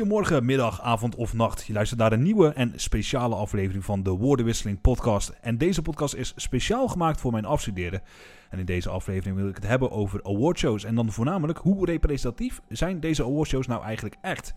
Goedemorgen, 0.00 0.44
middag, 0.44 0.80
avond 0.80 1.14
of 1.14 1.32
nacht. 1.32 1.66
Je 1.66 1.72
luistert 1.72 2.00
naar 2.00 2.12
een 2.12 2.22
nieuwe 2.22 2.48
en 2.48 2.72
speciale 2.76 3.34
aflevering 3.34 3.84
van 3.84 4.02
de 4.02 4.10
Woordenwisseling 4.10 4.80
podcast. 4.80 5.28
En 5.40 5.58
deze 5.58 5.82
podcast 5.82 6.14
is 6.14 6.32
speciaal 6.36 6.88
gemaakt 6.88 7.20
voor 7.20 7.32
mijn 7.32 7.44
afstuderen. 7.44 8.02
En 8.50 8.58
in 8.58 8.64
deze 8.64 8.90
aflevering 8.90 9.36
wil 9.36 9.48
ik 9.48 9.54
het 9.54 9.66
hebben 9.66 9.90
over 9.90 10.22
awardshows. 10.22 10.84
En 10.84 10.94
dan 10.94 11.12
voornamelijk, 11.12 11.58
hoe 11.58 11.86
representatief 11.86 12.60
zijn 12.68 13.00
deze 13.00 13.24
awardshows 13.24 13.66
nou 13.66 13.82
eigenlijk 13.82 14.16
echt? 14.20 14.54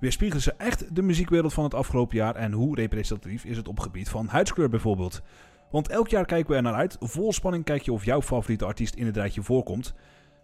Weerspiegelen 0.00 0.42
ze 0.42 0.54
echt 0.56 0.94
de 0.94 1.02
muziekwereld 1.02 1.52
van 1.52 1.64
het 1.64 1.74
afgelopen 1.74 2.16
jaar? 2.16 2.34
En 2.34 2.52
hoe 2.52 2.74
representatief 2.74 3.44
is 3.44 3.56
het 3.56 3.68
op 3.68 3.80
gebied 3.80 4.08
van 4.08 4.26
huidskleur 4.26 4.68
bijvoorbeeld? 4.68 5.22
Want 5.70 5.88
elk 5.88 6.08
jaar 6.08 6.24
kijken 6.24 6.50
we 6.50 6.56
er 6.56 6.62
naar 6.62 6.74
uit. 6.74 6.96
Vol 7.00 7.32
spanning 7.32 7.64
kijk 7.64 7.82
je 7.82 7.92
of 7.92 8.04
jouw 8.04 8.22
favoriete 8.22 8.64
artiest 8.64 8.94
in 8.94 9.06
het 9.06 9.16
rijtje 9.16 9.42
voorkomt. 9.42 9.94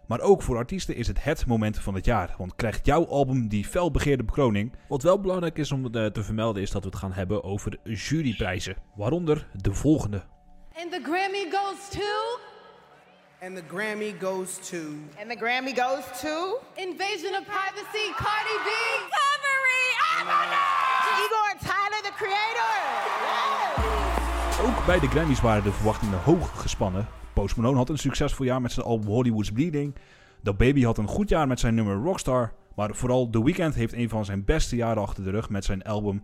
Maar 0.07 0.19
ook 0.19 0.41
voor 0.41 0.57
artiesten 0.57 0.95
is 0.95 1.07
het 1.07 1.23
het 1.23 1.45
moment 1.45 1.79
van 1.79 1.95
het 1.95 2.05
jaar. 2.05 2.35
Want 2.37 2.55
krijgt 2.55 2.85
jouw 2.85 3.07
album 3.07 3.47
die 3.47 3.65
felbegeerde 3.65 4.23
bekroning? 4.23 4.73
Wat 4.87 5.03
wel 5.03 5.19
belangrijk 5.19 5.57
is 5.57 5.71
om 5.71 5.85
eh, 5.85 6.05
te 6.05 6.23
vermelden 6.23 6.61
is 6.61 6.71
dat 6.71 6.83
we 6.83 6.89
het 6.89 6.97
gaan 6.97 7.13
hebben 7.13 7.43
over 7.43 7.77
juryprijzen. 7.83 8.75
Waaronder 8.95 9.47
de 9.53 9.73
volgende. 9.73 10.23
And 10.81 10.91
the 10.91 11.01
Grammy 11.03 11.47
goes 11.51 11.89
to 11.89 12.39
And 13.41 13.55
the 13.55 13.63
Grammy 13.67 14.15
goes 14.19 14.69
to 14.69 14.77
And 15.19 15.29
the 15.29 15.37
Grammy 15.37 15.73
goes 15.75 16.05
to 16.21 16.59
Invasion 16.75 17.33
of 17.39 17.43
Privacy, 17.45 18.05
Cardi 18.23 18.57
B. 18.65 18.69
Recovery. 19.05 19.85
God. 20.25 20.55
Igor 21.23 21.49
Tyler, 21.59 22.01
the 22.03 22.13
creator. 22.15 22.73
Ook 24.65 24.85
bij 24.85 24.99
de 24.99 25.07
Grammys 25.07 25.41
waren 25.41 25.63
de 25.63 25.71
verwachtingen 25.71 26.19
hoog 26.23 26.61
gespannen. 26.61 27.07
Post 27.35 27.55
Malone 27.55 27.77
had 27.77 27.89
een 27.89 27.97
succesvol 27.97 28.45
jaar 28.45 28.61
met 28.61 28.71
zijn 28.71 28.85
album 28.85 29.07
Hollywood's 29.07 29.51
Bleeding. 29.51 29.95
The 30.43 30.53
Baby 30.53 30.83
had 30.83 30.97
een 30.97 31.07
goed 31.07 31.29
jaar 31.29 31.47
met 31.47 31.59
zijn 31.59 31.75
nummer 31.75 31.95
Rockstar. 31.95 32.53
Maar 32.75 32.95
vooral 32.95 33.29
The 33.29 33.43
Weeknd 33.43 33.75
heeft 33.75 33.93
een 33.93 34.09
van 34.09 34.25
zijn 34.25 34.45
beste 34.45 34.75
jaren 34.75 35.01
achter 35.01 35.23
de 35.23 35.29
rug 35.29 35.49
met 35.49 35.65
zijn 35.65 35.83
album 35.83 36.23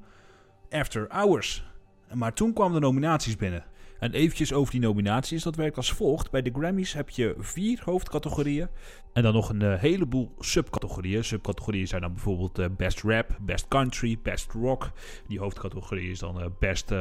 After 0.69 1.05
Hours. 1.09 1.66
Maar 2.13 2.33
toen 2.33 2.53
kwamen 2.53 2.73
de 2.73 2.80
nominaties 2.80 3.35
binnen. 3.35 3.63
En 4.02 4.13
eventjes 4.13 4.53
over 4.53 4.71
die 4.71 4.81
nominaties, 4.81 5.44
dat 5.44 5.55
werkt 5.55 5.77
als 5.77 5.91
volgt. 5.91 6.31
Bij 6.31 6.41
de 6.41 6.52
Grammys 6.53 6.94
heb 6.94 7.09
je 7.09 7.35
vier 7.38 7.81
hoofdcategorieën. 7.83 8.67
En 9.13 9.23
dan 9.23 9.33
nog 9.33 9.49
een 9.49 9.61
eh, 9.61 9.80
heleboel 9.80 10.31
subcategorieën. 10.39 11.23
Subcategorieën 11.23 11.88
zijn 11.88 12.02
dan 12.02 12.13
bijvoorbeeld 12.13 12.59
eh, 12.59 12.66
Best 12.77 13.02
Rap, 13.02 13.38
Best 13.41 13.67
Country, 13.67 14.17
Best 14.23 14.52
Rock. 14.52 14.91
Die 15.27 15.39
hoofdcategorie 15.39 16.11
is 16.11 16.19
dan 16.19 16.41
eh, 16.41 16.47
Best 16.59 16.91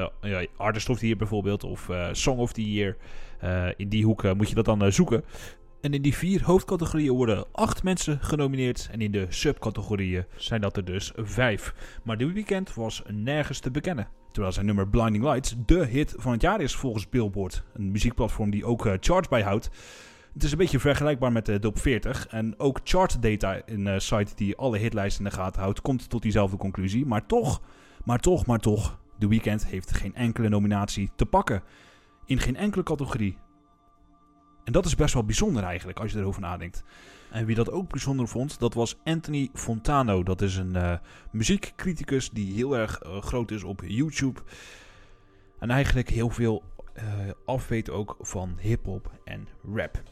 Artist 0.57 0.89
of 0.89 0.99
the 0.99 1.07
Year 1.07 1.19
bijvoorbeeld. 1.19 1.65
Of 1.65 1.91
Song 2.13 2.39
of 2.39 2.53
the 2.53 2.73
Year. 2.73 2.97
In 3.77 3.89
die 3.89 4.05
hoek 4.05 4.35
moet 4.35 4.49
je 4.49 4.55
dat 4.55 4.65
dan 4.65 4.93
zoeken. 4.93 5.25
En 5.81 5.95
in 5.95 6.03
die 6.03 6.17
vier 6.17 6.45
hoofdcategorieën 6.45 7.15
worden 7.15 7.45
acht 7.53 7.83
mensen 7.83 8.19
genomineerd. 8.21 8.89
En 8.93 9.01
in 9.01 9.11
de 9.11 9.27
subcategorieën 9.29 10.25
zijn 10.37 10.61
dat 10.61 10.77
er 10.77 10.85
dus 10.85 11.13
vijf. 11.17 11.75
Maar 12.05 12.19
dit 12.19 12.33
weekend 12.33 12.75
was 12.75 13.03
nergens 13.07 13.59
te 13.59 13.71
bekennen. 13.71 14.20
Terwijl 14.31 14.53
zijn 14.53 14.67
nummer 14.67 14.89
Blinding 14.89 15.25
Lights 15.25 15.55
de 15.67 15.85
hit 15.85 16.15
van 16.17 16.33
het 16.33 16.43
jaar 16.43 16.61
is 16.61 16.77
volgens 16.77 17.09
Billboard. 17.09 17.63
Een 17.75 17.91
muziekplatform 17.91 18.51
die 18.51 18.65
ook 18.65 18.87
eh, 18.87 18.93
charts 19.01 19.29
bijhoudt. 19.29 19.71
Het 20.33 20.43
is 20.43 20.53
een 20.53 20.59
beetje 20.59 20.79
vergelijkbaar 20.79 21.33
met 21.33 21.47
de 21.47 21.59
Top 21.59 21.79
40. 21.79 22.27
En 22.27 22.59
ook 22.59 22.81
Chart 22.85 23.23
Data, 23.23 23.63
een 23.67 23.87
eh, 23.87 23.99
site 23.99 24.35
die 24.35 24.57
alle 24.57 24.79
hitlijsten 24.79 25.25
in 25.25 25.31
de 25.31 25.37
gaten 25.37 25.61
houdt, 25.61 25.81
komt 25.81 26.09
tot 26.09 26.23
diezelfde 26.23 26.57
conclusie. 26.57 27.07
Maar 27.07 27.27
toch, 27.27 27.61
maar 28.05 28.19
toch, 28.19 28.47
maar 28.47 28.59
toch, 28.59 28.99
The 29.19 29.29
Weeknd 29.29 29.67
heeft 29.67 29.93
geen 29.93 30.15
enkele 30.15 30.49
nominatie 30.49 31.11
te 31.17 31.27
pakken. 31.27 31.63
In 32.27 32.39
geen 32.39 32.57
enkele 32.57 32.83
categorie. 32.83 33.39
En 34.65 34.73
dat 34.73 34.87
is 34.87 34.95
best 34.95 35.15
wel 35.15 35.25
bijzonder 35.25 35.63
eigenlijk, 35.63 36.01
als 36.01 36.13
je 36.13 36.19
erover 36.19 36.41
nadenkt. 36.41 36.85
En 37.31 37.47
wie 37.47 37.55
dat 37.55 37.71
ook 37.71 37.91
bijzonder 37.91 38.29
vond, 38.29 38.59
dat 38.59 38.75
was 38.75 38.97
Anthony 39.05 39.49
Fontano. 39.53 40.23
Dat 40.23 40.43
is 40.43 40.57
een 40.57 40.77
eh, 40.77 40.99
muziekcriticus 41.31 42.31
die 42.31 42.55
heel 42.55 42.77
erg 42.77 42.99
eh, 42.99 43.23
groot 43.23 43.51
is 43.51 43.63
op 43.63 43.83
YouTube. 43.87 44.41
En 45.59 45.71
eigenlijk 45.71 46.09
heel 46.09 46.31
veel 46.31 46.63
eh, 46.93 47.05
afweet 47.45 47.91
ook 47.91 48.17
van 48.21 48.57
hip-hop 48.61 49.11
en 49.25 49.49
rap. 49.75 50.03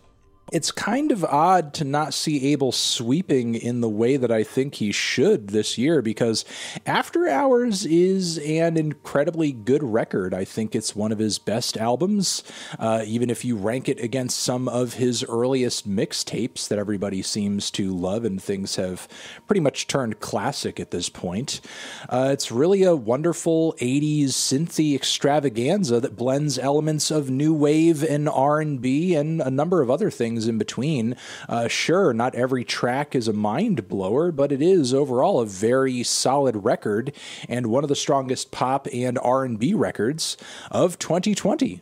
It's 0.51 0.71
kind 0.71 1.13
of 1.13 1.25
odd 1.25 1.75
to 1.75 1.85
not 1.85 2.15
see 2.15 2.53
Abel 2.53 2.73
sweeping 2.73 3.55
in 3.55 3.83
the 3.83 3.89
way 3.89 4.17
that 4.17 4.33
I 4.33 4.45
think 4.45 4.77
he 4.77 4.93
should 4.93 5.49
this 5.49 5.77
year 5.77 6.01
because 6.01 6.45
After 6.87 7.29
Hours 7.29 7.85
is 7.85 8.39
an 8.39 8.79
incredibly 8.79 9.53
good 9.53 9.83
record. 9.83 10.33
I 10.33 10.45
think 10.45 10.75
it's 10.75 10.97
one 10.97 11.13
of 11.13 11.19
his 11.19 11.39
best 11.39 11.77
albums, 11.77 12.43
uh, 12.79 13.03
even 13.07 13.29
if 13.29 13.45
you 13.45 13.57
rank 13.57 13.91
it 13.91 14.01
against 14.01 14.39
some 14.39 14.69
of 14.69 14.95
his 14.95 15.23
earliest 15.25 15.89
mixtapes 15.89 16.67
that 16.69 16.79
everybody 16.79 17.21
seems 17.21 17.71
to 17.73 17.95
love 17.95 18.25
and 18.25 18.43
things 18.43 18.77
have 18.77 19.07
pretty 19.47 19.61
much 19.61 19.87
turned 19.87 20.21
classic 20.21 20.81
at 20.81 20.91
this 20.91 21.11
point. 21.11 21.61
Uh, 22.09 22.31
it's 22.33 22.51
really 22.51 22.85
a 22.85 22.97
wonderful 22.97 23.75
80s 23.75 24.29
synthy 24.29 24.95
extravaganza 24.95 26.01
that 26.01 26.17
blends 26.17 26.59
elements 26.59 27.11
of 27.11 27.29
new 27.29 27.53
wave 27.53 28.03
and 28.03 28.29
R&B 28.31 29.15
and 29.15 29.43
a 29.43 29.51
number 29.51 29.83
of 29.83 29.91
other 29.91 30.11
things 30.11 30.38
in 30.47 30.59
between. 30.59 31.17
Uh, 31.49 31.69
sure, 31.69 32.13
not 32.13 32.35
every 32.35 32.65
track 32.65 33.15
is 33.15 33.29
a 33.29 33.33
mind 33.33 33.89
blower, 33.89 34.33
but 34.33 34.53
it 34.53 34.61
is 34.61 34.95
overall 34.95 35.41
a 35.41 35.47
very 35.47 36.03
solid 36.03 36.65
record 36.65 37.17
and 37.49 37.67
one 37.67 37.83
of 37.83 37.89
the 37.89 37.95
strongest 37.95 38.51
pop 38.51 38.87
and 38.93 39.19
R&B 39.19 39.75
records 39.75 40.37
of 40.71 40.97
2020. 40.97 41.81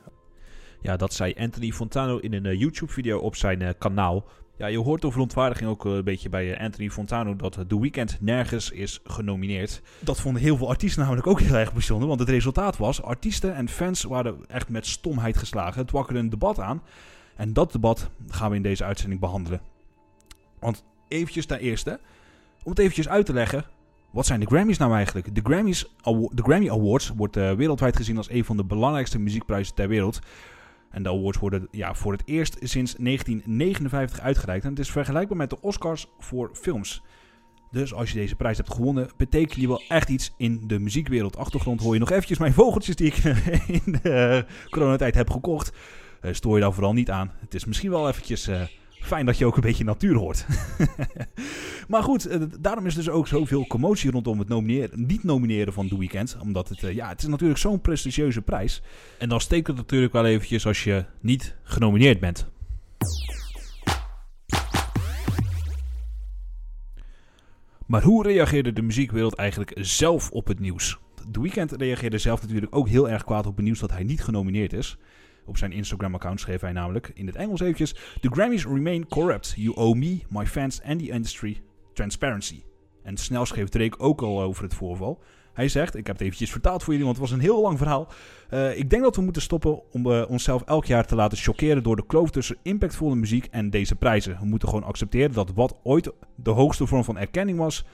Ja, 0.87 0.97
dat 0.97 1.15
zei 1.15 1.35
Anthony 1.39 1.71
Fontano 1.71 2.19
in 2.19 2.33
een 2.33 2.47
eh, 2.47 2.61
YouTube-video 2.61 3.19
op 3.19 3.37
zijn 3.37 3.63
eh, 3.63 3.71
kanaal. 3.79 4.25
Ja, 4.59 4.67
je 4.67 4.79
hoort 4.79 5.03
de 5.03 5.11
verontwaardiging 5.11 5.71
ook 5.71 5.87
eh, 5.87 5.93
een 5.93 6.05
beetje 6.05 6.29
bij 6.29 6.59
Anthony 6.59 6.91
Fontano 6.91 7.37
dat 7.37 7.59
The 7.69 7.81
Weeknd 7.81 8.17
nergens 8.21 8.71
is 8.71 9.01
genomineerd. 9.05 9.83
Dat 10.01 10.21
vonden 10.21 10.43
heel 10.43 10.57
veel 10.57 10.69
artiesten 10.69 11.01
namelijk 11.03 11.27
ook 11.27 11.41
heel 11.41 11.55
erg 11.55 11.73
bijzonder, 11.73 12.09
want 12.09 12.21
het 12.21 12.29
resultaat 12.29 12.77
was, 12.77 13.03
artiesten 13.03 13.55
en 13.55 13.69
fans 13.69 14.03
waren 14.03 14.37
echt 14.49 14.69
met 14.69 14.87
stomheid 14.87 15.37
geslagen. 15.37 15.81
Het 15.81 15.91
wakkerde 15.91 16.21
een 16.21 16.31
debat 16.31 16.61
aan 16.61 16.83
en 17.37 17.53
dat 17.53 17.73
debat 17.73 18.11
gaan 18.29 18.51
we 18.51 18.57
in 18.57 18.63
deze 18.63 18.85
uitzending 18.85 19.21
behandelen. 19.21 19.61
Want 20.59 20.85
eventjes 21.09 21.47
ten 21.47 21.59
eerste, 21.59 22.01
om 22.63 22.71
het 22.71 22.79
eventjes 22.79 23.09
uit 23.09 23.27
te 23.27 23.33
leggen, 23.33 23.65
wat 24.11 24.27
zijn 24.27 24.41
de 24.41 24.47
Grammys 24.47 24.79
nou 24.79 24.95
eigenlijk? 24.95 25.35
De, 25.35 25.41
Grammys, 25.45 25.95
de 26.31 26.43
Grammy 26.43 26.71
Awards 26.71 27.09
wordt 27.17 27.37
eh, 27.37 27.53
wereldwijd 27.53 27.97
gezien 27.97 28.17
als 28.17 28.31
een 28.31 28.45
van 28.45 28.57
de 28.57 28.65
belangrijkste 28.65 29.19
muziekprijzen 29.19 29.75
ter 29.75 29.89
wereld. 29.89 30.19
En 30.91 31.03
de 31.03 31.09
awards 31.09 31.39
worden 31.39 31.69
ja, 31.71 31.95
voor 31.95 32.13
het 32.13 32.23
eerst 32.25 32.57
sinds 32.61 32.95
1959 32.95 34.21
uitgereikt. 34.21 34.65
En 34.65 34.71
het 34.71 34.79
is 34.79 34.91
vergelijkbaar 34.91 35.37
met 35.37 35.51
de 35.51 35.61
Oscars 35.61 36.07
voor 36.19 36.51
films. 36.53 37.03
Dus 37.71 37.95
als 37.95 38.13
je 38.13 38.19
deze 38.19 38.37
prijs 38.37 38.57
hebt 38.57 38.73
gewonnen, 38.73 39.11
betekent 39.17 39.61
je 39.61 39.69
wel 39.69 39.83
echt 39.89 40.09
iets 40.09 40.35
in 40.37 40.61
de 40.67 40.79
muziekwereld. 40.79 41.37
Achtergrond 41.37 41.81
hoor 41.81 41.95
je 41.95 42.01
nog 42.01 42.11
eventjes 42.11 42.39
mijn 42.39 42.53
vogeltjes 42.53 42.97
die 42.97 43.07
ik 43.07 43.17
in 43.85 43.99
de 44.03 44.47
coronatijd 44.71 45.15
heb 45.15 45.31
gekocht. 45.31 45.73
Eh, 46.21 46.33
stoor 46.33 46.55
je 46.55 46.63
daar 46.63 46.73
vooral 46.73 46.93
niet 46.93 47.11
aan. 47.11 47.33
Het 47.39 47.55
is 47.55 47.65
misschien 47.65 47.91
wel 47.91 48.09
eventjes 48.09 48.47
eh, 48.47 48.61
fijn 49.01 49.27
dat 49.27 49.39
je 49.39 49.47
ook 49.47 49.55
een 49.57 49.61
beetje 49.61 49.85
natuur 49.85 50.17
hoort. 50.17 50.47
maar 51.89 52.03
goed, 52.03 52.27
eh, 52.27 52.41
daarom 52.61 52.87
is 52.87 52.95
dus 52.95 53.09
ook 53.09 53.29
zoveel 53.29 53.67
commotie 53.67 54.11
rondom 54.11 54.39
het 54.39 54.49
nomineren, 54.49 55.07
niet 55.07 55.25
nomineren 55.25 55.73
van 55.73 55.89
The 55.89 55.99
Weeknd. 55.99 56.37
Omdat 56.41 56.69
het, 56.69 56.81
ja, 56.81 57.09
het 57.09 57.23
is 57.23 57.29
natuurlijk 57.29 57.61
zo'n 57.61 57.81
prestigieuze 57.81 58.43
prijs. 58.43 58.83
En 59.19 59.29
dan 59.29 59.41
steekt 59.41 59.67
het 59.67 59.77
natuurlijk 59.77 60.13
wel 60.13 60.25
eventjes 60.25 60.67
als 60.67 60.85
je 60.85 61.05
niet 61.21 61.57
genomineerd 61.63 62.21
bent. 62.21 62.47
Maar 67.87 68.03
hoe 68.03 68.23
reageerde 68.23 68.73
de 68.73 68.83
muziekwereld 68.83 69.35
eigenlijk 69.35 69.73
zelf 69.81 70.31
op 70.31 70.47
het 70.47 70.61
nieuws? 70.61 70.99
The 71.31 71.41
Weeknd 71.41 71.73
reageerde 71.73 72.19
zelf 72.19 72.43
natuurlijk 72.43 72.77
ook 72.77 72.89
heel 72.89 73.11
erg 73.11 73.25
kwaad 73.25 73.47
op 73.47 73.57
het 73.57 73.65
nieuws 73.65 73.79
dat 73.79 73.91
hij 73.91 74.03
niet 74.03 74.23
genomineerd 74.23 74.73
is. 74.73 74.99
Op 75.47 75.57
zijn 75.57 75.73
Instagram-account 75.73 76.41
schreef 76.41 76.61
hij 76.61 76.73
namelijk 76.73 77.11
in 77.15 77.27
het 77.27 77.37
Engels 77.37 77.61
eventjes... 77.61 77.95
The 78.21 78.29
Grammys 78.29 78.67
remain 78.67 79.09
corrupt. 79.09 79.55
You 79.57 79.77
owe 79.77 79.99
me, 79.99 80.21
my 80.29 80.47
fans 80.47 80.83
and 80.83 80.99
the 80.99 81.09
industry 81.09 81.61
transparency. 81.93 82.63
En 83.03 83.17
snel 83.17 83.47
schreef 83.47 83.69
Drake 83.69 83.99
ook 83.99 84.23
al 84.23 84.43
over 84.43 84.63
het 84.63 84.75
voorval. 84.75 85.23
Hij 85.53 85.69
zegt, 85.69 85.97
ik 85.97 86.07
heb 86.07 86.17
het 86.17 86.25
eventjes 86.25 86.51
vertaald 86.51 86.83
voor 86.83 86.93
jullie, 86.93 87.09
want 87.09 87.19
het 87.19 87.29
was 87.29 87.39
een 87.39 87.45
heel 87.45 87.61
lang 87.61 87.79
verhaal. 87.79 88.09
Eh, 88.49 88.79
ik 88.79 88.91
denk 88.91 89.03
dat 89.03 89.17
we 89.17 89.23
moeten 89.23 89.43
stoppen 89.43 89.93
om 89.93 90.13
eh, 90.13 90.25
onszelf 90.29 90.63
elk 90.63 90.85
jaar 90.85 91.07
te 91.07 91.15
laten 91.15 91.39
chockeren 91.39 91.83
door 91.83 91.97
de 91.97 92.07
kloof 92.07 92.31
tussen 92.31 92.57
impactvolle 92.63 93.15
muziek 93.15 93.49
en 93.51 93.71
deze 93.71 93.95
prijzen. 93.95 94.39
We 94.41 94.47
moeten 94.47 94.69
gewoon 94.69 94.85
accepteren 94.85 95.33
dat 95.33 95.53
wat 95.55 95.77
ooit 95.83 96.13
de 96.35 96.51
hoogste 96.51 96.87
vorm 96.87 97.05
van 97.05 97.19
erkenning 97.19 97.59
was, 97.59 97.85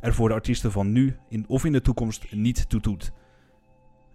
er 0.00 0.14
voor 0.14 0.28
de 0.28 0.34
artiesten 0.34 0.72
van 0.72 0.92
nu 0.92 1.16
in, 1.28 1.44
of 1.48 1.64
in 1.64 1.72
de 1.72 1.80
toekomst 1.80 2.32
niet 2.32 2.68
toe 2.68 2.80
doet. 2.80 3.12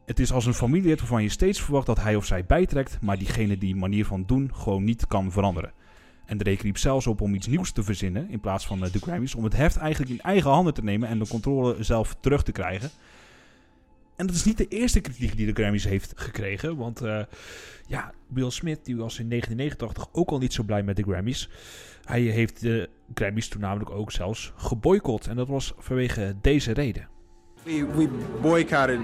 Het 0.06 0.20
is 0.20 0.32
als 0.32 0.46
een 0.46 0.54
familielid 0.54 1.00
waarvan 1.00 1.24
je 1.24 1.30
steeds 1.30 1.62
verwacht 1.62 1.86
dat 1.86 2.02
hij 2.02 2.16
of 2.16 2.26
zij 2.26 2.46
bijtrekt, 2.46 2.98
maar 3.02 3.18
diegene 3.18 3.58
die 3.58 3.76
manier 3.76 4.06
van 4.06 4.24
doen 4.26 4.56
gewoon 4.56 4.84
niet 4.84 5.08
kan 5.08 5.32
veranderen. 5.32 5.74
En 6.26 6.38
Drake 6.38 6.62
riep 6.62 6.78
zelfs 6.78 7.08
op 7.08 7.22
om 7.22 7.34
iets 7.34 7.48
nieuws 7.48 7.72
te 7.72 7.84
verzinnen 7.84 8.30
in 8.30 8.40
plaats 8.40 8.66
van 8.66 8.86
eh, 8.86 8.92
de 8.92 9.00
Grammys, 9.00 9.36
om 9.36 9.44
het 9.44 9.56
heft 9.56 9.78
eigenlijk 9.78 10.12
in 10.12 10.22
eigen 10.22 10.50
handen 10.50 10.74
te 10.74 10.84
nemen 10.84 11.10
en 11.10 11.20
de 11.20 11.28
controle 11.28 11.84
zelf 11.84 12.16
terug 12.20 12.44
te 12.44 12.52
krijgen. 12.52 12.90
En 14.16 14.28
dat 14.28 14.36
is 14.36 14.44
niet 14.44 14.58
de 14.58 14.68
eerste 14.68 15.00
kritiek 15.00 15.38
die 15.38 15.54
de 15.54 15.62
Grammys 15.62 15.84
heeft 15.84 16.14
gekregen. 16.16 16.78
Want 16.78 17.04
uh, 17.04 17.24
ja, 17.88 18.14
Will 18.28 18.50
Smith 18.50 18.86
die 18.86 18.98
was 18.98 19.20
in 19.20 19.30
1989 19.30 20.08
ook 20.12 20.30
al 20.30 20.38
niet 20.38 20.54
zo 20.54 20.64
blij 20.64 20.84
met 20.84 20.96
de 20.96 21.04
Grammys. 21.04 21.50
Hij 22.04 22.22
heeft 22.22 22.62
de 22.62 22.90
Grammys 23.14 23.48
toen 23.48 23.62
namelijk 23.62 23.90
ook 23.90 24.12
zelfs 24.12 24.54
geboycott. 24.56 25.28
En 25.28 25.36
dat 25.36 25.48
was 25.48 25.74
vanwege 25.78 26.36
deze 26.42 26.72
reden. 26.72 27.15
We, 27.66 27.82
we 27.82 28.06
boycotted 28.06 29.02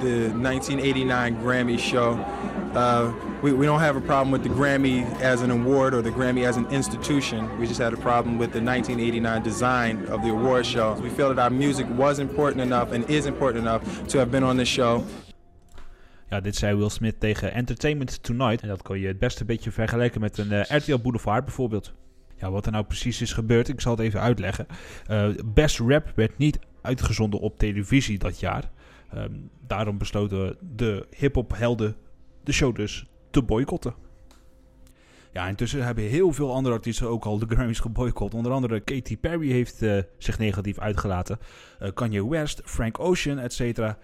the 0.00 0.30
1989 0.30 1.36
Grammy 1.36 1.78
show. 1.78 2.14
Uh, 2.74 3.12
we, 3.40 3.52
we 3.52 3.66
don't 3.66 3.78
have 3.78 3.94
a 3.94 4.00
problem 4.00 4.32
with 4.32 4.42
the 4.42 4.48
Grammy 4.48 5.04
as 5.20 5.42
an 5.42 5.52
award 5.52 5.94
or 5.94 6.02
the 6.02 6.10
Grammy 6.10 6.44
as 6.44 6.56
an 6.56 6.66
institution. 6.72 7.56
We 7.60 7.68
just 7.68 7.80
had 7.80 7.92
a 7.92 7.96
problem 7.96 8.36
with 8.36 8.50
the 8.50 8.60
1989 8.60 9.42
design 9.44 10.06
of 10.08 10.22
the 10.22 10.30
award 10.30 10.66
show. 10.66 10.94
We 11.00 11.08
feel 11.08 11.28
that 11.28 11.38
our 11.38 11.50
music 11.50 11.86
was 11.96 12.18
important 12.18 12.62
enough 12.62 12.90
and 12.90 13.08
is 13.08 13.26
important 13.26 13.64
enough 13.64 13.82
to 14.08 14.18
have 14.18 14.30
been 14.30 14.42
on 14.42 14.56
this 14.56 14.68
show. 14.68 15.04
Ja, 16.30 16.40
dit 16.40 16.56
zei 16.56 16.76
Will 16.76 16.90
Smith 16.90 17.20
tegen 17.20 17.52
Entertainment 17.52 18.22
Tonight. 18.22 18.62
En 18.62 18.68
dat 18.68 18.82
kon 18.82 18.98
je 18.98 19.06
het 19.06 19.18
beste 19.18 19.44
beetje 19.44 19.70
vergelijken 19.70 20.20
met 20.20 20.38
een 20.38 20.52
uh, 20.52 20.62
RTL 20.62 20.98
Boulevard 20.98 21.44
bijvoorbeeld. 21.44 21.92
Ja, 22.36 22.50
wat 22.50 22.66
er 22.66 22.72
nou 22.72 22.84
precies 22.84 23.20
is 23.20 23.32
gebeurd, 23.32 23.68
ik 23.68 23.80
zal 23.80 23.92
het 23.92 24.00
even 24.00 24.20
uitleggen. 24.20 24.66
Uh, 25.10 25.28
Best 25.44 25.78
Rap 25.78 26.12
werd 26.14 26.38
niet 26.38 26.58
uitgezonden 26.82 27.40
op 27.40 27.58
televisie 27.58 28.18
dat 28.18 28.40
jaar. 28.40 28.70
Um, 29.14 29.50
daarom 29.66 29.98
besloten 29.98 30.56
de 30.76 31.06
hip-hop 31.16 31.56
helden 31.56 31.96
de 32.44 32.52
show 32.52 32.74
dus 32.74 33.06
te 33.30 33.42
boycotten. 33.42 33.94
Ja, 35.32 35.48
intussen 35.48 35.84
hebben 35.84 36.04
heel 36.04 36.32
veel 36.32 36.52
andere 36.54 36.74
artiesten 36.74 37.08
ook 37.08 37.24
al 37.24 37.38
de 37.38 37.46
Grammys 37.48 37.80
geboycott. 37.80 38.34
Onder 38.34 38.52
andere 38.52 38.80
Katy 38.80 39.16
Perry 39.16 39.50
heeft 39.50 39.82
uh, 39.82 40.02
zich 40.18 40.38
negatief 40.38 40.78
uitgelaten. 40.78 41.38
Uh, 41.82 41.88
Kanye 41.94 42.28
West, 42.28 42.60
Frank 42.64 42.98
Ocean, 42.98 43.38
et 43.38 43.52
cetera. 43.52 43.98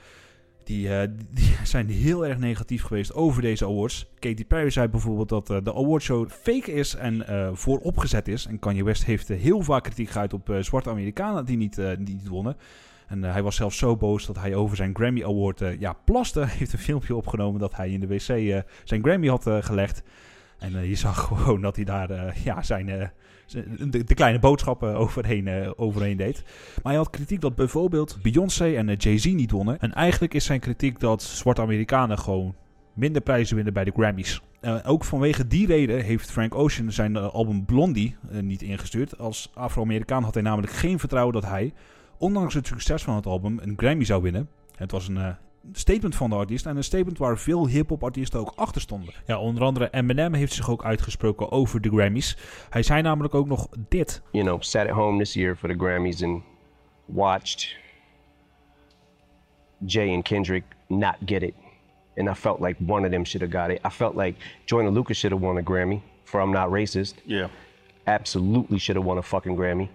Die, 0.66 0.88
uh, 0.88 1.00
die, 1.30 1.56
zijn 1.64 1.88
heel 1.88 2.26
erg 2.26 2.38
negatief 2.38 2.82
geweest 2.82 3.14
over 3.14 3.42
deze 3.42 3.64
awards. 3.64 4.06
Katy 4.18 4.44
Perry 4.44 4.70
zei 4.70 4.88
bijvoorbeeld 4.88 5.28
dat 5.28 5.46
de 5.46 5.74
awardshow 5.74 6.30
fake 6.30 6.72
is 6.72 6.94
en 6.94 7.24
vooropgezet 7.56 8.28
is. 8.28 8.46
En 8.46 8.58
Kanye 8.58 8.84
West 8.84 9.04
heeft 9.04 9.28
heel 9.28 9.62
vaak 9.62 9.82
kritiek 9.82 10.10
geuit 10.10 10.32
op 10.32 10.56
zwarte 10.60 10.90
Amerikanen 10.90 11.44
die 11.44 11.56
niet, 11.56 11.74
die 11.74 12.14
niet 12.14 12.28
wonnen. 12.28 12.56
En 13.06 13.22
uh, 13.22 13.32
hij 13.32 13.42
was 13.42 13.56
zelfs 13.56 13.78
zo 13.78 13.96
boos 13.96 14.26
dat 14.26 14.38
hij 14.38 14.54
over 14.54 14.76
zijn 14.76 14.94
Grammy 14.94 15.24
Award 15.24 15.60
uh, 15.60 15.80
ja, 15.80 15.92
plaste. 15.92 16.40
Hij 16.46 16.56
heeft 16.58 16.72
een 16.72 16.78
filmpje 16.78 17.14
opgenomen 17.14 17.60
dat 17.60 17.76
hij 17.76 17.90
in 17.90 18.00
de 18.00 18.06
wc 18.06 18.28
uh, 18.28 18.58
zijn 18.84 19.02
Grammy 19.02 19.28
had 19.28 19.50
gelegd. 19.60 20.02
En 20.58 20.88
je 20.88 20.94
zag 20.94 21.18
gewoon 21.26 21.60
dat 21.60 21.76
hij 21.76 21.84
daar 21.84 22.36
ja, 22.44 22.62
zijn, 22.62 23.12
de, 23.90 24.14
kleine 24.14 24.38
boodschappen 24.38 24.96
overheen, 25.04 25.76
overheen 25.76 26.16
deed. 26.16 26.42
Maar 26.82 26.92
hij 26.92 26.96
had 26.96 27.10
kritiek 27.10 27.40
dat 27.40 27.54
bijvoorbeeld 27.54 28.18
Beyoncé 28.22 28.74
en 28.74 28.92
Jay-Z 28.92 29.24
niet 29.24 29.50
wonnen. 29.50 29.80
En 29.80 29.92
eigenlijk 29.92 30.34
is 30.34 30.44
zijn 30.44 30.60
kritiek 30.60 31.00
dat 31.00 31.22
zwarte 31.22 31.60
Amerikanen 31.60 32.18
gewoon 32.18 32.54
minder 32.94 33.22
prijzen 33.22 33.54
winnen 33.54 33.74
bij 33.74 33.84
de 33.84 33.92
Grammys. 33.96 34.42
ook 34.84 35.04
vanwege 35.04 35.46
die 35.46 35.66
reden 35.66 36.02
heeft 36.02 36.30
Frank 36.30 36.54
Ocean 36.54 36.92
zijn 36.92 37.16
album 37.16 37.64
Blondie 37.64 38.16
niet 38.40 38.62
ingestuurd. 38.62 39.18
Als 39.18 39.50
Afro-Amerikaan 39.54 40.22
had 40.22 40.34
hij 40.34 40.42
namelijk 40.42 40.72
geen 40.72 40.98
vertrouwen 40.98 41.34
dat 41.34 41.44
hij 41.44 41.72
ondanks 42.18 42.54
het 42.54 42.66
succes 42.66 43.02
van 43.02 43.14
het 43.14 43.26
album, 43.26 43.58
een 43.62 43.74
Grammy 43.76 44.04
zou 44.04 44.22
winnen. 44.22 44.48
Het 44.76 44.90
was 44.90 45.08
een 45.08 45.16
uh, 45.16 45.28
statement 45.72 46.16
van 46.16 46.30
de 46.30 46.36
artiest 46.36 46.66
en 46.66 46.76
een 46.76 46.84
statement 46.84 47.18
waar 47.18 47.38
veel 47.38 47.68
hip-hop 47.68 48.04
artiesten 48.04 48.40
ook 48.40 48.52
achter 48.56 48.80
stonden. 48.80 49.14
Ja, 49.26 49.38
onder 49.38 49.62
andere 49.62 49.88
Eminem 49.90 50.34
heeft 50.34 50.52
zich 50.52 50.70
ook 50.70 50.84
uitgesproken 50.84 51.50
over 51.50 51.80
de 51.80 51.88
Grammys. 51.88 52.36
Hij 52.70 52.82
zei 52.82 53.02
namelijk 53.02 53.34
ook 53.34 53.46
nog 53.46 53.68
dit. 53.88 54.22
You 54.32 54.44
know, 54.44 54.62
sat 54.62 54.86
at 54.88 54.94
home 54.94 55.18
this 55.18 55.34
year 55.34 55.56
for 55.56 55.68
the 55.68 55.74
Grammys 55.78 56.22
and 56.22 56.42
watched 57.04 57.76
Jay 59.86 60.14
and 60.14 60.24
Kendrick 60.24 60.64
not 60.88 61.14
get 61.24 61.42
it. 61.42 61.54
And 62.16 62.28
I 62.28 62.34
felt 62.34 62.60
like 62.60 62.80
one 62.86 63.04
of 63.04 63.10
them 63.12 63.24
should 63.24 63.52
have 63.52 63.66
got 63.66 63.76
it. 63.76 63.86
I 63.86 63.90
felt 63.90 64.16
like 64.16 64.36
Joyner 64.64 64.90
Lucas 64.90 65.18
should 65.18 65.32
have 65.32 65.42
won 65.42 65.58
a 65.58 65.62
Grammy 65.62 66.00
for 66.24 66.40
I'm 66.40 66.52
Not 66.52 66.70
Racist. 66.70 67.14
Yeah. 67.24 67.48
Absolutely 68.06 68.78
should 68.78 68.96
have 68.96 69.06
won 69.06 69.18
a 69.18 69.22
fucking 69.22 69.56
Grammy. 69.56 69.88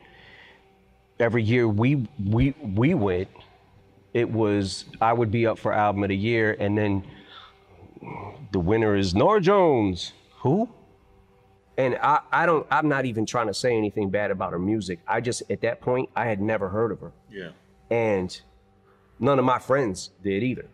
every 1.22 1.44
year 1.44 1.68
we 1.68 2.08
we 2.30 2.54
we 2.62 2.94
went, 2.94 3.30
it 4.14 4.30
was 4.30 4.86
I 5.00 5.14
would 5.14 5.32
be 5.32 5.48
up 5.48 5.58
for 5.58 5.74
album 5.74 6.04
of 6.04 6.10
the 6.10 6.18
year, 6.18 6.56
and 6.60 6.78
then 6.78 7.04
the 8.52 8.60
winner 8.60 8.96
is 8.96 9.14
Nora 9.14 9.42
Jones. 9.42 10.14
Who? 10.42 10.70
And 11.78 11.98
I, 12.02 12.20
I 12.32 12.46
don't 12.46 12.66
I'm 12.70 12.88
not 12.88 13.06
even 13.06 13.26
trying 13.26 13.48
to 13.48 13.54
say 13.54 13.78
anything 13.78 14.10
bad 14.10 14.32
about 14.32 14.52
her 14.52 14.60
music. 14.60 15.00
I 15.08 15.22
just 15.22 15.50
at 15.50 15.62
that 15.62 15.82
point 15.82 16.10
I 16.16 16.26
had 16.26 16.42
never 16.42 16.70
heard 16.70 16.92
of 16.92 17.00
her. 17.00 17.12
Yeah. 17.30 17.52
And 17.90 18.42
none 19.20 19.40
of 19.40 19.46
my 19.46 19.60
friends 19.60 20.12
did 20.24 20.44
either. 20.44 20.66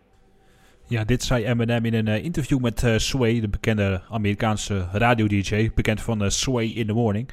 Ja, 0.90 1.04
dit 1.04 1.22
zei 1.22 1.44
Eminem 1.44 1.84
in 1.84 1.94
een 1.94 2.06
uh, 2.06 2.24
interview 2.24 2.58
met 2.58 2.82
uh, 2.82 2.98
Sway, 2.98 3.40
de 3.40 3.48
bekende 3.48 4.02
Amerikaanse 4.10 4.88
radio-dj, 4.92 5.70
bekend 5.74 6.00
van 6.00 6.22
uh, 6.22 6.28
Sway 6.28 6.66
in 6.66 6.86
the 6.86 6.92
Morning. 6.92 7.28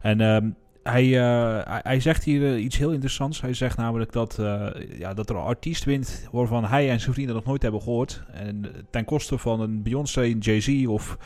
En 0.00 0.20
um, 0.20 0.56
hij, 0.86 1.06
uh, 1.06 1.60
hij 1.64 2.00
zegt 2.00 2.24
hier 2.24 2.40
uh, 2.40 2.64
iets 2.64 2.76
heel 2.76 2.92
interessants. 2.92 3.40
Hij 3.40 3.54
zegt 3.54 3.76
namelijk 3.76 4.12
dat, 4.12 4.38
uh, 4.40 4.68
ja, 4.98 5.14
dat 5.14 5.30
er 5.30 5.36
een 5.36 5.42
artiest 5.42 5.84
wint 5.84 6.28
waarvan 6.32 6.64
hij 6.64 6.90
en 6.90 7.00
zijn 7.00 7.14
vrienden 7.14 7.34
nog 7.34 7.44
nooit 7.44 7.62
hebben 7.62 7.82
gehoord. 7.82 8.22
En 8.32 8.64
ten 8.90 9.04
koste 9.04 9.38
van 9.38 9.60
een 9.60 9.82
Beyoncé, 9.82 10.20
Jay-Z 10.38 10.86
of 10.86 11.18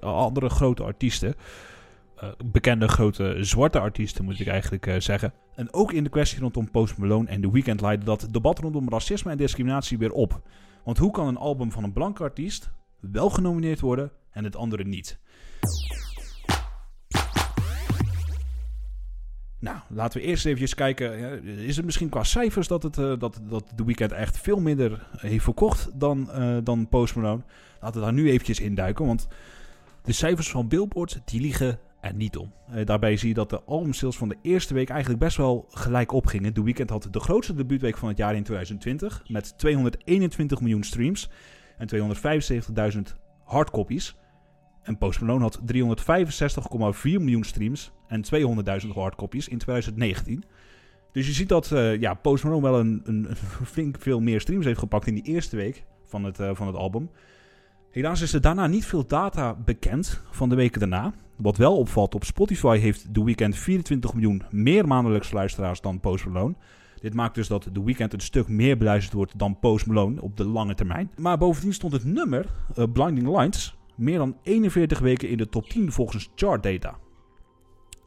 andere 0.00 0.48
grote 0.48 0.82
artiesten. 0.82 1.34
bekende 2.44 2.88
grote 2.88 3.36
zwarte 3.40 3.80
artiesten 3.80 4.24
moet 4.24 4.40
ik 4.40 4.46
eigenlijk 4.46 4.94
zeggen. 4.98 5.32
En 5.54 5.72
ook 5.72 5.92
in 5.92 6.04
de 6.04 6.10
kwestie 6.10 6.40
rondom 6.40 6.70
Post 6.70 6.98
Malone 6.98 7.28
en 7.28 7.40
The 7.40 7.50
Weeknd 7.50 7.80
leidde 7.80 8.04
dat 8.04 8.28
debat 8.30 8.58
rondom 8.58 8.88
racisme 8.88 9.30
en 9.30 9.36
discriminatie 9.36 9.98
weer 9.98 10.12
op. 10.12 10.40
Want 10.84 10.98
hoe 10.98 11.10
kan 11.10 11.26
een 11.26 11.36
album 11.36 11.72
van 11.72 11.84
een 11.84 11.92
blanke 11.92 12.22
artiest 12.22 12.70
wel 13.00 13.30
genomineerd 13.30 13.80
worden 13.80 14.10
en 14.30 14.44
het 14.44 14.56
andere 14.56 14.84
niet? 14.84 15.18
Nou, 19.60 19.78
laten 19.88 20.20
we 20.20 20.26
eerst 20.26 20.46
even 20.46 20.76
kijken. 20.76 21.42
Is 21.44 21.76
het 21.76 21.84
misschien 21.84 22.08
qua 22.08 22.24
cijfers 22.24 22.68
dat, 22.68 22.82
het, 22.82 22.98
uh, 22.98 23.12
dat, 23.18 23.40
dat 23.48 23.64
de 23.74 23.84
weekend 23.84 24.12
echt 24.12 24.38
veel 24.38 24.60
minder 24.60 25.06
heeft 25.16 25.44
verkocht 25.44 25.90
dan, 25.94 26.30
uh, 26.34 26.56
dan 26.62 26.88
Post 26.88 27.14
Malone? 27.14 27.42
Laten 27.80 28.00
we 28.00 28.06
daar 28.06 28.14
nu 28.14 28.30
eventjes 28.30 28.60
induiken, 28.60 29.06
want 29.06 29.28
de 30.02 30.12
cijfers 30.12 30.50
van 30.50 30.68
Billboard 30.68 31.20
die 31.24 31.40
liegen 31.40 31.78
er 32.00 32.14
niet 32.14 32.36
om. 32.36 32.52
Uh, 32.74 32.86
daarbij 32.86 33.16
zie 33.16 33.28
je 33.28 33.34
dat 33.34 33.50
de 33.50 33.62
albumsales 33.62 34.16
van 34.16 34.28
de 34.28 34.36
eerste 34.42 34.74
week 34.74 34.88
eigenlijk 34.88 35.20
best 35.20 35.36
wel 35.36 35.66
gelijk 35.70 36.12
opgingen. 36.12 36.54
De 36.54 36.62
weekend 36.62 36.90
had 36.90 37.08
de 37.10 37.20
grootste 37.20 37.54
debuutweek 37.54 37.96
van 37.96 38.08
het 38.08 38.18
jaar 38.18 38.34
in 38.34 38.42
2020 38.42 39.22
met 39.28 39.58
221 39.58 40.60
miljoen 40.60 40.84
streams 40.84 41.30
en 41.78 41.88
275.000 42.94 43.00
hardcopies. 43.44 44.16
En 44.82 44.98
Post 44.98 45.20
Malone 45.20 45.42
had 45.42 45.60
365,4 45.72 47.02
miljoen 47.02 47.44
streams 47.44 47.92
en 48.06 48.24
200.000 48.84 48.88
hardcopies 48.88 49.48
in 49.48 49.58
2019. 49.58 50.44
Dus 51.12 51.26
je 51.26 51.32
ziet 51.32 51.48
dat 51.48 51.70
uh, 51.70 52.00
ja, 52.00 52.14
Post 52.14 52.44
Malone 52.44 52.62
wel 52.62 52.80
een, 52.80 53.00
een, 53.04 53.28
flink 53.64 53.96
veel 53.98 54.20
meer 54.20 54.40
streams 54.40 54.64
heeft 54.64 54.78
gepakt 54.78 55.06
in 55.06 55.14
die 55.14 55.22
eerste 55.22 55.56
week 55.56 55.84
van 56.04 56.24
het, 56.24 56.40
uh, 56.40 56.50
van 56.52 56.66
het 56.66 56.76
album. 56.76 57.10
Helaas 57.90 58.20
is 58.20 58.32
er 58.32 58.40
daarna 58.40 58.66
niet 58.66 58.86
veel 58.86 59.06
data 59.06 59.54
bekend 59.54 60.22
van 60.30 60.48
de 60.48 60.54
weken 60.54 60.80
daarna. 60.80 61.12
Wat 61.36 61.56
wel 61.56 61.76
opvalt, 61.76 62.14
op 62.14 62.24
Spotify 62.24 62.78
heeft 62.78 63.14
The 63.14 63.24
Weeknd 63.24 63.56
24 63.56 64.14
miljoen 64.14 64.42
meer 64.50 64.86
maandelijks 64.86 65.32
luisteraars 65.32 65.80
dan 65.80 66.00
Post 66.00 66.26
Malone. 66.26 66.54
Dit 67.00 67.14
maakt 67.14 67.34
dus 67.34 67.48
dat 67.48 67.68
The 67.72 67.84
Weeknd 67.84 68.12
een 68.12 68.20
stuk 68.20 68.48
meer 68.48 68.76
beluisterd 68.76 69.14
wordt 69.14 69.38
dan 69.38 69.58
Post 69.58 69.86
Malone 69.86 70.22
op 70.22 70.36
de 70.36 70.44
lange 70.44 70.74
termijn. 70.74 71.10
Maar 71.16 71.38
bovendien 71.38 71.72
stond 71.72 71.92
het 71.92 72.04
nummer, 72.04 72.46
uh, 72.78 72.84
Blinding 72.92 73.28
Lights, 73.28 73.78
meer 74.00 74.18
dan 74.18 74.36
41 74.42 74.98
weken 74.98 75.28
in 75.28 75.36
de 75.36 75.48
top 75.48 75.68
10 75.68 75.92
volgens 75.92 76.30
chartdata. 76.34 76.98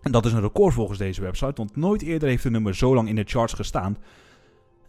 En 0.02 0.12
dat 0.12 0.26
is 0.26 0.34
een 0.34 0.42
record 0.42 0.74
volgens 0.74 0.98
deze 0.98 1.22
website, 1.22 1.54
want 1.56 1.76
nooit 1.76 2.02
eerder 2.02 2.30
heeft 2.30 2.44
een 2.44 2.52
nummer 2.52 2.76
zo 2.76 2.96
lang 2.96 3.10
in 3.10 3.16
de 3.16 3.24
charts 3.26 3.54
gestaan. 3.54 3.98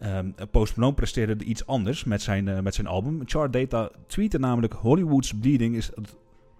Um, 0.03 0.35
Post 0.51 0.75
Malone 0.75 0.95
presteerde 0.95 1.43
iets 1.43 1.65
anders 1.65 2.03
met 2.03 2.21
zijn, 2.21 2.47
uh, 2.47 2.59
met 2.59 2.75
zijn 2.75 2.87
album. 2.87 3.21
Chartdata 3.25 3.89
tweette 4.07 4.39
namelijk 4.39 4.73
Hollywood's 4.73 5.33
Bleeding 5.33 5.75
is 5.75 5.91
het 5.95 6.15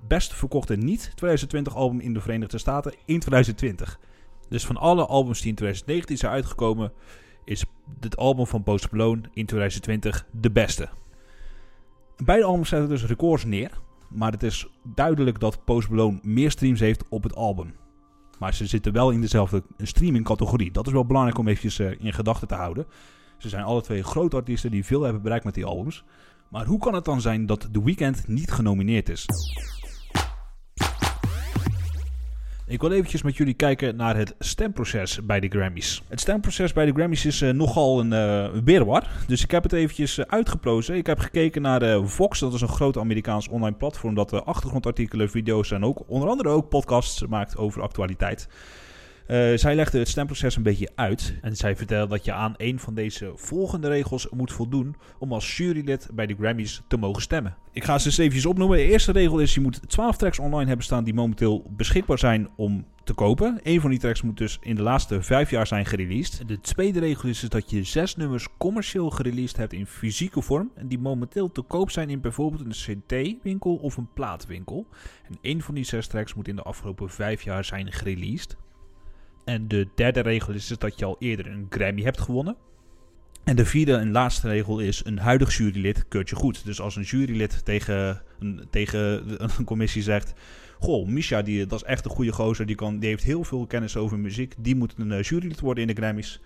best 0.08 0.34
verkochte 0.34 0.76
niet-2020 0.76 1.74
album 1.74 2.00
in 2.00 2.14
de 2.14 2.22
Verenigde 2.22 2.58
Staten 2.58 2.94
in 3.06 3.20
2020. 3.20 4.00
Dus 4.50 4.66
van 4.66 4.78
alle 4.78 5.06
albums 5.06 5.42
die 5.42 5.50
in 5.50 5.56
2019 5.56 6.18
zijn 6.18 6.32
uitgekomen, 6.32 6.92
is 7.46 7.66
het 8.00 8.18
album 8.18 8.48
van 8.48 8.64
Post 8.64 8.92
Malone 8.92 9.22
in 9.34 9.46
2020 9.46 10.28
de 10.32 10.52
beste. 10.52 10.90
Beide 12.24 12.46
albums 12.46 12.70
zetten 12.70 12.90
dus 12.90 13.06
records 13.06 13.46
neer. 13.46 13.72
Maar 14.16 14.32
het 14.32 14.44
is 14.44 14.68
duidelijk 14.84 15.40
dat 15.40 15.64
Post 15.66 15.90
Malone 15.90 16.20
meer 16.22 16.52
streams 16.52 16.80
heeft 16.80 17.04
op 17.10 17.24
het 17.24 17.36
album. 17.36 17.74
Maar 18.40 18.54
ze 18.54 18.66
zitten 18.66 18.94
wel 18.94 19.12
in 19.12 19.22
dezelfde 19.22 19.64
streaming-categorie. 19.78 20.72
Dat 20.72 20.88
is 20.88 20.94
wel 20.94 21.06
belangrijk 21.06 21.38
om 21.38 21.48
eventjes 21.48 21.80
uh, 21.80 22.00
in 22.00 22.14
gedachten 22.14 22.48
te 22.48 22.56
houden. 22.56 22.86
Ze 23.38 23.50
zijn 23.50 23.64
alle 23.64 23.82
twee 23.82 24.04
grote 24.04 24.36
artiesten 24.36 24.72
die 24.72 24.86
veel 24.86 25.02
hebben 25.02 25.22
bereikt 25.22 25.46
met 25.46 25.54
die 25.54 25.66
albums. 25.66 26.04
Maar 26.50 26.66
hoe 26.66 26.80
kan 26.80 26.94
het 26.94 27.06
dan 27.06 27.22
zijn 27.22 27.46
dat 27.46 27.68
The 27.72 27.84
Weeknd 27.84 28.28
niet 28.28 28.52
genomineerd 28.52 29.10
is? 29.10 29.26
Ik 32.68 32.82
wil 32.82 32.92
eventjes 32.92 33.22
met 33.22 33.38
jullie 33.38 33.54
kijken 33.54 33.96
naar 33.96 34.16
het 34.16 34.36
stemproces 34.40 35.26
bij 35.26 35.40
de 35.40 35.48
Grammys. 35.48 36.04
Het 36.08 36.20
stemproces 36.20 36.74
bij 36.74 36.86
de 36.86 36.92
Grammys 36.92 37.26
is 37.26 37.42
eh, 37.42 37.50
nogal 37.50 38.00
een 38.00 38.12
uh, 38.12 38.62
weerwar. 38.64 39.08
Dus 39.28 39.44
ik 39.44 39.52
heb 39.52 39.64
het 39.64 39.74
eventjes 39.74 40.18
uh, 40.18 40.26
uitgeplozen. 40.28 40.96
Ik 40.96 41.06
heb 41.06 41.20
gekeken 41.20 41.62
naar 41.62 42.08
Vox, 42.08 42.40
dat 42.40 42.54
is 42.54 42.62
een 42.62 42.68
groot 42.68 42.98
Amerikaans 42.98 43.48
online 43.48 43.76
platform 43.76 44.16
dat 44.16 44.46
achtergrondartikelen, 44.46 45.30
video's 45.30 45.72
en 45.72 45.84
ook 45.84 46.04
onder 46.08 46.30
andere 46.30 46.50
ook 46.50 46.70
podcasts 46.70 47.26
maakt 47.26 47.58
over 47.58 47.82
actualiteit. 47.82 48.48
Uh, 49.28 49.58
zij 49.58 49.76
legde 49.76 50.00
het 50.00 50.08
stemproces 50.08 50.56
een 50.56 50.64
beetje 50.64 50.90
uit 50.96 51.36
en 51.42 51.56
zij 51.56 51.76
vertelde 51.76 52.08
dat 52.08 52.26
je 52.26 52.34
aan 52.34 52.54
een 52.58 52.80
van 52.80 52.94
deze 52.94 53.32
volgende 53.36 53.88
regels 53.88 54.30
moet 54.30 54.52
voldoen 54.52 54.96
om 55.20 55.34
als 55.34 55.58
jurylid 55.58 56.10
bij 56.14 56.26
de 56.26 56.36
Grammys 56.40 56.82
te 56.88 56.98
mogen 56.98 57.22
stemmen. 57.22 57.56
Ik 57.72 57.84
ga 57.84 57.98
ze 57.98 58.06
eens 58.06 58.18
even 58.18 58.50
opnoemen. 58.50 58.78
De 58.78 58.84
eerste 58.84 59.12
regel 59.12 59.40
is 59.40 59.54
je 59.54 59.62
moet 59.62 59.90
12 59.90 60.18
tracks 60.18 60.40
online 60.40 60.68
hebben 60.68 60.86
staan 60.86 61.04
die 61.04 61.14
momenteel 61.14 61.66
beschikbaar 61.70 62.20
zijn 62.20 62.50
om 62.56 62.86
te 63.04 63.14
kopen. 63.14 63.60
Een 63.64 63.82
van 63.82 63.90
die 63.90 64.00
tracks 64.00 64.22
moet 64.22 64.38
dus 64.38 64.58
in 64.62 64.76
de 64.76 64.82
laatste 64.82 65.22
vijf 65.22 65.50
jaar 65.50 65.68
zijn 65.68 65.86
gereleased. 65.86 66.48
De 66.48 66.60
tweede 66.60 67.00
regel 67.00 67.30
is, 67.30 67.44
is 67.44 67.50
dat 67.50 67.70
je 67.70 67.84
zes 67.84 68.16
nummers 68.16 68.48
commercieel 68.58 69.10
gereleased 69.10 69.58
hebt 69.58 69.74
in 69.74 69.88
fysieke 69.88 70.42
vorm 70.42 70.72
en 70.76 70.88
die 70.88 71.00
momenteel 71.00 71.52
te 71.52 71.62
koop 71.62 71.92
zijn 71.92 72.10
in 72.10 72.22
bijvoorbeeld 72.22 72.66
een 72.66 73.04
CD-winkel 73.06 73.76
of 73.76 73.98
een 73.98 74.10
plaatwinkel. 74.14 74.88
En 75.28 75.38
een 75.42 75.62
van 75.62 75.76
die 75.76 75.84
zes 75.84 76.08
tracks 76.08 76.34
moet 76.34 76.48
in 76.48 76.56
de 76.56 76.64
afgelopen 76.64 77.10
vijf 77.10 77.42
jaar 77.42 77.66
zijn 77.66 77.92
gereleased. 77.92 78.58
En 79.46 79.68
de 79.68 79.88
derde 79.96 80.20
regel 80.20 80.54
is 80.54 80.68
dus 80.68 80.78
dat 80.78 81.00
je 81.00 81.06
al 81.06 81.16
eerder 81.20 81.48
een 81.48 81.68
Grammy 81.70 82.02
hebt 82.02 82.22
gewonnen. 82.22 82.56
En 83.44 83.56
de 83.56 83.66
vierde 83.66 83.96
en 83.96 84.12
laatste 84.12 84.48
regel 84.48 84.80
is: 84.80 85.06
een 85.06 85.18
huidig 85.18 85.58
jurylid 85.58 86.08
keurt 86.08 86.30
je 86.30 86.36
goed. 86.36 86.66
Dus 86.66 86.82
als 86.82 86.96
een 86.96 87.04
jurylid 87.04 87.66
tegen 87.66 88.22
een, 88.40 88.68
tegen 88.70 89.24
een 89.44 89.66
commissie 89.72 90.02
zegt: 90.02 90.34
Goh, 90.80 91.08
Misha, 91.08 91.42
die, 91.42 91.66
dat 91.66 91.82
is 91.82 91.88
echt 91.88 92.06
een 92.06 92.12
goede 92.12 92.32
gozer. 92.32 92.66
Die, 92.66 92.76
kan, 92.76 93.00
die 93.00 93.10
heeft 93.10 93.24
heel 93.24 93.44
veel 93.44 93.66
kennis 93.68 93.98
over 93.98 94.20
muziek. 94.20 94.54
Die 94.58 94.76
moet 94.76 94.94
een 94.98 95.12
uh, 95.12 95.22
jurylid 95.22 95.60
worden 95.60 95.88
in 95.88 95.96
de 95.96 96.02
Grammys. 96.02 96.42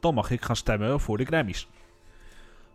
Dan 0.00 0.14
mag 0.14 0.30
ik 0.30 0.42
gaan 0.42 0.56
stemmen 0.56 1.00
voor 1.00 1.16
de 1.16 1.24
Grammys. 1.24 1.68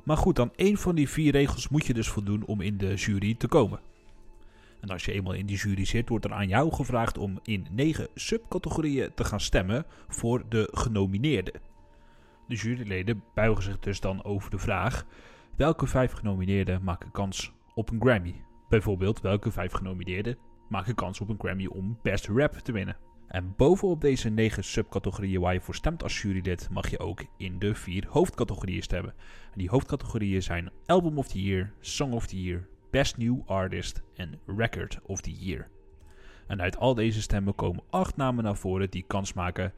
Maar 0.04 0.18
goed, 0.18 0.36
dan 0.36 0.52
één 0.56 0.78
van 0.78 0.96
die 0.96 1.10
vier 1.10 1.32
regels 1.32 1.70
moet 1.70 1.86
je 1.86 1.94
dus 1.94 2.08
voldoen 2.08 2.46
om 2.46 2.62
in 2.62 2.78
de 2.78 2.94
jury 2.94 3.36
te 3.38 3.48
komen. 3.48 3.80
En 4.80 4.90
als 4.90 5.06
je 5.06 5.12
eenmaal 5.12 5.34
in 5.34 5.46
die 5.46 5.58
jury 5.58 5.86
zit, 5.86 6.10
wordt 6.10 6.26
er 6.26 6.34
aan 6.34 6.48
jou 6.48 6.74
gevraagd 6.74 7.18
om 7.18 7.40
in 7.44 7.68
negen 7.72 8.08
subcategorieën 8.16 9.14
te 9.16 9.24
gaan 9.24 9.40
stemmen 9.40 9.86
voor 10.08 10.44
de 10.50 10.70
genomineerden. 10.72 11.62
De 12.48 12.56
juryleden 12.56 13.24
buigen 13.34 13.64
zich 13.64 13.80
dus 13.80 14.00
dan 14.00 14.24
over 14.24 14.50
de 14.50 14.58
vraag: 14.58 15.06
welke 15.56 15.88
vijf 15.88 16.12
genomineerden 16.12 16.84
maken 16.84 17.12
kans 17.12 17.52
op 17.74 17.90
een 17.90 18.02
Grammy? 18.02 18.36
Bijvoorbeeld, 18.70 19.22
welke 19.22 19.52
vijf 19.52 19.72
genomineerden 19.72 20.38
maken 20.70 20.96
kans 20.96 21.22
op 21.22 21.30
een 21.30 21.40
Grammy 21.40 21.66
om 21.66 22.00
Best 22.02 22.28
Rap 22.28 22.54
te 22.54 22.72
winnen? 22.72 22.98
En 23.28 23.54
bovenop 23.58 24.02
deze 24.02 24.30
negen 24.30 24.64
subcategorieën 24.64 25.42
waar 25.42 25.54
je 25.54 25.62
voor 25.62 25.76
stemt 25.76 26.04
als 26.04 26.22
jurylid, 26.22 26.68
mag 26.72 26.90
je 26.90 27.00
ook 27.00 27.26
in 27.38 27.60
de 27.60 27.76
vier 27.76 28.06
hoofdcategorieën 28.10 28.84
stemmen. 28.84 29.14
En 29.52 29.58
die 29.58 29.70
hoofdcategorieën 29.70 30.44
zijn 30.44 30.72
Album 30.86 31.18
of 31.18 31.28
the 31.28 31.42
Year, 31.42 31.74
Song 31.80 32.14
of 32.14 32.28
the 32.28 32.42
Year, 32.42 32.68
Best 32.90 33.18
New 33.18 33.42
Artist 33.46 34.02
en 34.16 34.40
Record 34.46 35.00
of 35.04 35.22
the 35.22 35.32
Year. 35.32 35.68
En 36.48 36.62
uit 36.62 36.78
al 36.78 36.96
deze 36.96 37.22
stemmen 37.22 37.56
komen 37.56 37.84
acht 37.90 38.16
namen 38.16 38.44
naar 38.44 38.58
voren 38.58 38.90
die 38.90 39.04
kans 39.08 39.34
maken 39.34 39.74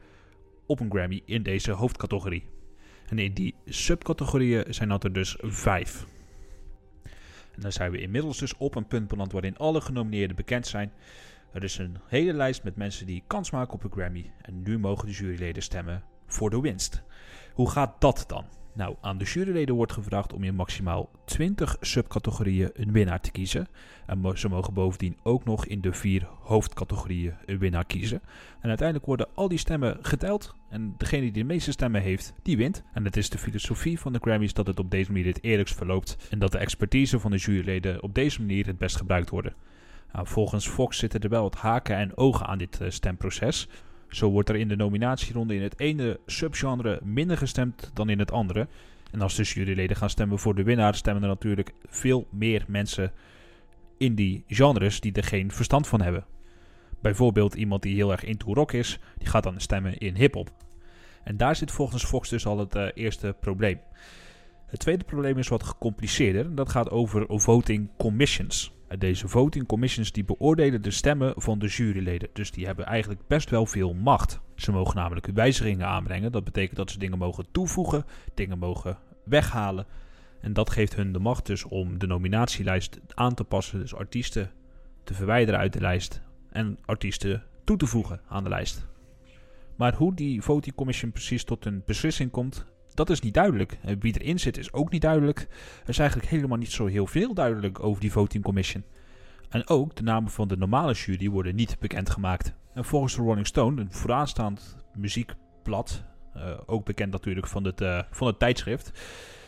op 0.66 0.80
een 0.80 0.90
Grammy 0.90 1.22
in 1.24 1.42
deze 1.42 1.70
hoofdcategorie. 1.70 2.44
En 3.08 3.18
in 3.18 3.32
die 3.34 3.54
subcategorieën 3.66 4.74
zijn 4.74 4.88
dat 4.88 5.04
er 5.04 5.12
dus 5.12 5.36
vijf. 5.40 6.06
En 7.54 7.60
dan 7.60 7.72
zijn 7.72 7.90
we 7.90 8.00
inmiddels 8.00 8.38
dus 8.38 8.56
op 8.56 8.74
een 8.74 8.86
punt 8.86 9.08
beland 9.08 9.32
waarin 9.32 9.56
alle 9.56 9.80
genomineerden 9.80 10.36
bekend 10.36 10.66
zijn. 10.66 10.92
Er 11.52 11.64
is 11.64 11.78
een 11.78 11.98
hele 12.06 12.32
lijst 12.32 12.64
met 12.64 12.76
mensen 12.76 13.06
die 13.06 13.24
kans 13.26 13.50
maken 13.50 13.74
op 13.74 13.84
een 13.84 13.92
Grammy. 13.92 14.32
En 14.42 14.62
nu 14.62 14.78
mogen 14.78 15.06
de 15.06 15.12
juryleden 15.12 15.62
stemmen 15.62 16.04
voor 16.26 16.50
de 16.50 16.60
winst. 16.60 17.02
Hoe 17.54 17.70
gaat 17.70 18.00
dat 18.00 18.24
dan? 18.26 18.44
Nou, 18.74 18.96
aan 19.00 19.18
de 19.18 19.24
juryleden 19.24 19.74
wordt 19.74 19.92
gevraagd 19.92 20.32
om 20.32 20.44
in 20.44 20.54
maximaal 20.54 21.10
20 21.24 21.76
subcategorieën 21.80 22.70
een 22.74 22.92
winnaar 22.92 23.20
te 23.20 23.30
kiezen. 23.30 23.68
En 24.06 24.38
ze 24.38 24.48
mogen 24.48 24.74
bovendien 24.74 25.18
ook 25.22 25.44
nog 25.44 25.66
in 25.66 25.80
de 25.80 25.92
vier 25.92 26.28
hoofdcategorieën 26.40 27.34
een 27.46 27.58
winnaar 27.58 27.84
kiezen. 27.84 28.22
En 28.60 28.68
uiteindelijk 28.68 29.06
worden 29.06 29.28
al 29.34 29.48
die 29.48 29.58
stemmen 29.58 29.98
geteld. 30.02 30.54
En 30.68 30.94
degene 30.98 31.22
die 31.22 31.32
de 31.32 31.44
meeste 31.44 31.72
stemmen 31.72 32.02
heeft, 32.02 32.34
die 32.42 32.56
wint. 32.56 32.82
En 32.92 33.04
het 33.04 33.16
is 33.16 33.30
de 33.30 33.38
filosofie 33.38 34.00
van 34.00 34.12
de 34.12 34.18
Grammys 34.22 34.54
dat 34.54 34.66
het 34.66 34.78
op 34.78 34.90
deze 34.90 35.12
manier 35.12 35.26
het 35.26 35.44
eerlijkst 35.44 35.76
verloopt. 35.76 36.16
En 36.30 36.38
dat 36.38 36.52
de 36.52 36.58
expertise 36.58 37.20
van 37.20 37.30
de 37.30 37.36
juryleden 37.36 38.02
op 38.02 38.14
deze 38.14 38.40
manier 38.40 38.66
het 38.66 38.78
best 38.78 38.96
gebruikt 38.96 39.30
worden. 39.30 39.54
Nou, 40.12 40.26
volgens 40.26 40.68
Fox 40.68 40.98
zitten 40.98 41.20
er 41.20 41.28
wel 41.28 41.42
wat 41.42 41.54
haken 41.54 41.96
en 41.96 42.16
ogen 42.16 42.46
aan 42.46 42.58
dit 42.58 42.78
uh, 42.82 42.90
stemproces. 42.90 43.68
Zo 44.12 44.30
wordt 44.30 44.48
er 44.48 44.56
in 44.56 44.68
de 44.68 44.76
nominatieronde 44.76 45.54
in 45.54 45.62
het 45.62 45.80
ene 45.80 46.20
subgenre 46.26 47.00
minder 47.02 47.36
gestemd 47.36 47.90
dan 47.94 48.08
in 48.08 48.18
het 48.18 48.32
andere. 48.32 48.68
En 49.10 49.20
als 49.20 49.34
dus 49.34 49.52
juryleden 49.52 49.96
gaan 49.96 50.10
stemmen 50.10 50.38
voor 50.38 50.54
de 50.54 50.62
winnaar, 50.62 50.94
stemmen 50.94 51.22
er 51.22 51.28
natuurlijk 51.28 51.72
veel 51.86 52.26
meer 52.30 52.64
mensen 52.68 53.12
in 53.98 54.14
die 54.14 54.44
genres 54.46 55.00
die 55.00 55.12
er 55.12 55.24
geen 55.24 55.50
verstand 55.50 55.88
van 55.88 56.00
hebben. 56.00 56.24
Bijvoorbeeld 57.00 57.54
iemand 57.54 57.82
die 57.82 57.94
heel 57.94 58.12
erg 58.12 58.24
into 58.24 58.54
rock 58.54 58.72
is, 58.72 58.98
die 59.18 59.28
gaat 59.28 59.42
dan 59.42 59.60
stemmen 59.60 59.98
in 59.98 60.16
hip-hop. 60.16 60.50
En 61.24 61.36
daar 61.36 61.56
zit 61.56 61.70
volgens 61.70 62.04
Fox 62.04 62.28
dus 62.28 62.46
al 62.46 62.58
het 62.58 62.74
uh, 62.74 62.86
eerste 62.94 63.36
probleem. 63.40 63.80
Het 64.66 64.80
tweede 64.80 65.04
probleem 65.04 65.38
is 65.38 65.48
wat 65.48 65.62
gecompliceerder. 65.62 66.54
Dat 66.54 66.68
gaat 66.68 66.90
over 66.90 67.24
voting 67.28 67.88
commissions. 67.96 68.72
Deze 68.98 69.28
voting 69.28 69.66
commissions 69.66 70.12
die 70.12 70.24
beoordelen 70.24 70.82
de 70.82 70.90
stemmen 70.90 71.32
van 71.36 71.58
de 71.58 71.66
juryleden. 71.66 72.28
Dus 72.32 72.50
die 72.50 72.66
hebben 72.66 72.86
eigenlijk 72.86 73.20
best 73.26 73.50
wel 73.50 73.66
veel 73.66 73.94
macht. 73.94 74.40
Ze 74.54 74.72
mogen 74.72 74.96
namelijk 74.96 75.26
wijzigingen 75.26 75.86
aanbrengen. 75.86 76.32
Dat 76.32 76.44
betekent 76.44 76.76
dat 76.76 76.90
ze 76.90 76.98
dingen 76.98 77.18
mogen 77.18 77.46
toevoegen, 77.52 78.04
dingen 78.34 78.58
mogen 78.58 78.98
weghalen. 79.24 79.86
En 80.40 80.52
dat 80.52 80.70
geeft 80.70 80.94
hun 80.94 81.12
de 81.12 81.18
macht 81.18 81.46
dus 81.46 81.64
om 81.64 81.98
de 81.98 82.06
nominatielijst 82.06 83.00
aan 83.14 83.34
te 83.34 83.44
passen. 83.44 83.78
Dus 83.78 83.94
artiesten 83.94 84.50
te 85.04 85.14
verwijderen 85.14 85.60
uit 85.60 85.72
de 85.72 85.80
lijst 85.80 86.22
en 86.50 86.78
artiesten 86.84 87.44
toe 87.64 87.76
te 87.76 87.86
voegen 87.86 88.20
aan 88.28 88.42
de 88.42 88.48
lijst. 88.48 88.86
Maar 89.76 89.94
hoe 89.94 90.14
die 90.14 90.42
voting 90.42 90.74
commission 90.74 91.12
precies 91.12 91.44
tot 91.44 91.64
een 91.64 91.82
beslissing 91.86 92.30
komt, 92.30 92.66
dat 92.94 93.10
is 93.10 93.20
niet 93.20 93.34
duidelijk. 93.34 93.78
Wie 93.98 94.20
erin 94.20 94.40
zit 94.40 94.58
is 94.58 94.72
ook 94.72 94.90
niet 94.90 95.02
duidelijk. 95.02 95.38
Er 95.82 95.88
is 95.88 95.98
eigenlijk 95.98 96.30
helemaal 96.30 96.58
niet 96.58 96.72
zo 96.72 96.86
heel 96.86 97.06
veel 97.06 97.34
duidelijk 97.34 97.82
over 97.82 98.00
die 98.00 98.12
voting 98.12 98.44
commission. 98.44 98.84
En 99.48 99.68
ook 99.68 99.96
de 99.96 100.02
namen 100.02 100.30
van 100.30 100.48
de 100.48 100.56
normale 100.56 100.92
jury 100.92 101.28
worden 101.28 101.54
niet 101.54 101.76
bekendgemaakt. 101.78 102.54
En 102.74 102.84
volgens 102.84 103.14
de 103.14 103.22
Rolling 103.22 103.46
Stone, 103.46 103.80
een 103.80 103.92
vooraanstaand 103.92 104.76
muziekblad, 104.94 106.04
uh, 106.36 106.42
ook 106.66 106.84
bekend 106.84 107.12
natuurlijk 107.12 107.46
van 107.46 107.64
het, 107.64 107.80
uh, 107.80 108.00
van 108.10 108.26
het 108.26 108.38
tijdschrift, 108.38 108.92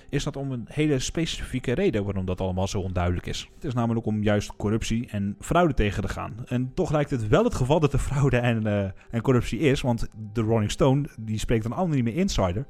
is 0.09 0.25
dat 0.25 0.37
om 0.37 0.53
een 0.53 0.67
hele 0.69 0.99
specifieke 0.99 1.73
reden 1.73 2.05
waarom 2.05 2.25
dat 2.25 2.41
allemaal 2.41 2.69
zo 2.69 2.81
onduidelijk 2.81 3.27
is. 3.27 3.49
Het 3.55 3.65
is 3.65 3.75
namelijk 3.75 4.07
om 4.07 4.23
juist 4.23 4.57
corruptie 4.57 5.09
en 5.11 5.37
fraude 5.41 5.75
tegen 5.75 6.03
te 6.03 6.09
gaan. 6.09 6.35
En 6.47 6.75
toch 6.75 6.91
lijkt 6.91 7.11
het 7.11 7.29
wel 7.29 7.45
het 7.45 7.55
geval 7.55 7.81
dat 7.81 7.93
er 7.93 7.99
fraude 7.99 8.37
en, 8.37 8.67
en 9.11 9.21
corruptie 9.21 9.59
is, 9.59 9.81
want 9.81 10.09
de 10.33 10.41
Rolling 10.41 10.71
Stone 10.71 11.09
die 11.19 11.39
spreekt 11.39 11.87
niet 11.87 12.05
meer 12.05 12.17
insider 12.17 12.67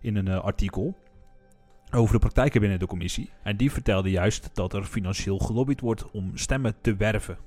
in 0.00 0.16
een 0.16 0.28
uh, 0.28 0.40
artikel 0.40 0.96
over 1.90 2.14
de 2.14 2.20
praktijken 2.20 2.60
binnen 2.60 2.78
de 2.78 2.86
commissie. 2.86 3.30
En 3.42 3.56
die 3.56 3.72
vertelde 3.72 4.10
juist 4.10 4.50
dat 4.52 4.72
er 4.72 4.84
financieel 4.84 5.38
gelobbyd 5.38 5.80
wordt 5.80 6.10
om 6.10 6.30
stemmen 6.34 6.74
te 6.80 6.96
werven. 6.96 7.38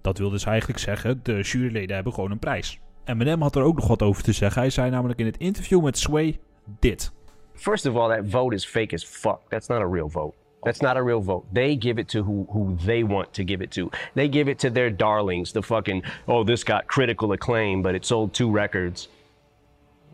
Dat 0.00 0.18
wil 0.18 0.30
dus 0.30 0.44
eigenlijk 0.44 0.78
zeggen, 0.78 1.20
de 1.22 1.40
juryleden 1.40 1.94
hebben 1.94 2.12
gewoon 2.12 2.30
een 2.30 2.38
prijs. 2.38 2.80
Eminem 3.04 3.42
had 3.42 3.56
er 3.56 3.62
ook 3.62 3.76
nog 3.76 3.86
wat 3.86 4.02
over 4.02 4.22
te 4.22 4.32
zeggen. 4.32 4.60
Hij 4.60 4.70
zei 4.70 4.90
namelijk 4.90 5.18
in 5.18 5.26
het 5.26 5.36
interview 5.38 5.82
met 5.82 5.98
Sway 5.98 6.38
dit. 6.78 7.12
First 7.54 7.86
of 7.86 7.96
all, 7.96 8.16
that 8.16 8.30
vote 8.30 8.54
is 8.54 8.66
fake 8.66 8.94
as 8.94 9.04
fuck. 9.04 9.38
That's 9.48 9.68
not 9.68 9.80
a 9.80 9.88
real 9.90 10.08
vote. 10.08 10.34
That's 10.62 10.80
not 10.80 10.96
a 10.96 11.02
real 11.02 11.22
vote. 11.22 11.44
They 11.52 11.76
give 11.78 12.00
it 12.00 12.08
to 12.08 12.22
who, 12.22 12.46
who 12.48 12.76
they 12.84 13.04
want 13.04 13.32
to 13.32 13.44
give 13.44 13.62
it 13.62 13.70
to. 13.72 13.90
They 14.14 14.28
give 14.28 14.50
it 14.50 14.58
to 14.58 14.70
their 14.70 14.90
darlings. 14.96 15.52
The 15.52 15.62
fucking, 15.62 16.04
oh, 16.26 16.44
this 16.44 16.64
got 16.64 16.86
critical 16.86 17.32
acclaim, 17.32 17.82
but 17.82 17.94
it 17.94 18.04
sold 18.04 18.32
two 18.32 18.50
records. 18.50 19.08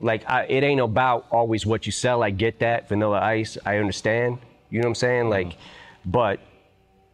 Like 0.00 0.24
I, 0.28 0.44
it 0.44 0.62
ain't 0.62 0.80
about 0.80 1.26
always 1.30 1.66
what 1.66 1.86
you 1.86 1.92
sell. 1.92 2.22
I 2.22 2.30
get 2.30 2.58
that 2.60 2.88
Vanilla 2.88 3.20
Ice. 3.20 3.58
I 3.64 3.78
understand. 3.78 4.38
You 4.70 4.80
know 4.80 4.84
what 4.84 4.90
I'm 4.90 4.94
saying? 4.94 5.30
Like, 5.30 5.56
but 6.04 6.40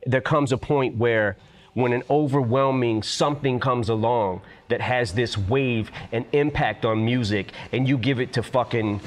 there 0.06 0.20
comes 0.20 0.52
a 0.52 0.58
point 0.58 0.96
where 0.96 1.36
when 1.74 1.92
an 1.92 2.02
overwhelming 2.08 3.02
something 3.02 3.58
comes 3.58 3.88
along 3.88 4.40
that 4.68 4.80
has 4.80 5.12
this 5.12 5.36
wave 5.36 5.90
and 6.12 6.24
impact 6.32 6.84
on 6.84 7.04
music, 7.04 7.52
and 7.72 7.88
you 7.88 7.98
give 7.98 8.20
it 8.20 8.32
to 8.32 8.42
fucking 8.42 9.00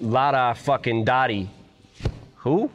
Lada 0.00 0.54
fucking 0.54 1.04
Dottie. 1.04 1.48
Who? 2.36 2.70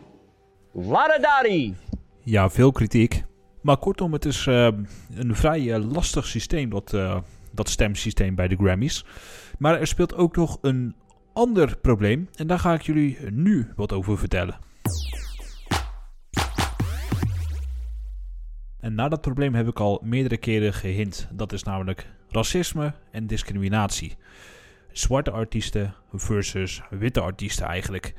Lada 0.74 1.20
Dottie. 1.20 1.76
Ja, 2.24 2.50
veel 2.50 2.72
kritiek. 2.72 3.24
Maar 3.62 3.78
kortom, 3.78 4.14
het 4.14 4.26
is 4.26 4.46
uh, 4.46 4.68
een 5.16 5.36
vrij 5.36 5.62
uh, 5.62 5.92
lastig 5.92 6.26
systeem 6.26 6.70
dat 6.70 6.94
uh, 6.94 7.18
dat 7.58 7.70
stemsysteem 7.70 8.36
bij 8.36 8.48
de 8.48 8.56
Grammys. 8.56 9.06
Maar 9.58 9.80
er 9.80 9.88
speelt 9.88 10.16
ook 10.16 10.36
nog 10.36 10.58
een 10.62 10.96
ander 11.34 11.78
probleem 11.78 12.30
en 12.36 12.48
daar 12.48 12.60
ga 12.60 12.74
ik 12.74 12.82
jullie 12.82 13.18
nu 13.32 13.72
wat 13.76 13.94
over 13.94 14.18
vertellen. 14.18 14.60
En 18.80 18.96
naar 18.96 19.10
dat 19.10 19.22
probleem 19.22 19.54
heb 19.54 19.68
ik 19.68 19.80
al 19.80 20.02
meerdere 20.04 20.38
keren 20.38 20.74
gehint. 20.74 21.28
Dat 21.32 21.54
is 21.54 21.64
namelijk 21.64 22.08
racisme 22.30 22.94
en 23.12 23.28
discriminatie. 23.28 24.18
Zwarte 24.98 25.32
artiesten 25.32 25.94
versus 26.14 26.82
witte 26.90 27.22
artiesten 27.22 27.66
eigenlijk. 27.66 28.14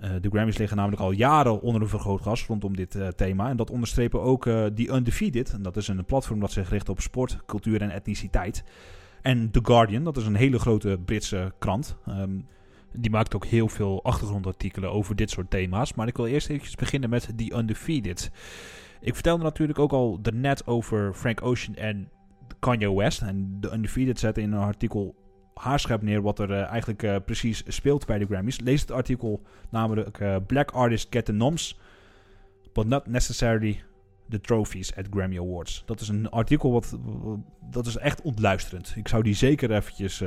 Uh, 0.00 0.10
de 0.20 0.28
Grammys 0.28 0.58
liggen 0.58 0.76
namelijk 0.76 1.02
al 1.02 1.10
jaren 1.10 1.60
onder 1.60 1.82
een 1.82 1.88
vergrootglas 1.88 2.46
rondom 2.46 2.76
dit 2.76 2.94
uh, 2.94 3.08
thema. 3.08 3.48
En 3.48 3.56
dat 3.56 3.70
onderstrepen 3.70 4.20
ook 4.20 4.46
uh, 4.46 4.66
The 4.66 4.88
Undefeated. 4.88 5.52
En 5.52 5.62
dat 5.62 5.76
is 5.76 5.88
een 5.88 6.04
platform 6.04 6.40
dat 6.40 6.52
zich 6.52 6.70
richt 6.70 6.88
op 6.88 7.00
sport, 7.00 7.38
cultuur 7.46 7.82
en 7.82 7.90
etniciteit. 7.90 8.64
En 9.22 9.50
The 9.50 9.60
Guardian, 9.62 10.04
dat 10.04 10.16
is 10.16 10.26
een 10.26 10.34
hele 10.34 10.58
grote 10.58 10.98
Britse 11.04 11.52
krant. 11.58 11.96
Um, 12.08 12.46
die 12.92 13.10
maakt 13.10 13.34
ook 13.34 13.44
heel 13.44 13.68
veel 13.68 14.04
achtergrondartikelen 14.04 14.92
over 14.92 15.16
dit 15.16 15.30
soort 15.30 15.50
thema's. 15.50 15.94
Maar 15.94 16.06
ik 16.06 16.16
wil 16.16 16.26
eerst 16.26 16.48
even 16.48 16.78
beginnen 16.78 17.10
met 17.10 17.32
The 17.36 17.54
Undefeated. 17.54 18.30
Ik 19.00 19.14
vertelde 19.14 19.42
natuurlijk 19.42 19.78
ook 19.78 19.92
al 19.92 20.20
net 20.32 20.66
over 20.66 21.14
Frank 21.14 21.42
Ocean 21.42 21.76
en 21.76 22.10
Kanye 22.58 22.94
West. 22.94 23.22
En 23.22 23.56
The 23.60 23.72
Undefeated 23.72 24.18
zette 24.18 24.40
in 24.40 24.52
een 24.52 24.62
artikel 24.62 25.26
haarscherp 25.58 26.02
neer 26.02 26.22
wat 26.22 26.38
er 26.38 26.50
uh, 26.50 26.62
eigenlijk 26.62 27.02
uh, 27.02 27.16
precies 27.24 27.62
speelt 27.66 28.06
bij 28.06 28.18
de 28.18 28.26
Grammys. 28.26 28.60
Lees 28.60 28.80
het 28.80 28.90
artikel 28.90 29.42
namelijk 29.68 30.20
uh, 30.20 30.36
Black 30.46 30.70
Artists 30.70 31.06
Get 31.10 31.24
the 31.24 31.32
Noms, 31.32 31.78
but 32.72 32.86
not 32.86 33.06
necessarily 33.06 33.82
the 34.28 34.40
trophies 34.40 34.96
at 34.96 35.06
Grammy 35.10 35.38
Awards. 35.38 35.82
Dat 35.86 36.00
is 36.00 36.08
een 36.08 36.30
artikel 36.30 36.72
wat, 36.72 36.98
dat 37.70 37.86
is 37.86 37.96
echt 37.96 38.22
ontluisterend. 38.22 38.92
Ik 38.96 39.08
zou 39.08 39.22
die 39.22 39.34
zeker 39.34 39.70
eventjes 39.70 40.22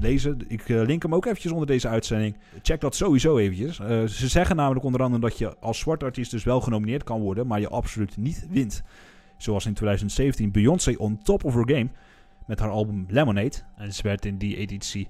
lezen. 0.00 0.38
Ik 0.48 0.68
link 0.68 1.02
hem 1.02 1.14
ook 1.14 1.26
eventjes 1.26 1.52
onder 1.52 1.66
deze 1.66 1.88
uitzending. 1.88 2.36
Check 2.62 2.80
dat 2.80 2.94
sowieso 2.94 3.38
eventjes. 3.38 3.76
ze 4.18 4.28
zeggen 4.28 4.56
namelijk 4.56 4.84
onder 4.84 5.02
andere 5.02 5.20
dat 5.20 5.38
je 5.38 5.56
als 5.58 5.78
zwarte 5.78 6.04
artiest 6.04 6.30
dus 6.30 6.44
wel 6.44 6.60
genomineerd 6.60 7.04
kan 7.04 7.20
worden, 7.20 7.46
maar 7.46 7.60
je 7.60 7.68
absoluut 7.68 8.16
niet 8.16 8.46
wint. 8.50 8.82
Zoals 9.36 9.66
in 9.66 9.74
2017 9.74 10.50
Beyoncé 10.50 10.94
on 10.96 11.22
top 11.22 11.44
of 11.44 11.54
her 11.54 11.68
game 11.68 11.88
met 12.46 12.58
haar 12.58 12.70
album 12.70 13.06
Lemonade. 13.08 13.56
En 13.76 13.94
ze 13.94 14.02
werd 14.02 14.24
in 14.24 14.38
die 14.38 14.56
editie 14.56 15.08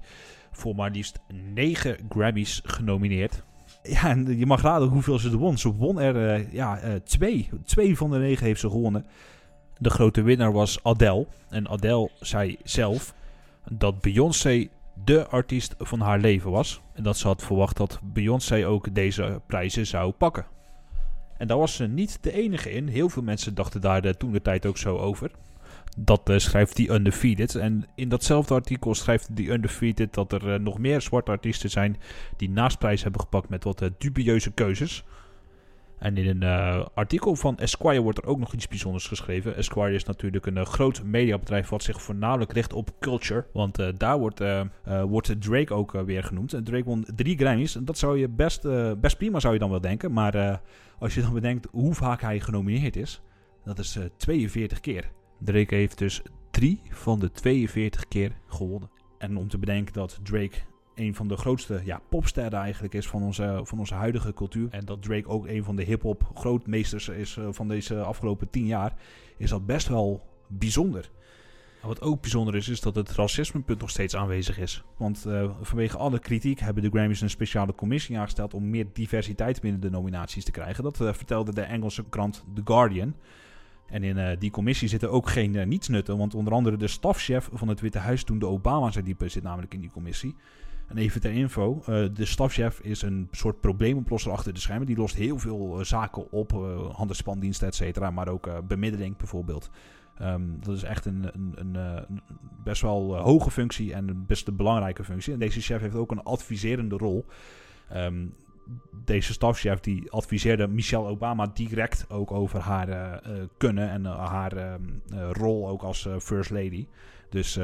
voor 0.51 0.75
maar 0.75 0.91
liefst 0.91 1.19
9 1.53 1.97
Grammys 2.09 2.61
genomineerd. 2.63 3.43
Ja, 3.83 4.09
en 4.09 4.37
je 4.37 4.45
mag 4.45 4.61
raden 4.61 4.87
hoeveel 4.87 5.19
ze 5.19 5.37
won. 5.37 5.57
Ze 5.57 5.75
won 5.75 5.99
er 5.99 6.39
uh, 6.39 6.53
ja, 6.53 6.83
uh, 6.83 6.93
twee. 6.93 7.49
Twee 7.65 7.97
van 7.97 8.11
de 8.11 8.17
negen 8.17 8.45
heeft 8.45 8.59
ze 8.59 8.69
gewonnen. 8.69 9.05
De 9.77 9.89
grote 9.89 10.21
winnaar 10.21 10.51
was 10.51 10.83
Adele. 10.83 11.27
En 11.49 11.69
Adele 11.69 12.09
zei 12.19 12.57
zelf 12.63 13.13
dat 13.69 14.01
Beyoncé 14.01 14.67
de 15.03 15.27
artiest 15.27 15.75
van 15.77 15.99
haar 15.99 16.19
leven 16.19 16.51
was. 16.51 16.81
En 16.93 17.03
dat 17.03 17.17
ze 17.17 17.27
had 17.27 17.43
verwacht 17.43 17.77
dat 17.77 17.99
Beyoncé 18.03 18.67
ook 18.67 18.95
deze 18.95 19.41
prijzen 19.45 19.87
zou 19.87 20.11
pakken. 20.11 20.45
En 21.37 21.47
daar 21.47 21.57
was 21.57 21.75
ze 21.75 21.87
niet 21.87 22.17
de 22.21 22.33
enige 22.33 22.71
in. 22.71 22.87
Heel 22.87 23.09
veel 23.09 23.23
mensen 23.23 23.55
dachten 23.55 23.81
daar 23.81 24.01
de, 24.01 24.17
toen 24.17 24.31
de 24.31 24.41
tijd 24.41 24.65
ook 24.65 24.77
zo 24.77 24.97
over. 24.97 25.31
Dat 25.97 26.29
uh, 26.29 26.37
schrijft 26.37 26.75
die 26.75 26.89
Undefeated. 26.89 27.55
En 27.55 27.85
in 27.95 28.09
datzelfde 28.09 28.53
artikel 28.53 28.93
schrijft 28.95 29.35
die 29.35 29.49
Undefeated 29.49 30.13
dat 30.13 30.31
er 30.31 30.53
uh, 30.53 30.59
nog 30.59 30.77
meer 30.77 31.01
zwarte 31.01 31.31
artiesten 31.31 31.69
zijn 31.69 31.97
die 32.37 32.49
naast 32.49 32.79
prijs 32.79 33.03
hebben 33.03 33.21
gepakt 33.21 33.49
met 33.49 33.63
wat 33.63 33.81
uh, 33.81 33.89
dubieuze 33.97 34.51
keuzes. 34.51 35.03
En 35.99 36.17
in 36.17 36.41
een 36.41 36.87
artikel 36.93 37.35
van 37.35 37.57
Esquire 37.57 38.01
wordt 38.01 38.17
er 38.17 38.25
ook 38.25 38.39
nog 38.39 38.53
iets 38.53 38.67
bijzonders 38.67 39.07
geschreven. 39.07 39.55
Esquire 39.55 39.93
is 39.93 40.03
natuurlijk 40.03 40.45
een 40.45 40.65
groot 40.65 41.03
mediabedrijf 41.03 41.69
wat 41.69 41.83
zich 41.83 42.01
voornamelijk 42.01 42.53
richt 42.53 42.73
op 42.73 42.99
culture. 42.99 43.45
Want 43.53 43.79
daar 43.97 44.19
wordt, 44.19 44.41
wordt 45.07 45.41
Drake 45.41 45.73
ook 45.73 45.91
weer 45.91 46.23
genoemd. 46.23 46.53
En 46.53 46.63
Drake 46.63 46.83
won 46.83 47.05
drie 47.15 47.37
Grammys. 47.37 47.75
En 47.75 47.85
dat 47.85 47.97
zou 47.97 48.17
je 48.17 48.29
best, 48.29 48.61
best 48.99 49.17
prima 49.17 49.39
zou 49.39 49.53
je 49.53 49.59
dan 49.59 49.69
wel 49.69 49.81
denken. 49.81 50.13
Maar 50.13 50.61
als 50.99 51.13
je 51.13 51.21
dan 51.21 51.33
bedenkt 51.33 51.67
hoe 51.71 51.93
vaak 51.93 52.21
hij 52.21 52.39
genomineerd 52.39 52.95
is, 52.95 53.21
dat 53.63 53.79
is 53.79 53.97
42 54.17 54.79
keer. 54.79 55.11
Drake 55.43 55.75
heeft 55.75 55.97
dus 55.97 56.21
drie 56.51 56.81
van 56.89 57.19
de 57.19 57.31
42 57.31 58.07
keer 58.07 58.31
gewonnen. 58.47 58.89
En 59.17 59.37
om 59.37 59.47
te 59.47 59.57
bedenken 59.57 59.93
dat 59.93 60.19
Drake 60.23 60.57
een 60.95 61.15
van 61.15 61.27
de 61.27 61.37
grootste 61.37 61.81
ja, 61.85 62.01
popsterren 62.09 62.59
eigenlijk 62.59 62.93
is 62.93 63.07
van 63.07 63.23
onze, 63.23 63.61
van 63.63 63.79
onze 63.79 63.93
huidige 63.93 64.33
cultuur. 64.33 64.67
En 64.71 64.85
dat 64.85 65.01
Drake 65.01 65.27
ook 65.27 65.47
een 65.47 65.63
van 65.63 65.75
de 65.75 65.83
hip-hop 65.83 66.31
grootmeesters 66.33 67.07
is 67.07 67.35
uh, 67.35 67.47
van 67.51 67.67
deze 67.67 68.01
afgelopen 68.01 68.49
tien 68.49 68.65
jaar. 68.65 68.93
Is 69.37 69.49
dat 69.49 69.65
best 69.65 69.87
wel 69.87 70.21
bijzonder. 70.47 71.09
En 71.81 71.87
wat 71.87 72.01
ook 72.01 72.21
bijzonder 72.21 72.55
is, 72.55 72.67
is 72.67 72.81
dat 72.81 72.95
het 72.95 73.11
racismepunt 73.11 73.79
nog 73.79 73.89
steeds 73.89 74.15
aanwezig 74.15 74.59
is. 74.59 74.83
Want 74.97 75.23
uh, 75.27 75.51
vanwege 75.61 75.97
alle 75.97 76.19
kritiek 76.19 76.59
hebben 76.59 76.83
de 76.83 76.89
Grammys 76.89 77.21
een 77.21 77.29
speciale 77.29 77.75
commissie 77.75 78.17
aangesteld 78.17 78.53
om 78.53 78.69
meer 78.69 78.85
diversiteit 78.93 79.61
binnen 79.61 79.81
de 79.81 79.89
nominaties 79.89 80.43
te 80.43 80.51
krijgen. 80.51 80.83
Dat 80.83 80.99
uh, 80.99 81.13
vertelde 81.13 81.53
de 81.53 81.61
Engelse 81.61 82.03
krant 82.09 82.45
The 82.53 82.61
Guardian. 82.65 83.15
En 83.93 84.03
in 84.03 84.17
uh, 84.17 84.29
die 84.39 84.51
commissie 84.51 84.87
zitten 84.87 85.11
ook 85.11 85.29
geen 85.29 85.53
uh, 85.53 85.65
nietsnutten. 85.65 86.17
Want 86.17 86.35
onder 86.35 86.53
andere 86.53 86.77
de 86.77 86.87
stafchef 86.87 87.49
van 87.53 87.67
het 87.67 87.81
Witte 87.81 87.97
Huis 87.97 88.23
toen 88.23 88.39
de 88.39 88.47
Obama's 88.47 88.95
diepen 88.95 89.31
zit 89.31 89.43
namelijk 89.43 89.73
in 89.73 89.79
die 89.79 89.89
commissie. 89.89 90.35
En 90.87 90.97
even 90.97 91.21
ter 91.21 91.31
info, 91.31 91.77
uh, 91.79 91.85
de 92.13 92.25
stafchef 92.25 92.79
is 92.79 93.01
een 93.01 93.27
soort 93.31 93.61
probleemoplosser 93.61 94.31
achter 94.31 94.53
de 94.53 94.59
schermen. 94.59 94.87
Die 94.87 94.97
lost 94.97 95.15
heel 95.15 95.37
veel 95.37 95.79
zaken 95.85 96.31
op, 96.31 96.51
handelsspandiensten, 96.91 97.67
et 97.67 97.75
cetera. 97.75 98.11
Maar 98.11 98.27
ook 98.27 98.67
bemiddeling 98.67 99.17
bijvoorbeeld. 99.17 99.69
Um, 100.21 100.57
dat 100.59 100.75
is 100.75 100.83
echt 100.83 101.05
een, 101.05 101.29
een, 101.33 101.75
een, 101.75 102.21
best 102.63 102.81
wel 102.81 103.17
hoge 103.17 103.51
functie 103.51 103.93
en 103.93 104.07
een 104.07 104.25
best 104.25 104.47
een 104.47 104.55
belangrijke 104.55 105.03
functie. 105.03 105.33
En 105.33 105.39
deze 105.39 105.61
chef 105.61 105.81
heeft 105.81 105.95
ook 105.95 106.11
een 106.11 106.23
adviserende 106.23 106.97
rol. 106.97 107.25
Um, 107.95 108.33
deze 109.05 109.33
stafchef 109.33 109.79
die 109.79 110.11
adviseerde 110.11 110.67
Michelle 110.67 111.07
Obama 111.07 111.47
direct 111.53 112.05
ook 112.09 112.31
over 112.31 112.59
haar 112.59 112.89
uh, 112.89 113.43
kunnen 113.57 113.89
en 113.89 114.01
uh, 114.01 114.29
haar 114.29 114.57
uh, 114.57 114.73
rol 115.31 115.67
ook 115.67 115.81
als 115.81 116.07
first 116.19 116.49
lady. 116.49 116.87
Dus 117.29 117.59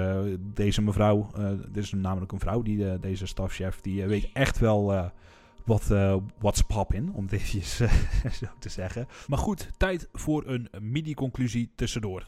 deze 0.53 0.81
mevrouw, 0.81 1.29
dit 1.71 1.83
is 1.83 1.91
namelijk 1.91 2.31
een 2.31 2.39
vrouw, 2.39 2.61
die, 2.61 2.99
deze 2.99 3.25
stafchef, 3.25 3.81
die 3.81 4.05
weet 4.05 4.29
echt 4.33 4.59
wel 4.59 5.11
wat 5.63 5.87
what's 6.39 6.63
in, 6.87 7.13
om 7.13 7.27
dit 7.27 7.41
zo 8.39 8.47
te 8.59 8.69
zeggen. 8.69 9.07
Maar 9.27 9.37
goed, 9.37 9.69
tijd 9.77 10.09
voor 10.13 10.47
een 10.47 10.69
mini-conclusie 10.81 11.71
tussendoor. 11.75 12.27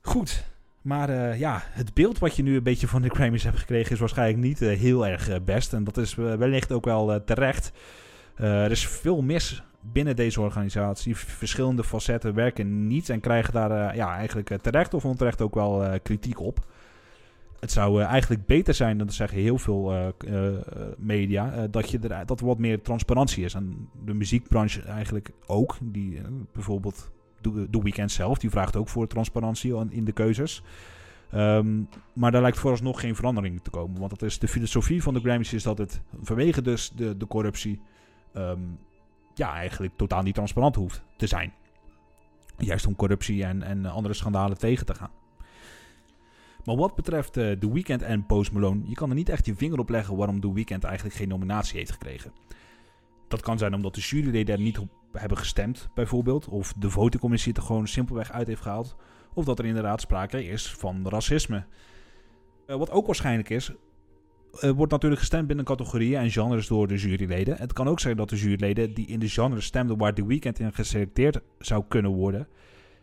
Goed, 0.00 0.44
maar 0.82 1.10
uh, 1.10 1.38
ja, 1.38 1.62
het 1.64 1.94
beeld 1.94 2.18
wat 2.18 2.36
je 2.36 2.42
nu 2.42 2.56
een 2.56 2.62
beetje 2.62 2.88
van 2.88 3.02
de 3.02 3.08
Grammys 3.08 3.44
hebt 3.44 3.58
gekregen 3.58 3.92
is 3.92 3.98
waarschijnlijk 3.98 4.38
niet 4.38 4.60
uh, 4.60 4.78
heel 4.78 5.06
erg 5.06 5.30
uh, 5.30 5.36
best. 5.44 5.72
En 5.72 5.84
dat 5.84 5.96
is 5.96 6.14
wellicht 6.14 6.72
ook 6.72 6.84
wel 6.84 7.24
terecht. 7.24 7.72
er 8.34 8.70
is 8.70 8.86
veel 8.86 9.22
mis 9.22 9.62
binnen 9.80 10.16
deze 10.16 10.40
organisatie. 10.40 11.16
Verschillende 11.16 11.84
facetten 11.84 12.34
werken 12.34 12.86
niet 12.86 13.08
en 13.08 13.20
krijgen 13.20 13.52
daar 13.52 13.96
ja, 13.96 14.16
eigenlijk 14.16 14.56
terecht 14.62 14.94
of 14.94 15.04
onterecht 15.04 15.42
ook 15.42 15.54
wel 15.54 16.00
kritiek 16.02 16.40
op. 16.40 16.66
Het 17.60 17.72
zou 17.72 18.02
eigenlijk 18.02 18.46
beter 18.46 18.74
zijn, 18.74 18.98
dat 18.98 19.12
zeggen 19.12 19.38
heel 19.38 19.58
veel 19.58 20.14
media, 20.98 21.66
dat, 21.66 21.90
je 21.90 21.98
er, 21.98 22.26
dat 22.26 22.40
er 22.40 22.46
wat 22.46 22.58
meer 22.58 22.82
transparantie 22.82 23.44
is. 23.44 23.54
En 23.54 23.88
de 24.04 24.14
muziekbranche 24.14 24.82
eigenlijk 24.82 25.30
ook. 25.46 25.76
Die 25.82 26.20
bijvoorbeeld 26.52 27.10
de 27.40 27.82
Weekend 27.82 28.12
zelf, 28.12 28.38
die 28.38 28.50
vraagt 28.50 28.76
ook 28.76 28.88
voor 28.88 29.06
transparantie 29.06 29.74
in 29.90 30.04
de 30.04 30.12
keuzes. 30.12 30.62
Um, 31.34 31.88
maar 32.12 32.32
daar 32.32 32.42
lijkt 32.42 32.58
vooralsnog 32.58 33.00
geen 33.00 33.16
verandering 33.16 33.62
te 33.62 33.70
komen. 33.70 33.98
Want 33.98 34.10
dat 34.10 34.22
is 34.22 34.38
de 34.38 34.48
filosofie 34.48 35.02
van 35.02 35.14
de 35.14 35.20
Grammys 35.20 35.52
is 35.52 35.62
dat 35.62 35.78
het 35.78 36.00
vanwege 36.20 36.62
dus 36.62 36.90
de, 36.90 37.16
de 37.16 37.26
corruptie 37.26 37.80
um, 38.34 38.78
ja, 39.34 39.52
eigenlijk 39.52 39.96
totaal 39.96 40.22
niet 40.22 40.34
transparant 40.34 40.74
hoeft 40.74 41.02
te 41.16 41.26
zijn. 41.26 41.52
Juist 42.58 42.86
om 42.86 42.96
corruptie 42.96 43.44
en, 43.44 43.62
en 43.62 43.86
andere 43.86 44.14
schandalen 44.14 44.58
tegen 44.58 44.86
te 44.86 44.94
gaan. 44.94 45.10
Maar 46.64 46.76
wat 46.76 46.94
betreft 46.94 47.36
uh, 47.36 47.52
The 47.52 47.72
Weeknd 47.72 48.02
en 48.02 48.26
Post 48.26 48.52
je 48.84 48.94
kan 48.94 49.08
er 49.08 49.14
niet 49.14 49.28
echt 49.28 49.46
je 49.46 49.54
vinger 49.54 49.78
op 49.78 49.88
leggen 49.88 50.16
waarom 50.16 50.40
The 50.40 50.52
Weeknd 50.52 50.84
eigenlijk 50.84 51.16
geen 51.16 51.28
nominatie 51.28 51.78
heeft 51.78 51.92
gekregen. 51.92 52.32
Dat 53.28 53.40
kan 53.40 53.58
zijn 53.58 53.74
omdat 53.74 53.94
de 53.94 54.00
juryleden 54.00 54.54
er 54.54 54.60
niet 54.60 54.78
op 54.78 54.97
hebben 55.12 55.38
gestemd, 55.38 55.88
bijvoorbeeld. 55.94 56.48
Of 56.48 56.72
de 56.72 56.90
votingcommissie 56.90 57.52
het 57.52 57.60
er 57.60 57.66
gewoon 57.66 57.88
simpelweg 57.88 58.32
uit 58.32 58.46
heeft 58.46 58.62
gehaald. 58.62 58.96
Of 59.34 59.44
dat 59.44 59.58
er 59.58 59.64
inderdaad 59.64 60.00
sprake 60.00 60.44
is 60.44 60.72
van 60.72 61.08
racisme. 61.08 61.64
Uh, 62.66 62.76
wat 62.76 62.90
ook 62.90 63.06
waarschijnlijk 63.06 63.50
is, 63.50 63.72
wordt 64.60 64.92
natuurlijk 64.92 65.20
gestemd 65.20 65.46
binnen 65.46 65.64
categorieën 65.64 66.20
en 66.20 66.30
genres 66.30 66.66
door 66.66 66.88
de 66.88 66.96
juryleden. 66.96 67.56
Het 67.56 67.72
kan 67.72 67.88
ook 67.88 68.00
zijn 68.00 68.16
dat 68.16 68.28
de 68.28 68.36
juryleden 68.36 68.94
die 68.94 69.06
in 69.06 69.18
de 69.18 69.28
genre 69.28 69.60
stemden 69.60 69.98
waar 69.98 70.14
The 70.14 70.26
Weeknd 70.26 70.58
in 70.58 70.72
geselecteerd 70.72 71.40
zou 71.58 71.84
kunnen 71.88 72.10
worden, 72.10 72.48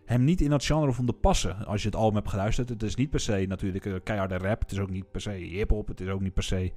hem 0.05 0.23
niet 0.23 0.41
in 0.41 0.49
dat 0.49 0.65
genre 0.65 0.93
vonden 0.93 1.19
passen. 1.19 1.65
Als 1.65 1.81
je 1.81 1.87
het 1.87 1.97
album 1.97 2.15
hebt 2.15 2.29
geluisterd, 2.29 2.69
het 2.69 2.83
is 2.83 2.95
niet 2.95 3.09
per 3.09 3.19
se 3.19 3.45
natuurlijk 3.47 4.03
keiharde 4.03 4.37
rap, 4.37 4.61
het 4.61 4.71
is 4.71 4.79
ook 4.79 4.89
niet 4.89 5.11
per 5.11 5.21
se 5.21 5.29
hip-hop, 5.29 5.87
het 5.87 6.01
is 6.01 6.07
ook 6.07 6.21
niet 6.21 6.33
per 6.33 6.43
se 6.43 6.71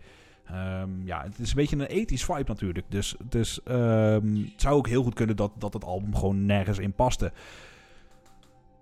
Um, 0.53 1.03
ja, 1.05 1.23
het 1.23 1.39
is 1.39 1.51
een 1.51 1.57
beetje 1.57 1.77
een 1.77 1.87
ethisch 1.87 2.25
vibe 2.25 2.45
natuurlijk. 2.47 2.87
Dus, 2.89 3.15
dus 3.29 3.61
um, 3.69 4.37
het 4.37 4.61
zou 4.61 4.77
ook 4.77 4.89
heel 4.89 5.03
goed 5.03 5.15
kunnen 5.15 5.37
dat, 5.37 5.53
dat 5.59 5.73
het 5.73 5.85
album 5.85 6.15
gewoon 6.15 6.47
nergens 6.47 6.79
in 6.79 6.93
paste. 6.93 7.33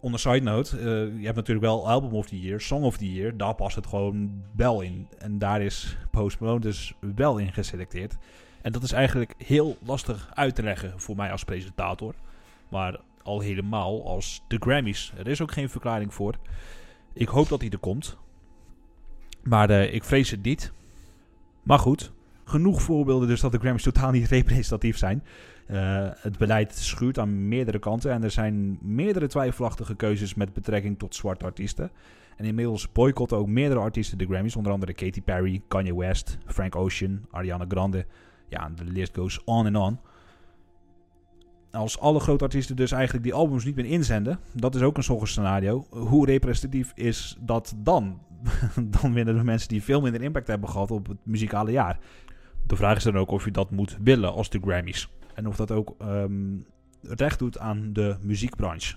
On 0.01 0.19
side 0.19 0.41
note, 0.41 0.79
uh, 0.79 0.85
je 1.19 1.25
hebt 1.25 1.37
natuurlijk 1.37 1.67
wel 1.67 1.89
Album 1.89 2.13
of 2.13 2.27
the 2.27 2.41
Year, 2.41 2.61
Song 2.61 2.85
of 2.85 2.97
the 2.97 3.13
Year. 3.13 3.37
Daar 3.37 3.55
past 3.55 3.77
het 3.77 3.87
gewoon 3.87 4.43
wel 4.57 4.81
in. 4.81 5.09
En 5.19 5.39
daar 5.39 5.63
is 5.63 5.97
Post 6.11 6.39
Malone 6.41 6.61
dus 6.61 6.95
wel 7.15 7.39
in 7.39 7.53
geselecteerd. 7.53 8.17
En 8.63 8.73
dat 8.73 8.83
is 8.83 8.93
eigenlijk 8.93 9.35
heel 9.39 9.77
lastig 9.85 10.31
uit 10.35 10.55
te 10.55 10.63
leggen 10.63 11.01
voor 11.01 11.17
mij 11.17 11.33
als 11.33 11.45
presentator. 11.45 12.15
Maar 12.69 13.01
al 13.23 13.41
helemaal 13.41 14.07
als 14.07 14.43
de 14.49 14.57
Grammys. 14.61 15.13
Er 15.17 15.29
is 15.29 15.41
ook 15.41 15.53
geen 15.53 15.69
verklaring 15.69 16.15
voor. 16.15 16.35
Ik 17.13 17.29
hoop 17.29 17.49
dat 17.49 17.61
hij 17.61 17.71
er 17.71 17.79
komt. 17.79 18.17
Maar 19.43 19.71
eh, 19.71 19.95
ik 19.95 20.05
vrees 20.05 20.31
het 20.31 20.43
niet. 20.43 20.73
Maar 21.67 21.79
goed, 21.79 22.13
genoeg 22.45 22.83
voorbeelden 22.83 23.29
dus 23.29 23.41
dat 23.41 23.53
de 23.53 23.59
Grammys 23.59 23.83
totaal 23.83 24.11
niet 24.11 24.29
representatief 24.39 24.99
zijn. 24.99 25.23
Uh, 25.71 26.09
het 26.15 26.39
beleid 26.39 26.75
schuurt 26.75 27.19
aan 27.19 27.49
meerdere 27.49 27.79
kanten 27.79 28.13
en 28.13 28.23
er 28.23 28.31
zijn 28.31 28.79
meerdere 28.83 29.27
twijfelachtige 29.27 29.95
keuzes 29.95 30.35
met 30.35 30.53
betrekking 30.53 30.99
tot 30.99 31.15
zwarte 31.15 31.45
artiesten. 31.45 31.91
En 32.37 32.45
inmiddels 32.45 32.93
boycotten 32.93 33.37
ook 33.37 33.47
meerdere 33.47 33.81
artiesten 33.81 34.19
de 34.19 34.27
Grammys, 34.27 34.57
onder 34.57 34.73
andere 34.73 34.93
Katy 34.93 35.23
Perry, 35.23 35.63
Kanye 35.69 35.97
West, 35.97 36.39
Frank 36.47 36.77
Ocean, 36.77 37.27
Ariana 37.31 37.65
Grande. 37.69 38.07
Ja, 38.49 38.71
de 38.75 38.85
list 38.85 39.17
goes 39.17 39.45
on 39.45 39.67
en 39.67 39.77
on. 39.77 39.99
Als 41.71 41.99
alle 41.99 42.21
grote 42.21 42.45
artiesten 42.45 42.77
dus 42.77 42.93
eigenlijk 42.93 43.25
die 43.25 43.35
albums 43.35 43.65
niet 43.65 43.77
meer 43.77 43.85
inzenden, 43.85 44.39
dat 44.53 44.75
is 44.75 44.83
ook 44.83 44.97
een 44.97 45.03
soort 45.03 45.29
scenario. 45.29 45.87
Hoe 45.91 46.27
representatief 46.27 46.93
is 46.95 47.37
dat 47.41 47.75
dan? 47.77 48.21
dan 49.01 49.13
winnen 49.13 49.37
de 49.37 49.45
mensen 49.45 49.69
die 49.69 49.83
veel 49.83 50.01
minder 50.01 50.23
impact 50.23 50.47
hebben 50.47 50.69
gehad 50.69 50.91
op 50.91 51.07
het 51.07 51.19
muzikale 51.23 51.71
jaar. 51.71 51.99
De 52.67 52.77
vraag 52.77 52.97
is 52.97 53.03
dan 53.03 53.19
ook 53.19 53.31
of 53.31 53.45
je 53.45 53.51
dat 53.51 53.71
moet 53.71 53.99
willen 54.03 54.33
als 54.33 54.51
de 54.51 54.61
Grammys. 54.63 55.11
En 55.35 55.47
of 55.47 55.57
dat 55.57 55.71
ook 55.71 55.95
um, 56.03 56.67
recht 57.03 57.39
doet 57.39 57.59
aan 57.59 57.93
de 57.93 58.17
muziekbranche. 58.21 58.97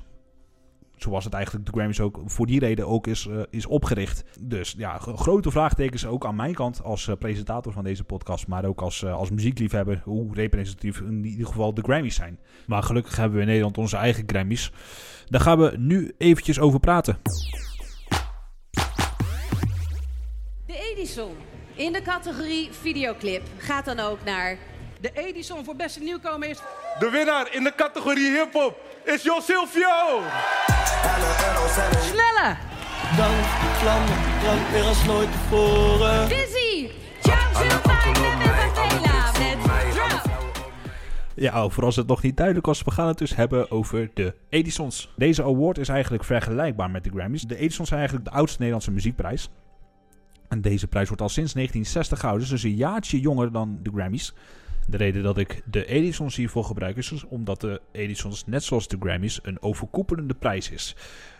Zoals 0.95 1.23
het 1.23 1.33
eigenlijk 1.33 1.65
de 1.65 1.71
Grammys 1.71 1.99
ook 1.99 2.21
voor 2.25 2.45
die 2.45 2.59
reden 2.59 2.88
ook 2.88 3.07
is, 3.07 3.25
uh, 3.25 3.41
is 3.49 3.65
opgericht. 3.65 4.23
Dus 4.39 4.75
ja, 4.77 4.97
grote 4.97 5.51
vraagtekens 5.51 6.05
ook 6.05 6.25
aan 6.25 6.35
mijn 6.35 6.53
kant 6.53 6.83
als 6.83 7.07
uh, 7.07 7.15
presentator 7.15 7.73
van 7.73 7.83
deze 7.83 8.03
podcast. 8.03 8.47
Maar 8.47 8.65
ook 8.65 8.81
als, 8.81 9.01
uh, 9.01 9.13
als 9.13 9.29
muziekliefhebber 9.29 10.01
hoe 10.03 10.33
representatief 10.33 10.99
in 10.99 11.25
ieder 11.25 11.47
geval 11.47 11.73
de 11.73 11.81
Grammys 11.81 12.15
zijn. 12.15 12.39
Maar 12.67 12.83
gelukkig 12.83 13.15
hebben 13.15 13.35
we 13.35 13.41
in 13.41 13.47
Nederland 13.47 13.77
onze 13.77 13.97
eigen 13.97 14.23
Grammys. 14.27 14.71
Daar 15.25 15.41
gaan 15.41 15.59
we 15.59 15.73
nu 15.77 16.13
eventjes 16.17 16.59
over 16.59 16.79
praten. 16.79 17.17
Edison 21.10 21.36
in 21.76 21.93
de 21.93 22.02
categorie 22.02 22.69
videoclip 22.72 23.41
gaat 23.58 23.86
dan 23.86 24.00
ook 24.00 24.24
naar 24.24 24.58
de 25.02 25.12
Edison 25.13 25.65
voor 25.65 25.76
beste 25.76 26.00
nieuwkomer 26.00 26.50
is... 26.50 26.60
De 27.00 27.10
winnaar 27.10 27.54
in 27.54 27.63
de 27.63 27.74
categorie 27.76 28.32
hip-hop 28.32 28.78
is 29.04 29.24
Jo 29.24 29.39
Silvio. 29.39 30.22
Snelle. 32.02 32.58
Dan 33.17 33.34
vlammen, 33.80 34.17
brand 34.41 34.72
weer 34.72 34.84
als 34.84 35.06
nooit 35.06 35.32
tevoren. 35.32 36.28
Dizzy. 36.28 36.89
Ciao, 37.22 37.65
met 37.67 37.84
Drop. 39.93 40.22
Ja, 41.36 41.69
voor 41.69 41.84
als 41.84 41.95
het 41.95 42.08
nog 42.08 42.22
niet 42.22 42.38
duidelijk 42.38 42.65
was, 42.65 42.82
we 42.82 42.91
gaan 42.91 43.08
het 43.08 43.17
dus 43.17 43.36
hebben 43.36 43.72
over 43.72 44.10
de 44.13 44.34
Edisons. 44.50 45.13
Deze 45.15 45.43
award 45.43 45.78
is 45.78 45.89
eigenlijk 45.89 46.24
vergelijkbaar 46.24 46.89
met 46.89 47.04
de 47.04 47.10
Grammys. 47.10 47.41
De 47.41 47.58
Edisons 47.58 47.88
zijn 47.88 48.00
eigenlijk 48.00 48.30
de 48.30 48.36
oudste 48.36 48.58
Nederlandse 48.58 48.91
muziekprijs. 48.91 49.50
En 50.49 50.62
deze 50.62 50.88
prijs 50.88 51.07
wordt 51.07 51.21
al 51.21 51.29
sinds 51.29 51.53
1960 51.53 52.19
gehouden, 52.19 52.49
dus 52.49 52.63
een 52.63 52.75
jaartje 52.75 53.19
jonger 53.19 53.51
dan 53.51 53.79
de 53.83 53.91
Grammys. 53.93 54.33
De 54.88 54.97
reden 54.97 55.23
dat 55.23 55.38
ik 55.38 55.62
de 55.65 55.85
Edisons 55.85 56.35
hiervoor 56.35 56.63
gebruik 56.63 56.97
is 56.97 57.09
dus 57.09 57.25
omdat 57.25 57.62
de 57.62 57.81
Edisons, 57.91 58.45
net 58.45 58.63
zoals 58.63 58.88
de 58.88 58.97
Grammys, 58.99 59.39
een 59.43 59.62
overkoepelende 59.62 60.33
prijs 60.33 60.71
is. 60.71 60.95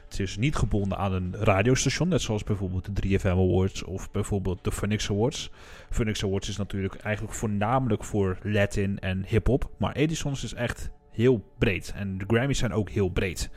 Het 0.10 0.20
is 0.20 0.38
niet 0.38 0.56
gebonden 0.56 0.98
aan 0.98 1.14
een 1.14 1.36
radiostation, 1.36 2.08
net 2.08 2.22
zoals 2.22 2.44
bijvoorbeeld 2.44 2.96
de 2.96 3.20
3FM 3.20 3.26
Awards 3.26 3.84
of 3.84 4.12
bijvoorbeeld 4.12 4.64
de 4.64 4.72
Phoenix 4.72 5.10
Awards. 5.10 5.52
Phoenix 5.90 6.24
Awards 6.24 6.50
is 6.50 6.58
natuurlijk 6.58 6.96
eigenlijk 6.96 7.36
voornamelijk 7.36 8.04
voor 8.04 8.38
Latin 8.44 9.00
en 9.00 9.26
hip-hop, 9.28 9.70
maar 9.78 9.96
Edisons 9.96 10.44
is 10.44 10.54
echt 10.54 10.90
heel 11.12 11.44
breed. 11.58 11.94
En 11.96 12.18
de 12.18 12.26
Grammys 12.28 12.58
zijn 12.58 12.74
ook 12.74 12.90
heel 12.90 13.10
breed. 13.10 13.50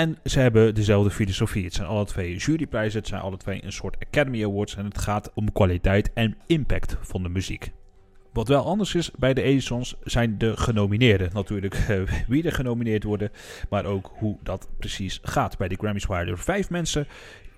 En 0.00 0.18
ze 0.24 0.40
hebben 0.40 0.74
dezelfde 0.74 1.10
filosofie. 1.10 1.64
Het 1.64 1.74
zijn 1.74 1.88
alle 1.88 2.04
twee 2.04 2.36
juryprijzen, 2.36 2.98
het 2.98 3.08
zijn 3.08 3.20
alle 3.20 3.36
twee 3.36 3.64
een 3.64 3.72
soort 3.72 3.96
Academy 4.06 4.44
Awards 4.44 4.76
en 4.76 4.84
het 4.84 4.98
gaat 4.98 5.30
om 5.34 5.52
kwaliteit 5.52 6.12
en 6.12 6.36
impact 6.46 6.96
van 7.00 7.22
de 7.22 7.28
muziek. 7.28 7.72
Wat 8.32 8.48
wel 8.48 8.64
anders 8.64 8.94
is 8.94 9.10
bij 9.18 9.34
de 9.34 9.42
Edisons 9.42 9.96
zijn 10.04 10.38
de 10.38 10.56
genomineerden. 10.56 11.30
Natuurlijk 11.32 11.86
uh, 11.90 12.02
wie 12.28 12.44
er 12.44 12.52
genomineerd 12.52 13.04
worden, 13.04 13.30
maar 13.70 13.84
ook 13.84 14.12
hoe 14.14 14.36
dat 14.42 14.68
precies 14.78 15.18
gaat. 15.22 15.58
Bij 15.58 15.68
de 15.68 15.76
Grammys 15.76 16.06
waren 16.06 16.28
er 16.28 16.38
vijf 16.38 16.70
mensen 16.70 17.06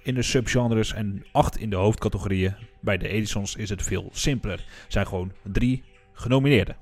in 0.02 0.14
de 0.14 0.22
subgenres 0.22 0.92
en 0.92 1.24
acht 1.32 1.58
in 1.58 1.70
de 1.70 1.76
hoofdcategorieën. 1.76 2.54
Bij 2.80 2.98
de 2.98 3.08
Edisons 3.08 3.56
is 3.56 3.70
het 3.70 3.82
veel 3.82 4.08
simpeler. 4.12 4.58
Er 4.58 4.84
zijn 4.88 5.06
gewoon 5.06 5.32
drie 5.42 5.82
genomineerden. 6.12 6.76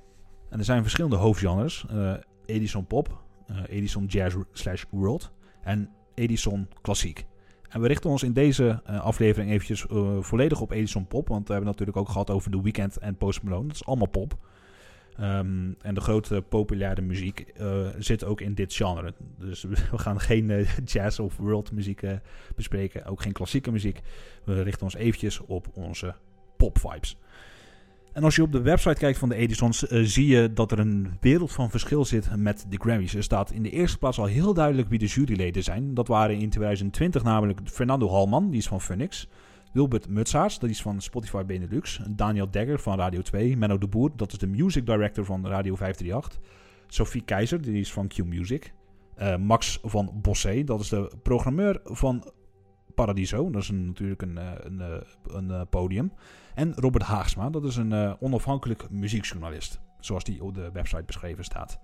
En 0.51 0.59
er 0.59 0.65
zijn 0.65 0.83
verschillende 0.83 1.17
hoofdgenres. 1.17 1.85
Uh, 1.93 2.13
Edison 2.47 2.87
Pop, 2.87 3.23
uh, 3.51 3.57
Edison 3.69 4.05
Jazz 4.07 4.37
slash 4.53 4.85
World 4.91 5.33
en 5.63 5.91
Edison 6.15 6.69
Klassiek. 6.81 7.27
En 7.69 7.81
we 7.81 7.87
richten 7.87 8.11
ons 8.11 8.23
in 8.23 8.33
deze 8.33 8.83
uh, 8.91 9.01
aflevering 9.01 9.51
eventjes 9.51 9.87
uh, 9.91 10.17
volledig 10.21 10.61
op 10.61 10.71
Edison 10.71 11.07
Pop. 11.07 11.29
Want 11.29 11.47
we 11.47 11.53
hebben 11.53 11.71
natuurlijk 11.71 11.99
ook 11.99 12.09
gehad 12.09 12.31
over 12.31 12.51
The 12.51 12.63
Weeknd 12.63 12.99
en 12.99 13.17
Post 13.17 13.43
Malone. 13.43 13.67
Dat 13.67 13.77
is 13.77 13.85
allemaal 13.85 14.09
pop. 14.09 14.39
Um, 15.21 15.77
en 15.83 15.95
de 15.95 16.01
grote 16.01 16.43
populaire 16.49 17.01
muziek 17.01 17.53
uh, 17.61 17.89
zit 17.99 18.25
ook 18.25 18.41
in 18.41 18.55
dit 18.55 18.75
genre. 18.75 19.15
Dus 19.39 19.63
we 19.63 19.99
gaan 19.99 20.21
geen 20.21 20.67
jazz 20.85 21.19
of 21.19 21.37
world 21.37 21.73
muziek 21.73 22.03
bespreken. 22.57 23.05
Ook 23.05 23.23
geen 23.23 23.33
klassieke 23.33 23.71
muziek. 23.71 24.01
We 24.45 24.63
richten 24.63 24.83
ons 24.83 24.95
eventjes 24.95 25.41
op 25.41 25.67
onze 25.73 26.15
pop 26.57 26.79
vibes. 26.79 27.17
En 28.13 28.25
als 28.25 28.37
je 28.37 28.43
op 28.43 28.53
de 28.53 28.61
website 28.61 28.99
kijkt 28.99 29.19
van 29.19 29.29
de 29.29 29.35
Edisons, 29.35 29.91
uh, 29.91 30.05
zie 30.05 30.27
je 30.27 30.53
dat 30.53 30.73
er 30.73 30.79
een 30.79 31.17
wereld 31.21 31.53
van 31.53 31.71
verschil 31.71 32.05
zit 32.05 32.37
met 32.37 32.67
de 32.69 32.77
Grammys. 32.77 33.15
Er 33.15 33.23
staat 33.23 33.51
in 33.51 33.63
de 33.63 33.71
eerste 33.71 33.99
plaats 33.99 34.19
al 34.19 34.25
heel 34.25 34.55
duidelijk 34.55 34.89
wie 34.89 34.99
de 34.99 35.07
juryleden 35.07 35.63
zijn. 35.63 35.95
Dat 35.95 36.09
waren 36.09 36.39
in 36.39 36.51
2020 36.51 37.23
namelijk 37.23 37.61
Fernando 37.65 38.09
Halman, 38.09 38.51
die 38.51 38.59
is 38.59 38.69
van 38.69 38.81
Phoenix. 38.81 39.29
Wilbert 39.73 40.09
Mutsaars, 40.09 40.59
dat 40.59 40.71
is 40.71 40.83
van 40.83 41.01
Spotify 41.01 41.45
Benelux. 41.45 42.01
Daniel 42.11 42.51
Degger 42.51 42.81
van 42.81 42.99
Radio 42.99 43.23
2. 43.23 43.57
Menno 43.57 43.79
de 43.79 43.89
Boer, 43.89 44.11
dat 44.17 44.33
is 44.33 44.39
de 44.39 44.47
music 44.47 44.87
director 44.87 45.25
van 45.25 45.47
Radio 45.47 45.75
538. 45.75 46.41
Sophie 46.87 47.23
Keizer, 47.23 47.63
die 47.63 47.81
is 47.81 47.93
van 47.93 48.09
Q 48.09 48.25
Music. 48.25 48.73
Uh, 49.19 49.37
Max 49.37 49.79
van 49.83 50.11
Bossé, 50.15 50.65
dat 50.65 50.81
is 50.81 50.89
de 50.89 51.11
programmeur 51.23 51.81
van 51.85 52.33
Paradiso. 52.95 53.51
Dat 53.51 53.63
is 53.63 53.69
een, 53.69 53.87
natuurlijk 53.87 54.23
een, 54.23 54.39
een, 54.63 55.51
een 55.51 55.69
podium. 55.69 56.13
En 56.61 56.73
Robert 56.75 57.05
Haagsma, 57.05 57.51
dat 57.51 57.65
is 57.65 57.77
een 57.77 57.93
uh, 57.93 58.13
onafhankelijk 58.19 58.91
muziekjournalist. 58.91 59.81
Zoals 60.01 60.25
die 60.25 60.45
op 60.45 60.55
de 60.55 60.71
website 60.73 61.03
beschreven 61.03 61.45
staat. 61.45 61.79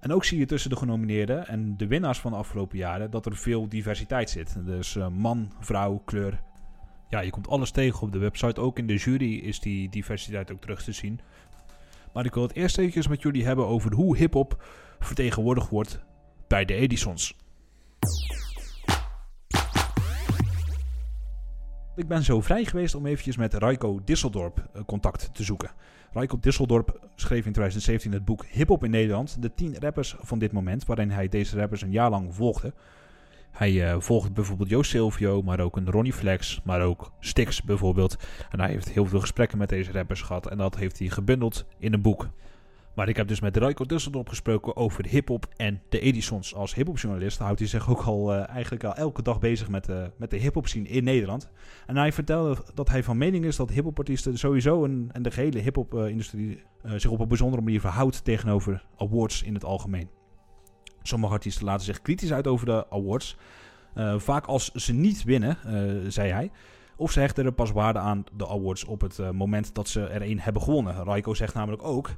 En 0.00 0.12
ook 0.12 0.24
zie 0.24 0.38
je 0.38 0.46
tussen 0.46 0.70
de 0.70 0.76
genomineerden 0.76 1.46
en 1.46 1.76
de 1.76 1.86
winnaars 1.86 2.18
van 2.18 2.30
de 2.30 2.36
afgelopen 2.36 2.78
jaren 2.78 3.10
dat 3.10 3.26
er 3.26 3.36
veel 3.36 3.68
diversiteit 3.68 4.30
zit. 4.30 4.66
Dus 4.66 4.94
uh, 4.94 5.08
man, 5.08 5.52
vrouw, 5.60 6.02
kleur. 6.04 6.40
Ja, 7.08 7.20
je 7.20 7.30
komt 7.30 7.48
alles 7.48 7.70
tegen 7.70 8.02
op 8.02 8.12
de 8.12 8.18
website. 8.18 8.60
Ook 8.60 8.78
in 8.78 8.86
de 8.86 8.96
jury 8.96 9.34
is 9.34 9.60
die 9.60 9.88
diversiteit 9.88 10.52
ook 10.52 10.60
terug 10.60 10.82
te 10.82 10.92
zien. 10.92 11.20
Maar 12.12 12.24
ik 12.24 12.34
wil 12.34 12.42
het 12.42 12.54
eerst 12.54 12.78
eventjes 12.78 13.08
met 13.08 13.22
jullie 13.22 13.44
hebben 13.44 13.66
over 13.66 13.94
hoe 13.94 14.16
hip-hop 14.16 14.64
vertegenwoordigd 14.98 15.68
wordt 15.68 16.00
bij 16.46 16.64
de 16.64 16.74
Edisons. 16.74 17.36
Ik 21.96 22.08
ben 22.08 22.22
zo 22.22 22.40
vrij 22.40 22.64
geweest 22.64 22.94
om 22.94 23.06
eventjes 23.06 23.36
met 23.36 23.54
Raiko 23.54 24.00
Disseldorp 24.04 24.84
contact 24.86 25.34
te 25.34 25.42
zoeken. 25.42 25.70
Raiko 26.12 26.38
Disseldorp 26.40 27.08
schreef 27.14 27.46
in 27.46 27.52
2017 27.52 28.12
het 28.12 28.24
boek 28.24 28.44
Hip 28.46 28.68
Hop 28.68 28.84
in 28.84 28.90
Nederland, 28.90 29.42
de 29.42 29.54
10 29.54 29.78
rappers 29.78 30.16
van 30.20 30.38
dit 30.38 30.52
moment, 30.52 30.86
waarin 30.86 31.10
hij 31.10 31.28
deze 31.28 31.56
rappers 31.56 31.82
een 31.82 31.90
jaar 31.90 32.10
lang 32.10 32.34
volgde. 32.34 32.72
Hij 33.50 33.72
uh, 33.72 34.00
volgt 34.00 34.32
bijvoorbeeld 34.32 34.68
Joost 34.68 34.90
Silvio, 34.90 35.42
maar 35.42 35.60
ook 35.60 35.76
een 35.76 35.90
Ronnie 35.90 36.12
Flex, 36.12 36.60
maar 36.64 36.82
ook 36.82 37.12
Stix 37.20 37.62
bijvoorbeeld. 37.62 38.16
En 38.50 38.60
hij 38.60 38.70
heeft 38.70 38.90
heel 38.90 39.06
veel 39.06 39.20
gesprekken 39.20 39.58
met 39.58 39.68
deze 39.68 39.92
rappers 39.92 40.22
gehad 40.22 40.46
en 40.46 40.58
dat 40.58 40.76
heeft 40.76 40.98
hij 40.98 41.08
gebundeld 41.08 41.64
in 41.78 41.92
een 41.92 42.02
boek. 42.02 42.28
Maar 42.94 43.08
ik 43.08 43.16
heb 43.16 43.28
dus 43.28 43.40
met 43.40 43.56
Raiko 43.56 43.84
Dusseldorp 43.84 44.28
gesproken 44.28 44.76
over 44.76 45.06
hip-hop 45.06 45.46
en 45.56 45.82
de 45.88 46.00
Edisons. 46.00 46.54
Als 46.54 46.74
hip-hopjournalist 46.74 47.38
houdt 47.38 47.58
hij 47.58 47.68
zich 47.68 47.90
ook 47.90 48.02
al 48.02 48.34
uh, 48.34 48.48
eigenlijk 48.48 48.84
al 48.84 48.94
elke 48.94 49.22
dag 49.22 49.38
bezig 49.38 49.68
met, 49.68 49.88
uh, 49.88 50.04
met 50.16 50.30
de 50.30 50.36
hip-hop 50.36 50.66
scene 50.66 50.88
in 50.88 51.04
Nederland. 51.04 51.50
En 51.86 51.96
hij 51.96 52.12
vertelde 52.12 52.56
dat 52.74 52.88
hij 52.88 53.02
van 53.02 53.18
mening 53.18 53.44
is 53.44 53.56
dat 53.56 53.70
hip-hop-artiesten 53.70 54.38
sowieso 54.38 54.84
een, 54.84 55.10
en 55.12 55.22
de 55.22 55.30
gehele 55.30 55.58
hip-hop-industrie 55.58 56.62
uh, 56.84 56.92
zich 56.96 57.10
op 57.10 57.20
een 57.20 57.28
bijzondere 57.28 57.62
manier 57.62 57.80
verhoudt 57.80 58.24
tegenover 58.24 58.84
awards 58.96 59.42
in 59.42 59.54
het 59.54 59.64
algemeen. 59.64 60.08
Sommige 61.02 61.32
artiesten 61.32 61.64
laten 61.64 61.84
zich 61.84 62.02
kritisch 62.02 62.32
uit 62.32 62.46
over 62.46 62.66
de 62.66 62.90
awards. 62.90 63.36
vaak 64.16 64.46
als 64.46 64.70
ze 64.72 64.92
niet 64.92 65.24
winnen, 65.24 65.56
zei 66.12 66.30
hij. 66.30 66.50
Of 67.00 67.12
ze 67.12 67.20
hechten 67.20 67.44
er 67.44 67.52
pas 67.52 67.70
waarde 67.70 67.98
aan 67.98 68.24
de 68.36 68.48
awards 68.48 68.84
op 68.84 69.00
het 69.00 69.18
uh, 69.18 69.30
moment 69.30 69.74
dat 69.74 69.88
ze 69.88 70.06
er 70.06 70.22
een 70.22 70.40
hebben 70.40 70.62
gewonnen. 70.62 71.04
Raiko 71.04 71.34
zegt 71.34 71.54
namelijk 71.54 71.82
ook: 71.82 72.10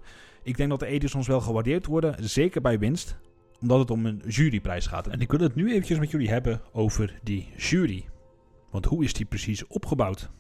Ik 0.42 0.56
denk 0.56 0.70
dat 0.70 0.80
de 0.80 0.86
Edisons 0.86 1.26
wel 1.26 1.40
gewaardeerd 1.40 1.86
worden, 1.86 2.28
zeker 2.28 2.60
bij 2.60 2.78
winst, 2.78 3.16
omdat 3.60 3.78
het 3.78 3.90
om 3.90 4.06
een 4.06 4.22
juryprijs 4.28 4.86
gaat. 4.86 5.06
En 5.06 5.20
ik 5.20 5.30
wil 5.30 5.40
het 5.40 5.54
nu 5.54 5.70
eventjes 5.70 5.98
met 5.98 6.10
jullie 6.10 6.28
hebben 6.28 6.60
over 6.72 7.18
die 7.22 7.52
jury. 7.56 8.04
Want 8.70 8.84
hoe 8.84 9.04
is 9.04 9.12
die 9.12 9.26
precies 9.26 9.66
opgebouwd? 9.66 10.30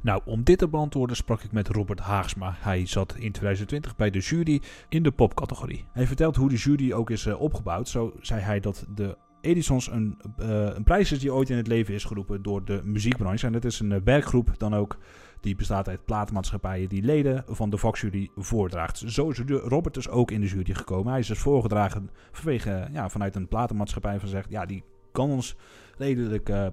Nou, 0.00 0.22
om 0.24 0.44
dit 0.44 0.58
te 0.58 0.68
beantwoorden 0.68 1.16
sprak 1.16 1.42
ik 1.42 1.52
met 1.52 1.68
Robert 1.68 2.00
Haagsma. 2.00 2.56
Hij 2.58 2.86
zat 2.86 3.14
in 3.14 3.32
2020 3.32 3.96
bij 3.96 4.10
de 4.10 4.18
jury 4.18 4.62
in 4.88 5.02
de 5.02 5.12
popcategorie. 5.12 5.84
Hij 5.92 6.06
vertelt 6.06 6.36
hoe 6.36 6.48
de 6.48 6.56
jury 6.56 6.92
ook 6.92 7.10
is 7.10 7.26
eh, 7.26 7.40
opgebouwd. 7.40 7.88
Zo 7.88 8.12
zei 8.20 8.40
hij 8.40 8.60
dat 8.60 8.86
de 8.94 9.16
Edisons 9.44 9.90
een, 9.90 10.18
eh, 10.36 10.74
een 10.74 10.84
prijs 10.84 11.12
is 11.12 11.18
die 11.18 11.32
ooit 11.32 11.50
in 11.50 11.56
het 11.56 11.66
leven 11.66 11.94
is 11.94 12.04
geroepen 12.04 12.42
door 12.42 12.64
de 12.64 12.80
muziekbranche. 12.84 13.46
En 13.46 13.52
dat 13.52 13.64
is 13.64 13.80
een 13.80 13.92
eh, 13.92 14.00
werkgroep 14.04 14.58
dan 14.58 14.74
ook 14.74 14.98
die 15.40 15.56
bestaat 15.56 15.88
uit 15.88 16.04
platenmaatschappijen 16.04 16.88
die 16.88 17.02
leden 17.02 17.44
van 17.46 17.70
de 17.70 17.76
vakjury 17.76 18.30
voordraagt. 18.36 19.02
Zo 19.06 19.30
is 19.30 19.38
Robert 19.46 19.94
dus 19.94 20.08
ook 20.08 20.30
in 20.30 20.40
de 20.40 20.46
jury 20.46 20.74
gekomen. 20.74 21.10
Hij 21.10 21.20
is 21.20 21.26
dus 21.26 21.38
voorgedragen 21.38 22.10
vanwege, 22.32 22.88
ja, 22.92 23.08
vanuit 23.08 23.36
een 23.36 23.48
platenmaatschappij 23.48 24.20
van 24.20 24.28
zegt, 24.28 24.50
ja, 24.50 24.66
die 24.66 24.82
kan 25.12 25.30
ons 25.30 25.56
redelijk 25.98 26.48
uh, 26.48 26.66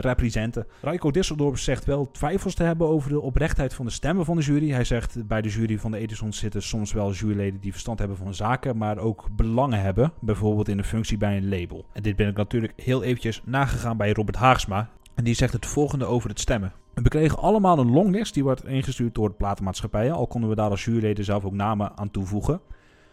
representen. 0.00 0.66
Raiko 0.80 1.10
Disseldorp 1.10 1.58
zegt 1.58 1.84
wel 1.84 2.10
twijfels 2.10 2.54
te 2.54 2.62
hebben 2.62 2.88
over 2.88 3.10
de 3.10 3.20
oprechtheid 3.20 3.74
van 3.74 3.84
de 3.84 3.92
stemmen 3.92 4.24
van 4.24 4.36
de 4.36 4.42
jury. 4.42 4.70
Hij 4.70 4.84
zegt 4.84 5.26
bij 5.26 5.42
de 5.42 5.48
jury 5.48 5.78
van 5.78 5.90
de 5.90 5.98
Edisons 5.98 6.38
zitten 6.38 6.62
soms 6.62 6.92
wel 6.92 7.12
juryleden 7.12 7.60
die 7.60 7.72
verstand 7.72 7.98
hebben 7.98 8.16
van 8.16 8.34
zaken, 8.34 8.76
maar 8.76 8.98
ook 8.98 9.28
belangen 9.36 9.80
hebben, 9.80 10.12
bijvoorbeeld 10.20 10.68
in 10.68 10.76
de 10.76 10.84
functie 10.84 11.16
bij 11.16 11.36
een 11.36 11.48
label. 11.48 11.84
En 11.92 12.02
dit 12.02 12.16
ben 12.16 12.28
ik 12.28 12.36
natuurlijk 12.36 12.72
heel 12.76 13.02
eventjes 13.02 13.42
nagegaan 13.44 13.96
bij 13.96 14.12
Robert 14.12 14.36
Haagsma. 14.36 14.88
En 15.14 15.24
die 15.24 15.34
zegt 15.34 15.52
het 15.52 15.66
volgende 15.66 16.04
over 16.04 16.28
het 16.28 16.40
stemmen. 16.40 16.72
We 16.94 17.08
kregen 17.08 17.38
allemaal 17.38 17.78
een 17.78 17.90
longlist 17.90 18.34
die 18.34 18.42
wordt 18.42 18.64
ingestuurd 18.64 19.14
door 19.14 19.28
de 19.28 19.34
platenmaatschappijen, 19.34 20.14
al 20.14 20.26
konden 20.26 20.50
we 20.50 20.56
daar 20.56 20.70
als 20.70 20.84
juryleden 20.84 21.24
zelf 21.24 21.44
ook 21.44 21.52
namen 21.52 21.92
aan 21.96 22.10
toevoegen. 22.10 22.60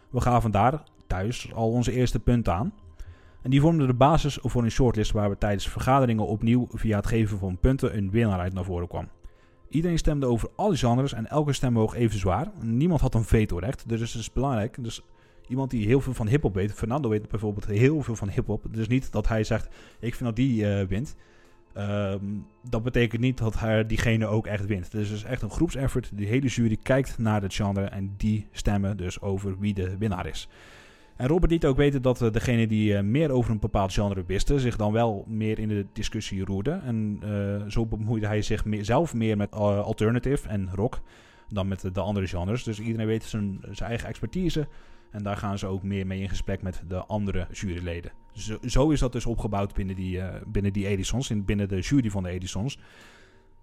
We 0.10 0.22
gaven 0.22 0.52
daar 0.52 0.84
thuis 1.08 1.54
al 1.54 1.72
onze 1.72 1.92
eerste 1.92 2.20
punten 2.20 2.54
aan. 2.54 2.74
En 3.42 3.50
die 3.50 3.62
vormden 3.62 3.88
de 3.88 3.94
basis 3.94 4.38
voor 4.42 4.64
een 4.64 4.72
shortlist 4.72 5.12
waar 5.12 5.30
we 5.30 5.38
tijdens 5.38 5.70
vergaderingen 5.70 6.28
opnieuw 6.28 6.68
via 6.72 6.96
het 6.96 7.08
geven 7.08 7.38
van 7.38 7.58
punten 7.58 7.98
een 7.98 8.12
winnaar 8.12 8.40
uit 8.40 8.54
naar 8.54 8.64
voren 8.64 8.88
kwam. 8.88 9.08
Iedereen 9.70 9.98
stemde 9.98 10.26
over 10.26 10.50
alle 10.56 10.78
genres 10.78 11.14
en 11.14 11.28
elke 11.28 11.54
stem 11.54 11.74
woog 11.74 11.96
even 11.96 12.20
zwaar. 12.20 12.52
Niemand 12.62 13.02
had 13.02 13.16
een 13.16 13.24
vetorecht, 13.24 13.90
dus 13.90 14.00
het 14.00 14.22
is 14.22 14.32
belangrijk. 14.32 14.84
Dus 14.84 15.02
iemand 15.48 15.70
die 15.70 15.86
heel 15.86 16.02
veel 16.02 16.14
van 16.14 16.28
hip-hop 16.28 16.54
weet, 16.54 16.74
Fernando 16.74 17.10
weet 17.10 17.30
bijvoorbeeld 17.30 17.66
heel 17.66 18.02
veel 18.02 18.16
van 18.16 18.30
hip-hop. 18.30 18.66
Dus 18.72 18.88
niet 18.88 19.12
dat 19.12 19.28
hij 19.28 19.44
zegt: 19.44 19.66
Ik 20.00 20.16
vind 20.16 20.24
dat 20.24 20.36
die 20.36 20.64
uh, 20.64 20.82
wint. 20.88 21.16
Um, 21.78 22.46
dat 22.70 22.84
betekent 22.84 23.22
niet 23.22 23.38
dat 23.38 23.60
hij, 23.60 23.86
diegene 23.86 24.26
ook 24.26 24.48
echt 24.48 24.66
wint. 24.66 24.92
Dus 24.92 25.08
het 25.08 25.18
is 25.18 25.24
echt 25.24 25.42
een 25.42 25.52
groepseffort. 25.52 26.12
De 26.14 26.26
hele 26.26 26.48
jury 26.48 26.78
kijkt 26.84 27.18
naar 27.18 27.42
het 27.42 27.54
genre 27.54 27.84
en 27.84 28.14
die 28.18 28.48
stemmen 28.52 28.98
dus 28.98 29.22
over 29.22 29.60
wie 29.60 29.74
de 29.74 29.98
winnaar 29.98 30.26
is. 30.28 30.48
En 31.20 31.28
Robert 31.28 31.52
liet 31.52 31.66
ook 31.66 31.78
weten 31.78 32.02
dat 32.02 32.22
uh, 32.22 32.32
degene 32.32 32.68
die 32.68 32.94
uh, 32.94 33.02
meer 33.02 33.32
over 33.32 33.52
een 33.52 33.60
bepaald 33.60 33.94
genre 33.94 34.24
wisten, 34.28 34.60
zich 34.60 34.76
dan 34.76 34.92
wel 34.92 35.26
meer 35.28 35.60
in 35.60 35.68
de 35.68 35.86
discussie 35.94 36.46
roerde. 36.46 36.72
En 36.72 37.22
uh, 37.24 37.70
zo 37.70 37.86
bemoeide 37.86 38.28
hij 38.28 38.42
zich 38.42 38.66
meer, 38.66 38.86
zelf 38.86 39.14
meer 39.14 39.38
met 39.38 39.52
alternative 39.52 40.48
en 40.48 40.70
rock 40.74 41.00
dan 41.50 41.68
met 41.68 41.82
de, 41.82 41.92
de 41.92 42.00
andere 42.00 42.28
genres. 42.28 42.64
Dus 42.64 42.80
iedereen 42.80 43.08
weet 43.08 43.24
zijn, 43.24 43.60
zijn 43.72 43.90
eigen 43.90 44.08
expertise. 44.08 44.68
En 45.12 45.24
daar 45.24 45.38
gaan 45.38 45.58
ze 45.58 45.68
ook 45.68 45.84
meer 45.84 46.08
mee 46.08 46.22
in 46.22 46.30
gesprek 46.30 46.62
met 46.62 46.84
de 46.88 47.06
andere 47.06 47.48
juryleden. 47.52 48.12
Zo, 48.66 48.90
is 48.90 49.00
dat 49.00 49.12
dus 49.12 49.26
opgebouwd 49.26 49.74
binnen 49.74 49.96
die, 49.96 50.22
binnen 50.48 50.74
die 50.74 50.88
Edisons, 50.88 51.30
in, 51.30 51.46
binnen 51.46 51.68
de 51.68 51.80
jury 51.80 52.10
van 52.10 52.24
de 52.24 52.30
Edisons. 52.30 52.80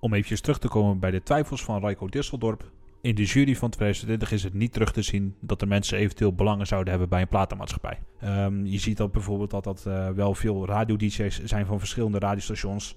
Om 0.00 0.12
eventjes 0.12 0.40
terug 0.40 0.58
te 0.58 0.68
komen 0.68 0.98
bij 0.98 1.10
de 1.10 1.22
twijfels 1.22 1.64
van 1.64 1.80
Raiko 1.80 2.08
Disseldorp. 2.08 2.70
In 3.06 3.14
de 3.14 3.24
jury 3.24 3.56
van 3.56 3.70
2020 3.70 4.32
is 4.32 4.42
het 4.42 4.54
niet 4.54 4.72
terug 4.72 4.92
te 4.92 5.02
zien 5.02 5.34
dat 5.40 5.62
er 5.62 5.68
mensen 5.68 5.98
eventueel 5.98 6.34
belangen 6.34 6.66
zouden 6.66 6.90
hebben 6.90 7.08
bij 7.08 7.20
een 7.20 7.28
platenmaatschappij. 7.28 7.98
Um, 8.24 8.66
je 8.66 8.78
ziet 8.78 8.96
dat 8.96 9.12
bijvoorbeeld 9.12 9.50
dat 9.50 9.64
dat 9.64 9.84
uh, 9.88 10.08
wel 10.08 10.34
veel 10.34 10.66
radio-dj's 10.66 11.44
zijn 11.44 11.66
van 11.66 11.78
verschillende 11.78 12.18
radiostations. 12.18 12.96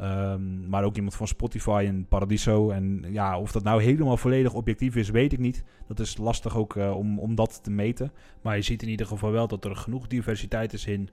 Um, 0.00 0.68
maar 0.68 0.84
ook 0.84 0.96
iemand 0.96 1.14
van 1.14 1.26
Spotify 1.26 1.84
en 1.86 2.06
Paradiso. 2.08 2.70
En 2.70 3.04
ja, 3.10 3.38
of 3.38 3.52
dat 3.52 3.62
nou 3.62 3.82
helemaal 3.82 4.16
volledig 4.16 4.52
objectief 4.52 4.96
is, 4.96 5.10
weet 5.10 5.32
ik 5.32 5.38
niet. 5.38 5.64
Dat 5.88 6.00
is 6.00 6.16
lastig 6.16 6.56
ook 6.56 6.74
uh, 6.74 6.96
om, 6.96 7.18
om 7.18 7.34
dat 7.34 7.62
te 7.62 7.70
meten. 7.70 8.12
Maar 8.42 8.56
je 8.56 8.62
ziet 8.62 8.82
in 8.82 8.88
ieder 8.88 9.06
geval 9.06 9.30
wel 9.30 9.48
dat 9.48 9.64
er 9.64 9.76
genoeg 9.76 10.06
diversiteit 10.06 10.72
is 10.72 10.86
in 10.86 11.08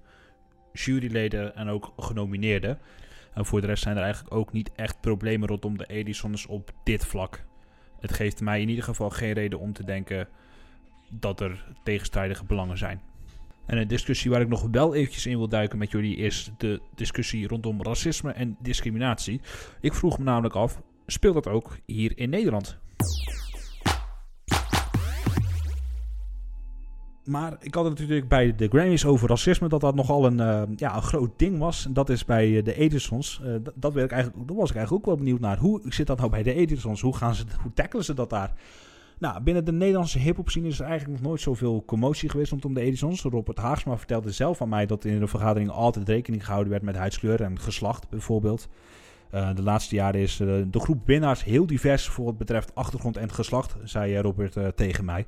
juryleden 0.74 1.56
en 1.56 1.70
ook 1.70 1.94
genomineerden. 1.98 2.78
En 3.34 3.46
voor 3.46 3.62
de 3.62 3.68
rest 3.68 3.84
zijn 3.84 3.98
er 3.98 4.04
eigenlijk 4.04 4.36
ook 4.36 4.52
niet 4.52 4.72
echt 4.76 5.02
problemen 5.02 5.48
rondom 5.48 5.78
de 5.78 5.86
Edisons 5.86 6.46
op 6.46 6.72
dit 6.84 7.06
vlak 7.06 7.46
het 8.00 8.14
geeft 8.14 8.42
mij 8.42 8.62
in 8.62 8.70
ieder 8.70 8.84
geval 8.84 9.10
geen 9.10 9.34
reden 9.34 9.60
om 9.60 9.74
te 9.74 9.84
denken 9.84 10.28
dat 11.10 11.40
er 11.40 11.66
tegenstrijdige 11.84 12.46
belangen 12.46 12.78
zijn. 12.78 13.02
En 13.66 13.78
een 13.78 13.88
discussie 13.88 14.32
waar 14.32 14.42
ik 14.42 14.48
nog 14.48 14.68
wel 14.72 14.96
eventjes 14.96 15.26
in 15.26 15.38
wil 15.38 15.48
duiken 15.48 15.78
met 15.78 15.92
jullie 15.92 16.16
is 16.16 16.52
de 16.58 16.82
discussie 16.96 17.48
rondom 17.48 17.84
racisme 17.84 18.32
en 18.32 18.58
discriminatie. 18.60 19.42
Ik 19.82 19.94
vroeg 19.94 20.18
me 20.18 20.24
namelijk 20.24 20.56
af, 20.56 20.82
speelt 21.06 21.34
dat 21.34 21.48
ook 21.48 21.78
hier 21.86 22.12
in 22.16 22.30
Nederland? 22.30 22.78
Maar 27.28 27.58
ik 27.60 27.74
had 27.74 27.86
het 27.86 28.00
natuurlijk 28.00 28.28
bij 28.28 28.56
de 28.56 28.68
Grammys 28.68 29.06
over 29.06 29.30
racisme, 29.30 29.68
dat 29.68 29.82
dat 29.82 29.96
nogal 29.96 30.26
een, 30.26 30.40
uh, 30.40 30.62
ja, 30.76 30.96
een 30.96 31.02
groot 31.02 31.32
ding 31.36 31.60
was. 31.60 31.86
En 31.86 31.94
dat 31.94 32.10
is 32.10 32.26
bij 32.26 32.62
de 32.62 32.74
Edisons. 32.74 33.42
Uh, 33.44 33.56
dat, 33.76 33.96
ik 33.96 34.12
eigenlijk, 34.12 34.48
dat 34.48 34.58
was 34.58 34.70
ik 34.70 34.76
eigenlijk 34.76 34.92
ook 34.92 35.06
wel 35.06 35.24
benieuwd 35.24 35.40
naar. 35.40 35.58
Hoe 35.58 35.82
zit 35.86 36.08
dat 36.08 36.18
nou 36.18 36.30
bij 36.30 36.44
de 36.44 36.54
Edisons? 36.54 37.02
Hoe, 37.02 37.16
gaan 37.16 37.36
ze, 37.36 37.44
hoe 37.62 37.74
tackelen 37.74 38.06
ze 38.06 38.14
dat 38.14 38.30
daar? 38.30 38.54
Nou, 39.20 39.42
binnen 39.42 39.66
de 39.66 39.72
Nederlandse 39.72 40.20
hip-hop 40.20 40.50
is 40.50 40.80
er 40.80 40.86
eigenlijk 40.86 41.20
nog 41.20 41.30
nooit 41.30 41.42
zoveel 41.42 41.84
commotie 41.86 42.30
geweest 42.30 42.52
rondom 42.52 42.74
de 42.74 42.82
Edisons. 42.82 43.22
Robert 43.22 43.58
Haagsma 43.58 43.98
vertelde 43.98 44.32
zelf 44.32 44.62
aan 44.62 44.70
mij 44.70 44.86
dat 44.86 45.06
in 45.06 45.20
de 45.20 45.28
vergadering 45.28 45.70
altijd 45.70 46.08
rekening 46.08 46.46
gehouden 46.46 46.72
werd 46.72 46.84
met 46.84 46.96
huidskleur 46.96 47.42
en 47.42 47.60
geslacht, 47.60 48.10
bijvoorbeeld. 48.10 48.70
De 49.30 49.64
laatste 49.64 49.96
jaren 49.96 50.22
is 50.22 50.38
de 50.38 50.80
groep 50.80 51.06
winnaars 51.06 51.44
heel 51.44 51.66
divers 51.66 52.08
voor 52.08 52.26
wat 52.26 52.38
betreft 52.38 52.76
achtergrond 52.76 53.18
en 53.18 53.32
geslacht, 53.32 53.76
zei 53.84 54.18
Robert 54.18 54.58
tegen 54.76 55.06
mij. 55.06 55.26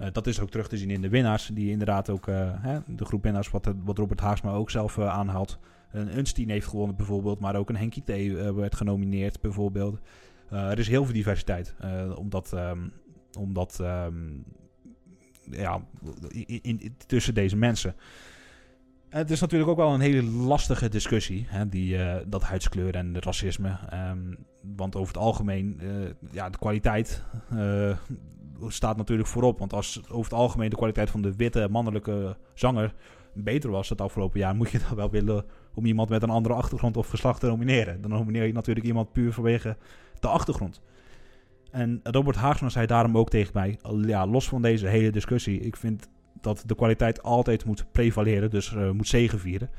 Uh, 0.00 0.06
dat 0.12 0.26
is 0.26 0.40
ook 0.40 0.50
terug 0.50 0.68
te 0.68 0.76
zien 0.76 0.90
in 0.90 1.00
de 1.00 1.08
winnaars, 1.08 1.46
die 1.46 1.70
inderdaad 1.70 2.10
ook, 2.10 2.26
uh, 2.26 2.50
hè, 2.56 2.78
de 2.86 3.04
groep 3.04 3.22
winnaars, 3.22 3.50
wat, 3.50 3.74
wat 3.84 3.98
Robert 3.98 4.20
Haagsma 4.20 4.52
ook 4.52 4.70
zelf 4.70 4.98
aanhaalt. 4.98 5.58
Een 5.90 6.18
Unstein 6.18 6.48
heeft 6.48 6.66
gewonnen 6.66 6.96
bijvoorbeeld, 6.96 7.40
maar 7.40 7.56
ook 7.56 7.68
een 7.68 7.76
Henkie 7.76 8.02
T 8.02 8.08
werd 8.54 8.74
genomineerd 8.74 9.40
bijvoorbeeld. 9.40 10.00
er 10.48 10.78
is 10.78 10.88
heel 10.88 11.04
veel 11.04 11.14
diversiteit, 11.14 11.74
omdat, 12.14 12.52
um, 12.52 12.92
omdat 13.38 13.78
um, 13.80 14.44
ja, 15.50 15.80
tussen 17.06 17.34
deze 17.34 17.56
mensen. 17.56 17.94
Het 19.08 19.30
is 19.30 19.40
natuurlijk 19.40 19.70
ook 19.70 19.76
wel 19.76 19.94
een 19.94 20.00
hele 20.00 20.22
lastige 20.22 20.88
discussie, 20.88 21.46
hè, 21.48 21.68
die, 21.68 21.98
dat 22.28 22.42
huidskleur 22.42 22.94
en 22.94 23.20
racisme. 23.20 23.78
Um, 24.10 24.36
want 24.76 24.96
over 24.96 25.14
het 25.14 25.22
algemeen, 25.22 25.80
ja, 26.30 26.50
de 26.50 26.58
kwaliteit 26.58 27.24
staat 28.68 28.96
natuurlijk 28.96 29.28
voorop. 29.28 29.58
Want 29.58 29.72
als 29.72 30.02
over 30.08 30.30
het 30.30 30.40
algemeen 30.40 30.70
de 30.70 30.76
kwaliteit 30.76 31.10
van 31.10 31.22
de 31.22 31.36
witte 31.36 31.68
mannelijke 31.70 32.36
zanger 32.54 32.94
beter 33.34 33.70
was 33.70 33.88
het 33.88 34.00
afgelopen 34.00 34.40
jaar, 34.40 34.54
moet 34.54 34.70
je 34.70 34.78
dan 34.88 34.96
wel 34.96 35.10
willen 35.10 35.44
om 35.74 35.86
iemand 35.86 36.08
met 36.08 36.22
een 36.22 36.30
andere 36.30 36.54
achtergrond 36.54 36.96
of 36.96 37.08
geslacht 37.08 37.40
te 37.40 37.46
nomineren. 37.46 38.00
Dan 38.00 38.10
nomineer 38.10 38.46
je 38.46 38.52
natuurlijk 38.52 38.86
iemand 38.86 39.12
puur 39.12 39.32
vanwege 39.32 39.76
de 40.20 40.28
achtergrond. 40.28 40.82
En 41.70 42.00
Robert 42.02 42.36
Haagsma 42.36 42.68
zei 42.68 42.86
daarom 42.86 43.18
ook 43.18 43.30
tegen 43.30 43.52
mij, 43.54 43.78
ja, 44.06 44.26
los 44.26 44.48
van 44.48 44.62
deze 44.62 44.86
hele 44.86 45.10
discussie, 45.10 45.60
ik 45.60 45.76
vind 45.76 46.08
dat 46.40 46.62
de 46.66 46.74
kwaliteit 46.74 47.22
altijd 47.22 47.64
moet 47.64 47.86
prevaleren, 47.92 48.50
dus 48.50 48.72
uh, 48.72 48.90
moet 48.90 49.08
zegenvieren. 49.08 49.70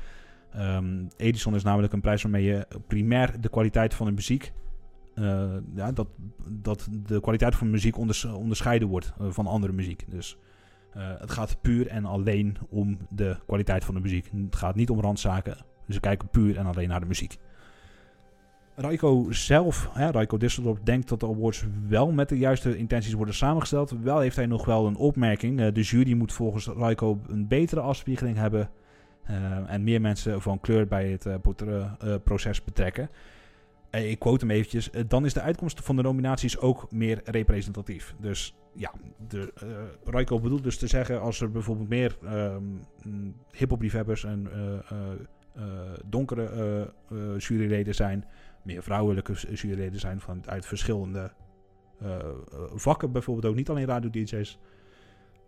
Um, 0.56 1.08
Edison 1.16 1.54
is 1.54 1.62
namelijk 1.62 1.92
een 1.92 2.00
prijs 2.00 2.22
waarmee 2.22 2.44
je 2.44 2.66
primair 2.86 3.40
de 3.40 3.48
kwaliteit 3.48 3.94
van 3.94 4.06
de 4.06 4.12
muziek, 4.12 4.52
uh, 5.18 5.52
ja, 5.74 5.92
dat, 5.92 6.08
dat 6.48 6.88
de 7.06 7.20
kwaliteit 7.20 7.54
van 7.54 7.70
muziek 7.70 7.98
onders, 7.98 8.24
onderscheiden 8.24 8.88
wordt 8.88 9.12
uh, 9.20 9.26
van 9.30 9.46
andere 9.46 9.72
muziek. 9.72 10.04
Dus 10.08 10.38
het 10.96 11.30
gaat 11.30 11.60
puur 11.60 11.86
en 11.86 12.04
alleen 12.04 12.56
om 12.68 12.98
de 13.10 13.36
kwaliteit 13.46 13.84
van 13.84 13.94
de 13.94 14.00
muziek. 14.00 14.30
Het 14.44 14.56
gaat 14.56 14.74
niet 14.74 14.90
om 14.90 15.00
randzaken, 15.00 15.56
dus 15.86 15.94
we 15.94 16.00
kijken 16.00 16.28
puur 16.28 16.56
en 16.56 16.66
alleen 16.66 16.88
naar 16.88 17.00
de 17.00 17.06
muziek. 17.06 17.38
Raiko 18.74 19.26
zelf, 19.30 19.90
hè, 19.92 20.10
Raiko 20.10 20.36
Disseldorp, 20.36 20.84
denkt 20.84 21.08
dat 21.08 21.20
de 21.20 21.26
awards 21.26 21.64
wel 21.88 22.12
met 22.12 22.28
de 22.28 22.38
juiste 22.38 22.76
intenties 22.76 23.12
worden 23.12 23.34
samengesteld. 23.34 23.90
Wel 24.02 24.18
heeft 24.18 24.36
hij 24.36 24.46
nog 24.46 24.64
wel 24.64 24.86
een 24.86 24.96
opmerking. 24.96 25.70
De 25.70 25.82
jury 25.82 26.12
moet 26.12 26.32
volgens 26.32 26.66
Raiko 26.66 27.20
een 27.28 27.48
betere 27.48 27.80
afspiegeling 27.80 28.36
hebben 28.36 28.70
en 29.66 29.84
meer 29.84 30.00
mensen 30.00 30.42
van 30.42 30.60
kleur 30.60 30.86
bij 30.86 31.10
het 31.10 31.26
uh, 31.26 32.14
proces 32.24 32.64
betrekken. 32.64 33.08
Ik 33.90 34.18
quote 34.18 34.46
hem 34.46 34.56
eventjes. 34.56 34.90
dan 35.08 35.24
is 35.24 35.32
de 35.32 35.40
uitkomst 35.40 35.80
van 35.80 35.96
de 35.96 36.02
nominaties 36.02 36.58
ook 36.58 36.90
meer 36.92 37.20
representatief. 37.24 38.14
Dus 38.18 38.54
ja, 38.74 38.92
de, 39.28 39.52
Raiko 40.04 40.40
bedoelt 40.40 40.62
dus 40.62 40.78
te 40.78 40.86
zeggen 40.86 41.20
als 41.20 41.40
er 41.40 41.50
bijvoorbeeld 41.50 41.88
meer 41.88 42.16
um, 42.24 42.80
hip-hop 43.50 43.80
liefhebbers 43.80 44.24
en 44.24 44.48
donkere 46.04 46.92
juryleden 47.38 47.94
zijn 47.94 48.24
meer 48.66 48.82
vrouwelijke 48.82 49.32
juryleden 49.32 50.00
zijn 50.00 50.20
van, 50.20 50.42
uit 50.46 50.66
verschillende 50.66 51.32
uh, 52.02 52.18
vakken, 52.74 53.12
bijvoorbeeld 53.12 53.46
ook 53.46 53.54
niet 53.54 53.70
alleen 53.70 53.86
radio-dj's, 53.86 54.58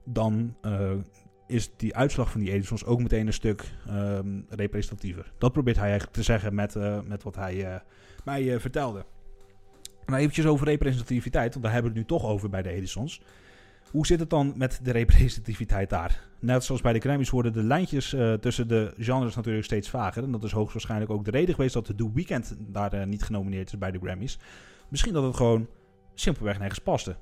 dan 0.05 0.57
uh, 0.63 0.93
is 1.49 1.71
die 1.77 1.97
uitslag 1.97 2.31
van 2.31 2.41
die 2.41 2.53
Edisons 2.53 2.85
ook 2.85 3.03
meteen 3.03 3.27
een 3.27 3.33
stuk 3.33 3.65
um, 3.89 4.47
representatiever. 4.49 5.33
Dat 5.39 5.53
probeert 5.53 5.77
hij 5.77 5.87
eigenlijk 5.89 6.17
te 6.17 6.23
zeggen 6.23 6.55
met, 6.55 6.75
uh, 6.75 6.99
met 7.01 7.23
wat 7.23 7.35
hij 7.35 7.83
mij 8.25 8.61
vertelde. 8.61 9.05
Nou, 10.07 10.21
eventjes 10.21 10.47
over 10.47 10.67
representativiteit, 10.67 11.53
want 11.53 11.65
daar 11.65 11.73
hebben 11.73 11.93
we 11.93 11.99
het 11.99 12.09
nu 12.09 12.17
toch 12.17 12.31
over 12.31 12.51
bij 12.51 12.63
de 12.63 12.71
Edisons. 12.71 13.23
Hoe 13.91 14.07
zit 14.07 14.21
het 14.21 14.31
dan 14.31 14.53
met 14.57 14.81
de 14.83 14.91
representativiteit 14.91 15.91
daar? 15.91 16.29
Net 16.41 16.65
zoals 16.65 16.81
bij 16.81 16.93
de 16.93 17.01
Grammys 17.01 17.31
worden 17.31 17.53
de 17.53 17.63
lijntjes 17.63 18.17
tussen 18.41 18.69
de 18.69 18.95
genres 18.99 19.35
natuurlijk 19.35 19.65
steeds 19.65 19.91
vager. 19.91 20.23
En 20.23 20.31
dat 20.31 20.45
is 20.45 20.53
hoogstwaarschijnlijk 20.53 21.11
ook 21.11 21.25
de 21.25 21.31
reden 21.31 21.55
geweest 21.55 21.75
dat 21.75 21.85
The 21.97 22.13
Weeknd 22.15 22.57
daar 22.59 23.07
niet 23.07 23.23
genomineerd 23.23 23.69
is 23.69 23.79
bij 23.79 23.91
de 23.91 23.99
Grammys. 23.99 24.39
Misschien 24.89 25.13
dat 25.13 25.23
het 25.23 25.37
gewoon 25.37 25.69
simpelweg 26.15 26.59
nergens 26.59 26.79
paste. 26.79 27.17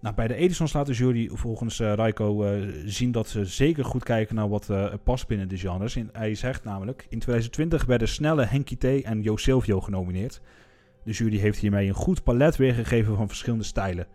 Nou, 0.00 0.14
bij 0.14 0.28
de 0.28 0.34
Edisons 0.34 0.72
laat 0.72 0.86
de 0.86 0.92
jury 0.92 1.30
volgens 1.32 1.80
uh, 1.80 1.92
Raiko 1.92 2.46
zien 2.84 3.12
dat 3.12 3.28
ze 3.28 3.44
zeker 3.44 3.84
goed 3.84 4.04
kijken 4.04 4.34
naar 4.34 4.48
wat 4.48 4.70
past 5.04 5.26
binnen 5.26 5.48
de 5.48 5.58
genres. 5.58 5.96
Hij 6.12 6.34
zegt 6.34 6.64
namelijk, 6.64 7.06
in 7.08 7.18
2020 7.18 7.84
werden 7.84 8.08
snelle 8.08 8.44
Henky 8.44 8.76
T 8.76 8.84
en 8.84 9.22
Jo 9.22 9.36
Silvio 9.36 9.80
genomineerd. 9.80 10.40
De 11.04 11.12
jury 11.12 11.38
heeft 11.38 11.58
hiermee 11.58 11.88
een 11.88 11.94
goed 11.94 12.22
palet 12.22 12.56
weergegeven 12.56 13.16
van 13.16 13.28
verschillende 13.28 13.64
stijlen. 13.64 14.06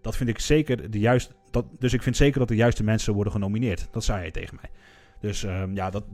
Dat 0.00 0.16
vind 0.16 0.28
ik 0.28 0.38
zeker 0.38 0.90
de 0.90 0.98
juiste. 0.98 1.32
Dat, 1.50 1.66
dus 1.78 1.92
ik 1.92 2.02
vind 2.02 2.16
zeker 2.16 2.38
dat 2.38 2.48
de 2.48 2.56
juiste 2.56 2.84
mensen 2.84 3.14
worden 3.14 3.32
genomineerd. 3.32 3.88
Dat 3.90 4.04
zei 4.04 4.18
hij 4.18 4.30
tegen 4.30 4.58
mij. 4.60 4.70
Dus 5.20 5.42
um, 5.42 5.74
ja, 5.74 5.90
dat, 5.90 6.04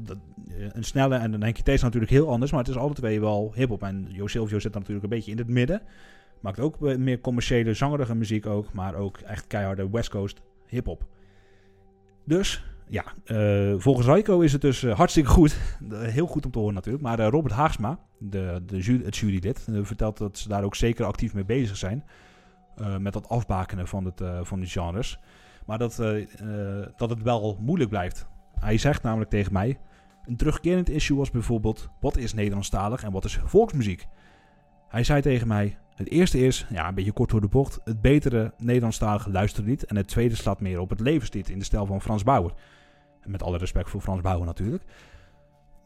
een 0.72 0.84
snelle 0.84 1.16
en 1.16 1.32
een 1.32 1.42
Henky 1.42 1.62
T 1.62 1.68
is 1.68 1.82
natuurlijk 1.82 2.12
heel 2.12 2.30
anders. 2.30 2.50
Maar 2.50 2.60
het 2.60 2.68
is 2.68 2.76
alle 2.76 2.94
twee 2.94 3.20
wel 3.20 3.52
hip-hop. 3.54 3.82
En 3.82 4.06
Jo 4.08 4.26
Silvio 4.26 4.58
zit 4.58 4.74
natuurlijk 4.74 5.02
een 5.02 5.10
beetje 5.10 5.30
in 5.30 5.38
het 5.38 5.48
midden. 5.48 5.82
Maakt 6.40 6.60
ook 6.60 6.80
meer 6.80 7.20
commerciële, 7.20 7.74
zangerige 7.74 8.14
muziek 8.14 8.46
ook. 8.46 8.72
Maar 8.72 8.94
ook 8.94 9.18
echt 9.18 9.46
keiharde 9.46 9.90
West 9.90 10.10
Coast 10.10 10.42
hip-hop. 10.66 11.06
Dus 12.24 12.64
ja, 12.88 13.04
uh, 13.26 13.74
volgens 13.78 14.06
Raiko 14.06 14.40
is 14.40 14.52
het 14.52 14.60
dus 14.60 14.82
uh, 14.82 14.96
hartstikke 14.96 15.30
goed. 15.30 15.56
heel 15.90 16.26
goed 16.26 16.44
om 16.44 16.50
te 16.50 16.58
horen 16.58 16.74
natuurlijk. 16.74 17.04
Maar 17.04 17.20
uh, 17.20 17.28
Robert 17.28 17.54
Haagsma, 17.54 17.98
de, 18.18 18.62
de 18.66 18.78
jury, 18.78 19.04
het 19.04 19.16
jurylid, 19.16 19.68
vertelt 19.82 20.18
dat 20.18 20.38
ze 20.38 20.48
daar 20.48 20.64
ook 20.64 20.74
zeker 20.74 21.04
actief 21.04 21.34
mee 21.34 21.44
bezig 21.44 21.76
zijn. 21.76 22.04
met 22.98 23.12
dat 23.12 23.28
afbakenen 23.28 23.88
van, 23.88 24.04
het, 24.04 24.22
van 24.42 24.60
de 24.60 24.66
genres. 24.66 25.18
Maar 25.66 25.78
dat, 25.78 25.96
dat 26.96 27.10
het 27.10 27.22
wel 27.22 27.58
moeilijk 27.60 27.90
blijft. 27.90 28.26
Hij 28.60 28.78
zegt 28.78 29.02
namelijk 29.02 29.30
tegen 29.30 29.52
mij... 29.52 29.78
Een 30.24 30.36
terugkerend 30.36 30.88
issue 30.88 31.16
was 31.16 31.30
bijvoorbeeld... 31.30 31.88
Wat 32.00 32.16
is 32.16 32.34
Nederlandstalig 32.34 33.02
en 33.02 33.12
wat 33.12 33.24
is 33.24 33.38
volksmuziek? 33.44 34.06
Hij 34.88 35.04
zei 35.04 35.20
tegen 35.22 35.48
mij... 35.48 35.78
Het 35.96 36.08
eerste 36.08 36.38
is, 36.38 36.66
ja, 36.70 36.88
een 36.88 36.94
beetje 36.94 37.12
kort 37.12 37.30
door 37.30 37.40
de 37.40 37.48
bocht... 37.48 37.80
Het 37.84 38.00
betere 38.00 38.52
Nederlandstalige 38.58 39.30
luisterlied. 39.30 39.84
En 39.84 39.96
het 39.96 40.08
tweede 40.08 40.34
slaat 40.34 40.60
meer 40.60 40.80
op 40.80 40.90
het 40.90 41.00
levenslied 41.00 41.48
in 41.48 41.58
de 41.58 41.64
stijl 41.64 41.86
van 41.86 42.02
Frans 42.02 42.22
Bauer. 42.22 42.52
Met 43.24 43.42
alle 43.42 43.58
respect 43.58 43.90
voor 43.90 44.00
Frans 44.00 44.20
Bauer 44.20 44.46
natuurlijk. 44.46 44.84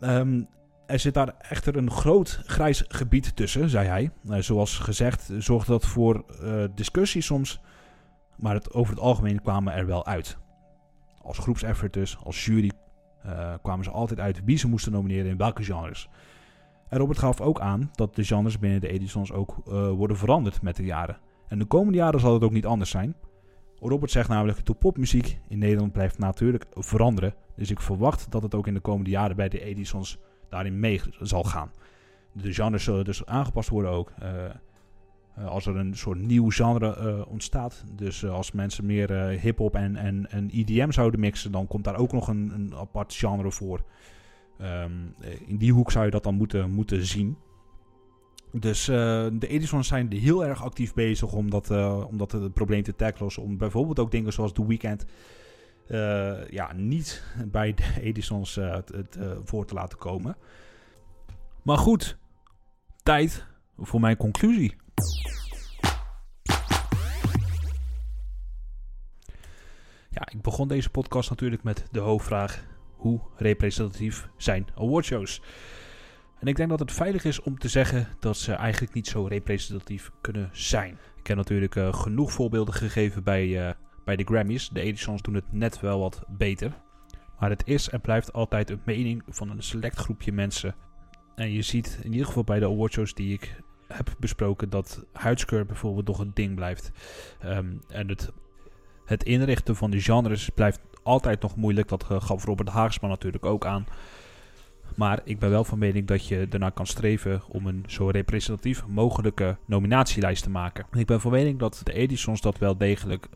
Um, 0.00 0.48
er 0.86 0.98
zit 0.98 1.14
daar 1.14 1.34
echter 1.38 1.76
een 1.76 1.90
groot 1.90 2.42
grijs 2.46 2.84
gebied 2.88 3.36
tussen, 3.36 3.68
zei 3.68 3.88
hij. 3.88 4.10
Uh, 4.24 4.36
zoals 4.38 4.78
gezegd 4.78 5.30
zorgt 5.38 5.66
dat 5.66 5.86
voor 5.86 6.24
uh, 6.42 6.64
discussie 6.74 7.22
soms, 7.22 7.60
maar 8.36 8.54
het, 8.54 8.72
over 8.72 8.94
het 8.94 9.02
algemeen 9.02 9.40
kwamen 9.40 9.72
er 9.72 9.86
wel 9.86 10.06
uit. 10.06 10.38
Als 11.22 11.38
groepseffort 11.38 11.92
dus, 11.92 12.18
als 12.22 12.44
jury, 12.44 12.70
uh, 13.26 13.54
kwamen 13.62 13.84
ze 13.84 13.90
altijd 13.90 14.20
uit 14.20 14.44
wie 14.44 14.58
ze 14.58 14.68
moesten 14.68 14.92
nomineren 14.92 15.30
in 15.30 15.36
welke 15.36 15.62
genres. 15.62 16.08
En 16.90 16.98
Robert 16.98 17.18
gaf 17.18 17.40
ook 17.40 17.60
aan 17.60 17.90
dat 17.92 18.14
de 18.14 18.24
genres 18.24 18.58
binnen 18.58 18.80
de 18.80 18.88
Edisons 18.88 19.32
ook 19.32 19.54
worden 19.96 20.16
veranderd 20.16 20.62
met 20.62 20.76
de 20.76 20.84
jaren. 20.84 21.18
En 21.48 21.58
de 21.58 21.64
komende 21.64 21.98
jaren 21.98 22.20
zal 22.20 22.32
het 22.32 22.42
ook 22.42 22.52
niet 22.52 22.66
anders 22.66 22.90
zijn. 22.90 23.14
Robert 23.80 24.10
zegt 24.10 24.28
namelijk, 24.28 24.66
de 24.66 24.74
popmuziek 24.74 25.38
in 25.48 25.58
Nederland 25.58 25.92
blijft 25.92 26.18
natuurlijk 26.18 26.66
veranderen. 26.70 27.34
Dus 27.56 27.70
ik 27.70 27.80
verwacht 27.80 28.30
dat 28.30 28.42
het 28.42 28.54
ook 28.54 28.66
in 28.66 28.74
de 28.74 28.80
komende 28.80 29.10
jaren 29.10 29.36
bij 29.36 29.48
de 29.48 29.60
Edisons 29.60 30.18
daarin 30.48 30.80
mee 30.80 31.00
zal 31.20 31.44
gaan. 31.44 31.70
De 32.32 32.52
genres 32.52 32.84
zullen 32.84 33.04
dus 33.04 33.26
aangepast 33.26 33.68
worden 33.68 33.90
ook. 33.90 34.12
Uh, 34.22 35.48
als 35.48 35.66
er 35.66 35.76
een 35.76 35.96
soort 35.96 36.18
nieuw 36.18 36.50
genre 36.50 37.26
ontstaat. 37.28 37.84
Dus 37.92 38.26
als 38.26 38.52
mensen 38.52 38.86
meer 38.86 39.10
hip-hop 39.12 39.74
en, 39.74 39.96
en, 39.96 40.30
en 40.30 40.50
EDM 40.50 40.90
zouden 40.90 41.20
mixen, 41.20 41.52
dan 41.52 41.66
komt 41.66 41.84
daar 41.84 41.96
ook 41.96 42.12
nog 42.12 42.28
een, 42.28 42.50
een 42.54 42.74
apart 42.74 43.14
genre 43.14 43.50
voor. 43.50 43.80
Um, 44.62 45.14
in 45.46 45.56
die 45.56 45.72
hoek 45.72 45.90
zou 45.90 46.04
je 46.04 46.10
dat 46.10 46.22
dan 46.22 46.34
moeten, 46.34 46.70
moeten 46.70 47.06
zien. 47.06 47.36
Dus 48.52 48.88
uh, 48.88 48.96
de 49.32 49.46
Edisons 49.46 49.88
zijn 49.88 50.12
heel 50.12 50.44
erg 50.44 50.62
actief 50.62 50.94
bezig 50.94 51.32
om 51.32 51.50
dat, 51.50 51.70
uh, 51.70 52.04
om 52.06 52.16
dat 52.16 52.32
het 52.32 52.54
probleem 52.54 52.82
te 52.82 52.94
tackelen. 52.94 53.38
Om 53.38 53.56
bijvoorbeeld 53.56 53.98
ook 53.98 54.10
dingen 54.10 54.32
zoals 54.32 54.52
The 54.52 54.66
Weeknd 54.66 55.04
ja, 56.50 56.72
niet 56.72 57.24
bij 57.46 57.74
de 57.74 57.84
Edisons 58.00 58.54
het 58.54 59.18
voor 59.44 59.66
te 59.66 59.74
laten 59.74 59.98
komen. 59.98 60.36
Maar 61.62 61.78
goed, 61.78 62.18
tijd 63.02 63.46
voor 63.76 64.00
mijn 64.00 64.16
conclusie. 64.16 64.76
Ja, 70.10 70.28
ik 70.30 70.42
begon 70.42 70.68
deze 70.68 70.90
podcast 70.90 71.30
natuurlijk 71.30 71.62
met 71.62 71.84
de 71.90 71.98
hoofdvraag: 72.00 72.64
hoe 73.00 73.20
representatief 73.36 74.28
zijn 74.36 74.66
awardshows? 74.74 75.42
En 76.38 76.46
ik 76.46 76.56
denk 76.56 76.68
dat 76.68 76.78
het 76.78 76.92
veilig 76.92 77.24
is 77.24 77.42
om 77.42 77.58
te 77.58 77.68
zeggen 77.68 78.08
dat 78.18 78.36
ze 78.36 78.52
eigenlijk 78.52 78.94
niet 78.94 79.06
zo 79.06 79.24
representatief 79.24 80.10
kunnen 80.20 80.48
zijn. 80.52 80.98
Ik 81.16 81.26
heb 81.26 81.36
natuurlijk 81.36 81.74
uh, 81.74 81.92
genoeg 81.92 82.32
voorbeelden 82.32 82.74
gegeven 82.74 83.22
bij, 83.22 83.46
uh, 83.46 83.70
bij 84.04 84.16
de 84.16 84.24
Grammys. 84.24 84.68
De 84.68 84.80
Edisons 84.80 85.22
doen 85.22 85.34
het 85.34 85.52
net 85.52 85.80
wel 85.80 86.00
wat 86.00 86.24
beter. 86.28 86.72
Maar 87.38 87.50
het 87.50 87.62
is 87.66 87.88
en 87.88 88.00
blijft 88.00 88.32
altijd 88.32 88.70
een 88.70 88.80
mening 88.84 89.22
van 89.28 89.50
een 89.50 89.62
select 89.62 89.98
groepje 89.98 90.32
mensen. 90.32 90.74
En 91.34 91.52
je 91.52 91.62
ziet 91.62 91.98
in 92.02 92.12
ieder 92.12 92.26
geval 92.26 92.44
bij 92.44 92.58
de 92.58 92.66
awardshows 92.66 93.14
die 93.14 93.32
ik 93.32 93.62
heb 93.88 94.14
besproken 94.18 94.70
dat 94.70 95.04
huidskeur 95.12 95.66
bijvoorbeeld 95.66 96.06
nog 96.06 96.18
een 96.18 96.34
ding 96.34 96.54
blijft. 96.54 96.90
Um, 97.44 97.80
en 97.88 98.08
het, 98.08 98.32
het 99.04 99.24
inrichten 99.24 99.76
van 99.76 99.90
de 99.90 100.00
genres 100.00 100.48
blijft 100.48 100.80
altijd 101.02 101.42
nog 101.42 101.56
moeilijk. 101.56 101.88
Dat 101.88 102.04
gaf 102.04 102.44
Robert 102.44 102.68
Haagsma 102.68 103.08
natuurlijk 103.08 103.46
ook 103.46 103.66
aan. 103.66 103.86
Maar 104.96 105.20
ik 105.24 105.38
ben 105.38 105.50
wel 105.50 105.64
van 105.64 105.78
mening 105.78 106.06
dat 106.06 106.26
je 106.26 106.46
ernaar 106.50 106.72
kan 106.72 106.86
streven 106.86 107.42
om 107.48 107.66
een 107.66 107.84
zo 107.86 108.08
representatief 108.08 108.86
mogelijke 108.86 109.56
nominatielijst 109.64 110.42
te 110.42 110.50
maken. 110.50 110.86
Ik 110.92 111.06
ben 111.06 111.20
van 111.20 111.30
mening 111.30 111.58
dat 111.58 111.80
de 111.84 111.92
Edisons 111.92 112.40
dat 112.40 112.58
wel 112.58 112.76
degelijk 112.76 113.28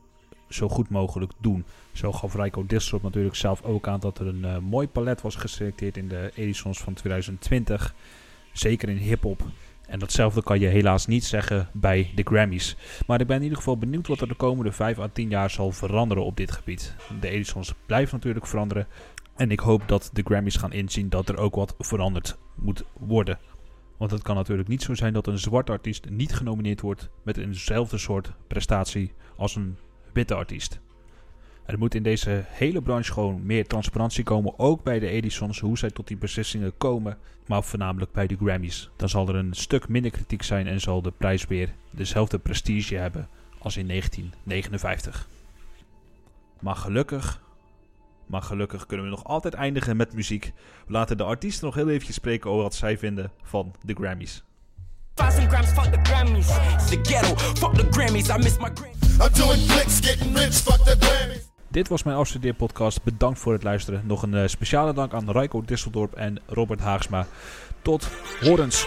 zo 0.49 0.69
goed 0.69 0.89
mogelijk 0.89 1.33
doen. 1.41 1.65
Zo 1.93 2.13
gaf 2.13 2.35
Rijko 2.35 2.67
Disselop 2.67 3.03
natuurlijk 3.03 3.35
zelf 3.35 3.63
ook 3.63 3.89
aan 3.89 4.01
dat 4.01 4.19
er 4.19 4.27
een 4.27 4.45
uh, 4.45 4.59
mooi 4.59 4.89
palet 4.89 5.23
was 5.23 5.35
geselecteerd 5.35 5.97
in 5.97 6.09
de 6.09 6.31
Edisons 6.35 6.79
van 6.79 6.95
2020. 6.95 7.95
Zeker 8.53 8.89
in 8.89 8.97
hip-hop. 8.97 9.43
En 9.87 9.99
datzelfde 9.99 10.43
kan 10.43 10.61
je 10.61 10.67
helaas 10.67 11.07
niet 11.07 11.25
zeggen 11.25 11.69
bij 11.73 12.11
de 12.15 12.23
Grammys. 12.23 12.77
Maar 13.07 13.21
ik 13.21 13.27
ben 13.27 13.37
in 13.37 13.43
ieder 13.43 13.59
geval 13.59 13.79
benieuwd 13.79 14.07
wat 14.07 14.21
er 14.21 14.29
de 14.29 14.35
komende 14.35 14.73
5 14.73 14.99
à 14.99 15.09
10 15.13 15.29
jaar 15.29 15.51
zal 15.51 15.71
veranderen 15.73 16.25
op 16.25 16.37
dit 16.37 16.53
gebied. 16.53 16.95
De 17.21 17.29
Edisons 17.29 17.75
blijven 17.87 18.15
natuurlijk 18.15 18.47
veranderen. 18.47 18.87
En 19.37 19.51
ik 19.51 19.61
hoop 19.61 19.89
dat 19.89 20.11
de 20.13 20.23
Grammys 20.23 20.57
gaan 20.57 20.73
inzien 20.73 21.09
dat 21.09 21.29
er 21.29 21.37
ook 21.37 21.55
wat 21.55 21.75
veranderd 21.79 22.37
moet 22.55 22.85
worden. 22.99 23.39
Want 23.97 24.11
het 24.11 24.23
kan 24.23 24.37
natuurlijk 24.37 24.69
niet 24.69 24.83
zo 24.83 24.95
zijn 24.95 25.13
dat 25.13 25.27
een 25.27 25.39
zwarte 25.39 25.73
artiest 25.73 26.11
niet 26.11 26.35
genomineerd 26.35 26.81
wordt 26.81 27.11
met 27.23 27.37
eenzelfde 27.37 27.99
soort 27.99 28.33
prestatie 28.47 29.13
als 29.37 29.57
een 29.57 29.77
witte 30.13 30.35
artiest. 30.35 30.81
Er 31.67 31.79
moet 31.79 31.95
in 31.95 32.03
deze 32.03 32.45
hele 32.49 32.83
branche 32.83 33.13
gewoon 33.13 33.47
meer 33.47 33.67
transparantie 33.67 34.25
komen, 34.25 34.59
ook 34.59 34.83
bij 34.83 34.99
de 34.99 35.09
Edisons, 35.09 35.61
hoe 35.61 35.79
zij 35.79 35.91
tot 35.91 36.09
die 36.09 36.17
beslissingen 36.17 36.77
komen, 36.77 37.19
maar 37.47 37.63
voornamelijk 37.63 38.13
bij 38.13 38.27
de 38.27 38.37
Grammys. 38.37 38.91
Dan 38.97 39.09
zal 39.09 39.29
er 39.29 39.35
een 39.35 39.55
stuk 39.55 39.89
minder 39.89 40.11
kritiek 40.11 40.43
zijn 40.43 40.67
en 40.67 40.81
zal 40.81 41.03
de 41.03 41.13
prijs 41.17 41.47
weer 41.47 41.75
dezelfde 41.91 42.39
prestige 42.39 42.95
hebben 42.95 43.29
als 43.59 43.77
in 43.77 43.89
1959. 43.89 45.29
Maar 46.61 46.77
gelukkig 46.77 47.43
maar 48.27 48.43
gelukkig 48.43 48.87
kunnen 48.87 49.07
we 49.07 49.13
nog 49.13 49.25
altijd 49.25 49.55
eindigen 49.55 49.97
met 49.97 50.15
muziek. 50.15 50.53
We 50.87 50.93
laten 50.93 51.17
de 51.17 51.25
artiesten 51.25 51.65
nog 51.65 51.75
heel 51.75 51.89
eventjes 51.89 52.15
spreken 52.15 52.51
over 52.51 52.63
wat 52.63 52.75
zij 52.75 52.99
vinden 52.99 53.33
van 53.43 53.75
de 53.83 53.95
Grammys. 53.95 54.45
grams, 55.15 55.69
fuck 55.69 55.93
the 55.93 55.99
Grammys. 56.03 56.47
the 56.89 56.99
ghetto, 57.03 57.37
fuck 57.37 57.75
the 57.75 57.87
Grammys. 57.91 58.29
I 58.29 58.37
miss 58.37 58.59
my 58.59 58.71
I'm 59.21 59.33
doing 59.33 59.61
flicks, 59.61 60.01
getting 60.01 60.37
rich, 60.37 60.55
fuck 60.55 60.85
the 60.85 60.97
Grammys. 60.99 61.34
Dit 61.75 61.89
was 61.89 62.03
mijn 62.03 62.17
afstudeerpodcast. 62.17 63.03
Bedankt 63.03 63.39
voor 63.39 63.53
het 63.53 63.63
luisteren. 63.63 64.03
Nog 64.07 64.23
een 64.23 64.35
uh, 64.35 64.47
speciale 64.47 64.93
dank 64.93 65.13
aan 65.13 65.31
Raiko 65.31 65.63
Disseldorp 65.63 66.15
en 66.15 66.41
Robert 66.47 66.81
Haagsma. 66.81 67.27
Tot 67.83 68.11
horens. 68.41 68.87